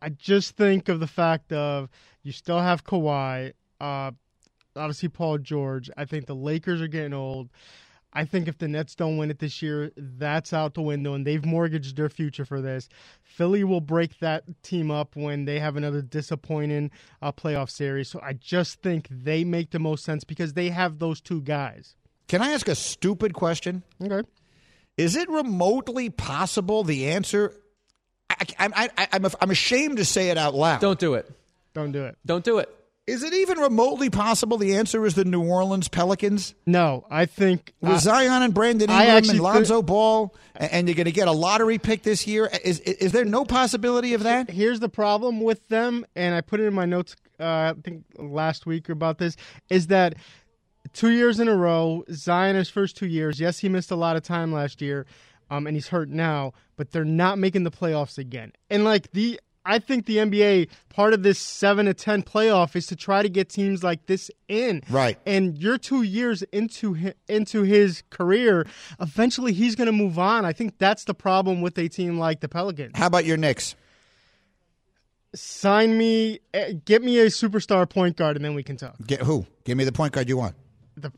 I 0.00 0.10
just 0.10 0.56
think 0.56 0.88
of 0.88 1.00
the 1.00 1.06
fact 1.06 1.52
of 1.52 1.88
you 2.22 2.32
still 2.32 2.60
have 2.60 2.84
Kawhi, 2.84 3.52
uh, 3.80 4.12
obviously 4.76 5.08
Paul 5.08 5.38
George. 5.38 5.90
I 5.96 6.04
think 6.04 6.26
the 6.26 6.36
Lakers 6.36 6.80
are 6.80 6.88
getting 6.88 7.14
old. 7.14 7.48
I 8.12 8.24
think 8.24 8.48
if 8.48 8.58
the 8.58 8.68
Nets 8.68 8.94
don't 8.94 9.18
win 9.18 9.30
it 9.30 9.38
this 9.38 9.60
year, 9.60 9.92
that's 9.96 10.52
out 10.52 10.74
the 10.74 10.82
window, 10.82 11.12
and 11.12 11.26
they've 11.26 11.44
mortgaged 11.44 11.96
their 11.96 12.08
future 12.08 12.44
for 12.44 12.62
this. 12.62 12.88
Philly 13.22 13.64
will 13.64 13.82
break 13.82 14.18
that 14.20 14.44
team 14.62 14.90
up 14.90 15.14
when 15.14 15.44
they 15.44 15.58
have 15.58 15.76
another 15.76 16.00
disappointing 16.00 16.90
uh, 17.20 17.32
playoff 17.32 17.70
series. 17.70 18.08
So 18.08 18.20
I 18.22 18.32
just 18.32 18.80
think 18.80 19.08
they 19.10 19.44
make 19.44 19.70
the 19.70 19.78
most 19.78 20.04
sense 20.04 20.24
because 20.24 20.54
they 20.54 20.70
have 20.70 20.98
those 20.98 21.20
two 21.20 21.42
guys. 21.42 21.96
Can 22.28 22.40
I 22.40 22.52
ask 22.52 22.66
a 22.68 22.74
stupid 22.74 23.34
question? 23.34 23.82
Okay. 24.02 24.26
Is 24.98 25.16
it 25.16 25.28
remotely 25.30 26.10
possible 26.10 26.84
the 26.84 27.08
answer? 27.10 27.54
I, 28.28 28.46
I, 28.58 28.90
I, 28.98 29.08
I'm, 29.12 29.26
I'm 29.40 29.50
ashamed 29.50 29.96
to 29.98 30.04
say 30.04 30.30
it 30.30 30.36
out 30.36 30.54
loud. 30.54 30.80
Don't 30.80 30.98
do 30.98 31.14
it. 31.14 31.30
Don't 31.72 31.92
do 31.92 32.04
it. 32.04 32.18
Don't 32.26 32.44
do 32.44 32.58
it. 32.58 32.68
Is 33.06 33.22
it 33.22 33.32
even 33.32 33.58
remotely 33.58 34.10
possible 34.10 34.58
the 34.58 34.74
answer 34.74 35.06
is 35.06 35.14
the 35.14 35.24
New 35.24 35.42
Orleans 35.42 35.88
Pelicans? 35.88 36.54
No, 36.66 37.06
I 37.10 37.24
think 37.24 37.72
With 37.80 37.92
uh, 37.92 37.98
Zion 38.00 38.42
and 38.42 38.52
Brandon 38.52 38.90
Ingram 38.90 39.30
and 39.30 39.40
Lonzo 39.40 39.76
think- 39.76 39.86
Ball, 39.86 40.34
a- 40.54 40.74
and 40.74 40.86
you're 40.86 40.94
going 40.94 41.06
to 41.06 41.12
get 41.12 41.26
a 41.26 41.32
lottery 41.32 41.78
pick 41.78 42.02
this 42.02 42.26
year. 42.26 42.50
Is, 42.62 42.80
is 42.80 43.12
there 43.12 43.24
no 43.24 43.46
possibility 43.46 44.12
of 44.12 44.24
that? 44.24 44.50
here's 44.50 44.78
the 44.80 44.90
problem 44.90 45.40
with 45.40 45.66
them, 45.68 46.04
and 46.14 46.34
I 46.34 46.42
put 46.42 46.60
it 46.60 46.64
in 46.64 46.74
my 46.74 46.84
notes. 46.84 47.16
Uh, 47.40 47.44
I 47.44 47.74
think 47.82 48.04
last 48.18 48.66
week 48.66 48.90
about 48.90 49.16
this 49.16 49.36
is 49.70 49.86
that 49.86 50.16
two 50.92 51.10
years 51.10 51.40
in 51.40 51.48
a 51.48 51.54
row, 51.54 52.04
Zion 52.12 52.56
his 52.56 52.68
first 52.68 52.96
two 52.96 53.06
years. 53.06 53.40
Yes, 53.40 53.58
he 53.58 53.68
missed 53.68 53.90
a 53.90 53.96
lot 53.96 54.16
of 54.16 54.22
time 54.22 54.52
last 54.52 54.80
year, 54.80 55.06
um, 55.50 55.66
and 55.66 55.76
he's 55.76 55.88
hurt 55.88 56.08
now. 56.08 56.52
But 56.76 56.92
they're 56.92 57.04
not 57.04 57.38
making 57.38 57.64
the 57.64 57.70
playoffs 57.70 58.18
again. 58.18 58.52
And 58.70 58.84
like 58.84 59.10
the, 59.12 59.40
I 59.64 59.78
think 59.78 60.06
the 60.06 60.18
NBA 60.18 60.68
part 60.88 61.12
of 61.12 61.22
this 61.22 61.38
seven 61.38 61.86
to 61.86 61.94
ten 61.94 62.22
playoff 62.22 62.76
is 62.76 62.86
to 62.86 62.96
try 62.96 63.22
to 63.22 63.28
get 63.28 63.48
teams 63.48 63.82
like 63.82 64.06
this 64.06 64.30
in. 64.48 64.82
Right. 64.88 65.18
And 65.26 65.58
you're 65.58 65.78
two 65.78 66.02
years 66.02 66.42
into 66.52 67.12
into 67.28 67.62
his 67.62 68.02
career. 68.10 68.66
Eventually, 69.00 69.52
he's 69.52 69.74
going 69.74 69.86
to 69.86 69.92
move 69.92 70.18
on. 70.18 70.44
I 70.44 70.52
think 70.52 70.78
that's 70.78 71.04
the 71.04 71.14
problem 71.14 71.60
with 71.60 71.78
a 71.78 71.88
team 71.88 72.18
like 72.18 72.40
the 72.40 72.48
Pelicans. 72.48 72.96
How 72.96 73.06
about 73.06 73.24
your 73.24 73.36
Knicks? 73.36 73.74
sign 75.34 75.96
me, 75.96 76.40
eh, 76.54 76.72
get 76.84 77.02
me 77.02 77.18
a 77.20 77.26
superstar 77.26 77.88
point 77.88 78.16
guard, 78.16 78.36
and 78.36 78.44
then 78.44 78.54
we 78.54 78.62
can 78.62 78.76
talk. 78.76 78.96
Get 79.06 79.22
who? 79.22 79.46
Give 79.64 79.76
me 79.76 79.84
the 79.84 79.92
point 79.92 80.12
guard 80.12 80.28
you 80.28 80.36
want. 80.36 80.54
The 81.02 81.12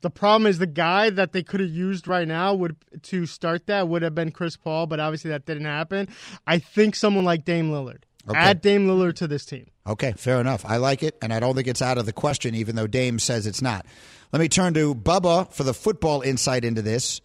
The 0.00 0.10
problem 0.10 0.46
is 0.46 0.58
the 0.58 0.66
guy 0.66 1.10
that 1.10 1.32
they 1.32 1.42
could 1.42 1.60
have 1.60 1.70
used 1.70 2.06
right 2.06 2.28
now 2.28 2.54
would 2.54 2.76
to 3.04 3.26
start 3.26 3.66
that 3.66 3.88
would 3.88 4.02
have 4.02 4.14
been 4.14 4.30
Chris 4.30 4.56
Paul, 4.56 4.86
but 4.86 5.00
obviously 5.00 5.30
that 5.30 5.44
didn't 5.44 5.64
happen. 5.64 6.08
I 6.46 6.58
think 6.58 6.94
someone 6.94 7.24
like 7.24 7.44
Dame 7.44 7.70
Lillard. 7.70 8.02
Okay. 8.28 8.38
Add 8.38 8.60
Dame 8.60 8.86
Lillard 8.86 9.16
to 9.16 9.26
this 9.26 9.44
team. 9.44 9.66
Okay, 9.86 10.12
fair 10.12 10.40
enough. 10.40 10.64
I 10.66 10.76
like 10.76 11.02
it, 11.02 11.16
and 11.22 11.32
I 11.32 11.40
don't 11.40 11.54
think 11.54 11.66
it's 11.66 11.80
out 11.82 11.98
of 11.98 12.06
the 12.06 12.12
question, 12.12 12.54
even 12.54 12.76
though 12.76 12.86
Dame 12.86 13.18
says 13.18 13.46
it's 13.46 13.62
not. 13.62 13.86
Let 14.32 14.40
me 14.40 14.48
turn 14.48 14.74
to 14.74 14.94
Bubba 14.94 15.50
for 15.52 15.64
the 15.64 15.72
football 15.72 16.20
insight 16.20 16.64
into 16.64 16.82
this. 16.82 17.22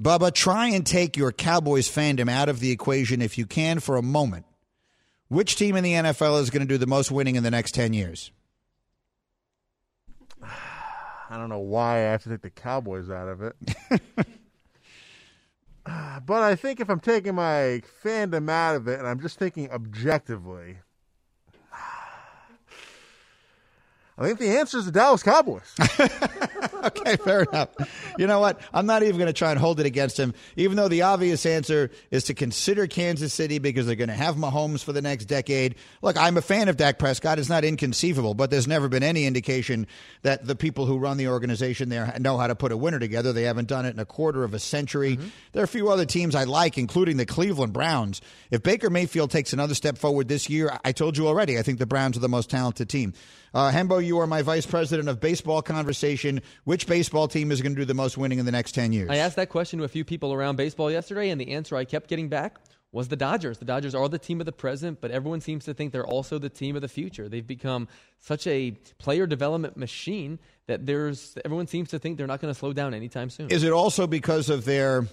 Bubba, 0.00 0.32
try 0.32 0.68
and 0.68 0.86
take 0.86 1.16
your 1.16 1.32
Cowboys 1.32 1.88
fandom 1.88 2.30
out 2.30 2.48
of 2.48 2.60
the 2.60 2.70
equation 2.70 3.20
if 3.20 3.36
you 3.36 3.46
can 3.46 3.80
for 3.80 3.96
a 3.96 4.02
moment. 4.02 4.46
Which 5.28 5.56
team 5.56 5.76
in 5.76 5.82
the 5.82 5.92
NFL 5.92 6.40
is 6.40 6.50
going 6.50 6.66
to 6.66 6.72
do 6.72 6.78
the 6.78 6.86
most 6.86 7.10
winning 7.10 7.34
in 7.34 7.42
the 7.42 7.50
next 7.50 7.72
10 7.72 7.92
years? 7.92 8.30
I 11.34 11.36
don't 11.36 11.48
know 11.48 11.58
why 11.58 11.96
I 11.96 12.12
have 12.12 12.22
to 12.22 12.28
take 12.28 12.42
the 12.42 12.50
Cowboys 12.50 13.10
out 13.10 13.26
of 13.28 13.42
it. 13.42 13.56
Ah, 15.86 16.18
but 16.24 16.42
I 16.42 16.54
think 16.56 16.80
if 16.80 16.88
I'm 16.88 16.98
taking 16.98 17.34
my 17.34 17.82
fandom 18.02 18.50
out 18.50 18.74
of 18.74 18.88
it 18.88 18.98
and 18.98 19.06
I'm 19.06 19.20
just 19.20 19.38
thinking 19.38 19.70
objectively, 19.70 20.78
I 24.16 24.26
think 24.26 24.38
the 24.38 24.58
answer 24.58 24.78
is 24.78 24.86
the 24.86 24.92
Dallas 24.92 25.24
Cowboys. 25.24 25.74
okay, 26.84 27.16
fair 27.16 27.42
enough. 27.42 27.70
You 28.16 28.28
know 28.28 28.38
what? 28.38 28.60
I'm 28.72 28.86
not 28.86 29.02
even 29.02 29.16
going 29.16 29.26
to 29.26 29.32
try 29.32 29.50
and 29.50 29.58
hold 29.58 29.80
it 29.80 29.86
against 29.86 30.16
him, 30.18 30.34
even 30.56 30.76
though 30.76 30.86
the 30.86 31.02
obvious 31.02 31.44
answer 31.44 31.90
is 32.12 32.22
to 32.24 32.34
consider 32.34 32.86
Kansas 32.86 33.34
City 33.34 33.58
because 33.58 33.86
they're 33.86 33.96
going 33.96 34.08
to 34.08 34.14
have 34.14 34.36
Mahomes 34.36 34.84
for 34.84 34.92
the 34.92 35.02
next 35.02 35.24
decade. 35.24 35.74
Look, 36.00 36.16
I'm 36.16 36.36
a 36.36 36.42
fan 36.42 36.68
of 36.68 36.76
Dak 36.76 37.00
Prescott. 37.00 37.40
It's 37.40 37.48
not 37.48 37.64
inconceivable, 37.64 38.34
but 38.34 38.50
there's 38.52 38.68
never 38.68 38.88
been 38.88 39.02
any 39.02 39.26
indication 39.26 39.88
that 40.22 40.46
the 40.46 40.54
people 40.54 40.86
who 40.86 40.96
run 40.98 41.16
the 41.16 41.26
organization 41.26 41.88
there 41.88 42.14
know 42.20 42.38
how 42.38 42.46
to 42.46 42.54
put 42.54 42.70
a 42.70 42.76
winner 42.76 43.00
together. 43.00 43.32
They 43.32 43.42
haven't 43.42 43.66
done 43.66 43.84
it 43.84 43.94
in 43.94 43.98
a 43.98 44.06
quarter 44.06 44.44
of 44.44 44.54
a 44.54 44.60
century. 44.60 45.18
There 45.52 45.62
are 45.62 45.64
a 45.64 45.68
few 45.68 45.88
other 45.88 46.04
teams 46.04 46.36
I 46.36 46.44
like, 46.44 46.78
including 46.78 47.16
the 47.16 47.26
Cleveland 47.26 47.72
Browns. 47.72 48.20
If 48.52 48.62
Baker 48.62 48.90
Mayfield 48.90 49.32
takes 49.32 49.52
another 49.52 49.74
step 49.74 49.98
forward 49.98 50.28
this 50.28 50.48
year, 50.48 50.78
I 50.84 50.92
told 50.92 51.18
you 51.18 51.26
already, 51.26 51.58
I 51.58 51.62
think 51.62 51.80
the 51.80 51.86
Browns 51.86 52.16
are 52.16 52.20
the 52.20 52.28
most 52.28 52.48
talented 52.48 52.88
team. 52.88 53.12
Uh, 53.54 53.70
Hembo, 53.70 54.03
you 54.04 54.18
are 54.20 54.26
my 54.26 54.42
vice 54.42 54.66
president 54.66 55.08
of 55.08 55.20
baseball 55.20 55.62
conversation. 55.62 56.42
Which 56.64 56.86
baseball 56.86 57.28
team 57.28 57.50
is 57.50 57.60
going 57.62 57.74
to 57.74 57.80
do 57.80 57.84
the 57.84 57.94
most 57.94 58.16
winning 58.16 58.38
in 58.38 58.46
the 58.46 58.52
next 58.52 58.72
10 58.72 58.92
years? 58.92 59.10
I 59.10 59.16
asked 59.16 59.36
that 59.36 59.48
question 59.48 59.78
to 59.78 59.84
a 59.84 59.88
few 59.88 60.04
people 60.04 60.32
around 60.32 60.56
baseball 60.56 60.90
yesterday, 60.90 61.30
and 61.30 61.40
the 61.40 61.52
answer 61.52 61.76
I 61.76 61.84
kept 61.84 62.08
getting 62.08 62.28
back 62.28 62.58
was 62.94 63.08
the 63.08 63.16
Dodgers. 63.16 63.58
The 63.58 63.64
Dodgers 63.64 63.94
are 63.94 64.08
the 64.08 64.20
team 64.20 64.40
of 64.40 64.46
the 64.46 64.52
present, 64.52 65.00
but 65.00 65.10
everyone 65.10 65.40
seems 65.40 65.64
to 65.64 65.74
think 65.74 65.92
they're 65.92 66.06
also 66.06 66.38
the 66.38 66.48
team 66.48 66.76
of 66.76 66.82
the 66.82 66.88
future. 66.88 67.28
They've 67.28 67.46
become 67.46 67.88
such 68.20 68.46
a 68.46 68.70
player 68.98 69.26
development 69.26 69.76
machine 69.76 70.38
that 70.68 70.86
there's 70.86 71.36
everyone 71.44 71.66
seems 71.66 71.90
to 71.90 71.98
think 71.98 72.16
they're 72.16 72.28
not 72.28 72.40
going 72.40 72.54
to 72.54 72.58
slow 72.58 72.72
down 72.72 72.94
anytime 72.94 73.30
soon. 73.30 73.50
Is 73.50 73.64
it 73.64 73.72
also 73.72 74.06
because 74.06 74.48
of 74.48 74.64
their 74.64 75.08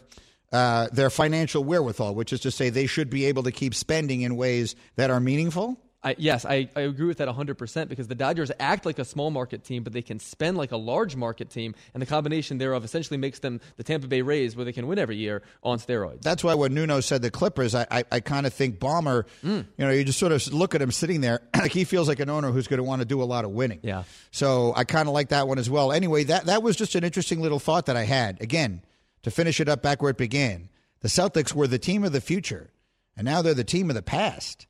uh, 0.52 0.90
their 0.94 1.10
financial 1.10 1.64
wherewithal, 1.64 2.14
which 2.14 2.32
is 2.32 2.42
to 2.42 2.52
say 2.52 2.70
they 2.70 2.86
should 2.86 3.10
be 3.10 3.26
able 3.26 3.44
to 3.44 3.52
keep 3.52 3.74
spending 3.74 4.22
in 4.22 4.36
ways 4.36 4.76
that 4.96 5.10
are 5.10 5.20
meaningful? 5.20 5.80
I, 6.04 6.16
yes, 6.18 6.46
I, 6.46 6.68
I 6.76 6.82
agree 6.82 7.06
with 7.06 7.20
that 7.20 7.28
100% 7.28 7.88
because 7.88 8.08
the 8.08 8.16
Dodgers 8.16 8.52
act 8.60 8.88
like 8.88 8.98
a 8.98 9.06
small 9.06 9.30
market 9.30 9.64
team, 9.64 9.84
but 9.84 9.94
they 9.94 10.02
can 10.02 10.18
spend 10.20 10.58
like 10.58 10.72
a 10.72 10.78
large 10.78 11.16
market 11.16 11.52
team, 11.52 11.76
and 11.94 12.02
the 12.02 12.08
combination 12.08 12.58
thereof 12.58 12.84
essentially 12.84 13.18
makes 13.18 13.38
them 13.38 13.62
the 13.78 13.84
Tampa 13.84 14.08
Bay 14.08 14.24
Rays, 14.24 14.56
where 14.56 14.66
they 14.66 14.72
can 14.74 14.88
win 14.88 14.98
every 14.98 15.18
year 15.18 15.44
on 15.62 15.78
steroids. 15.78 16.22
That's 16.24 16.44
why 16.44 16.56
when 16.56 16.74
Nuno 16.74 17.02
said 17.02 17.22
the 17.22 17.30
Clippers, 17.30 17.76
I, 17.76 17.86
I, 17.92 18.04
I 18.12 18.20
kind 18.20 18.48
of 18.48 18.54
think 18.54 18.80
Ballmer, 18.80 19.26
Mm. 19.44 19.66
you 19.78 19.86
know, 19.86 19.92
you 19.92 20.04
just 20.04 20.18
sort 20.18 20.32
of 20.32 20.52
look 20.52 20.74
at 20.74 20.82
him 20.82 20.92
sitting 20.92 21.22
there, 21.22 21.42
like 21.56 21.72
he 21.72 21.84
feels 21.84 22.08
like 22.08 22.20
an 22.20 22.30
owner 22.32 22.50
who's 22.50 22.68
going 22.68 22.80
to 22.80 22.84
want 22.84 23.02
to 23.02 23.06
do 23.06 23.22
a 23.22 23.26
lot 23.26 23.46
of 23.46 23.52
winning. 23.52 23.80
Yeah. 23.84 24.04
So 24.32 24.74
I 24.76 24.86
kind 24.86 25.08
of 25.08 25.14
like 25.14 25.30
that 25.30 25.48
one 25.48 25.60
as 25.60 25.70
well. 25.70 25.92
Anyway, 25.92 26.24
that, 26.24 26.46
that 26.48 26.64
was 26.64 26.76
just 26.76 26.96
an 26.96 27.04
interesting 27.04 27.42
little 27.42 27.60
thought 27.60 27.86
that 27.86 27.96
I 27.96 28.06
had. 28.06 28.42
Again, 28.42 28.82
to 29.22 29.30
finish 29.30 29.60
it 29.60 29.70
up 29.70 29.84
back 29.84 30.02
where 30.02 30.10
it 30.10 30.18
began, 30.18 30.70
the 31.02 31.10
Celtics 31.10 31.54
were 31.54 31.68
the 31.68 31.78
team 31.78 32.04
of 32.04 32.12
the 32.12 32.22
future, 32.22 32.72
and 33.16 33.26
now 33.26 33.44
they're 33.44 33.54
the 33.54 33.64
team 33.64 33.90
of 33.92 33.96
the 33.96 34.02
past. 34.02 34.66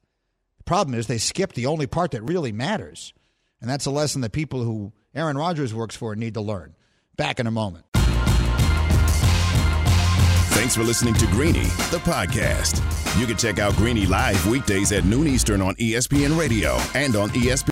Problem 0.71 0.97
is 0.97 1.07
they 1.07 1.17
skip 1.17 1.51
the 1.51 1.65
only 1.65 1.85
part 1.85 2.11
that 2.11 2.21
really 2.21 2.53
matters, 2.53 3.13
and 3.59 3.69
that's 3.69 3.87
a 3.87 3.91
lesson 3.91 4.21
that 4.21 4.31
people 4.31 4.63
who 4.63 4.93
Aaron 5.13 5.37
Rodgers 5.37 5.73
works 5.73 5.97
for 5.97 6.15
need 6.15 6.35
to 6.35 6.39
learn. 6.39 6.75
Back 7.17 7.41
in 7.41 7.47
a 7.47 7.51
moment. 7.51 7.83
Thanks 10.53 10.73
for 10.73 10.83
listening 10.83 11.15
to 11.15 11.25
Greeny, 11.25 11.65
the 11.91 11.99
podcast. 12.05 12.79
You 13.19 13.27
can 13.27 13.35
check 13.35 13.59
out 13.59 13.73
Greeny 13.75 14.05
live 14.05 14.47
weekdays 14.47 14.93
at 14.93 15.03
noon 15.03 15.27
Eastern 15.27 15.61
on 15.61 15.75
ESPN 15.75 16.39
Radio 16.39 16.79
and 16.95 17.17
on 17.17 17.27
ESPN. 17.31 17.67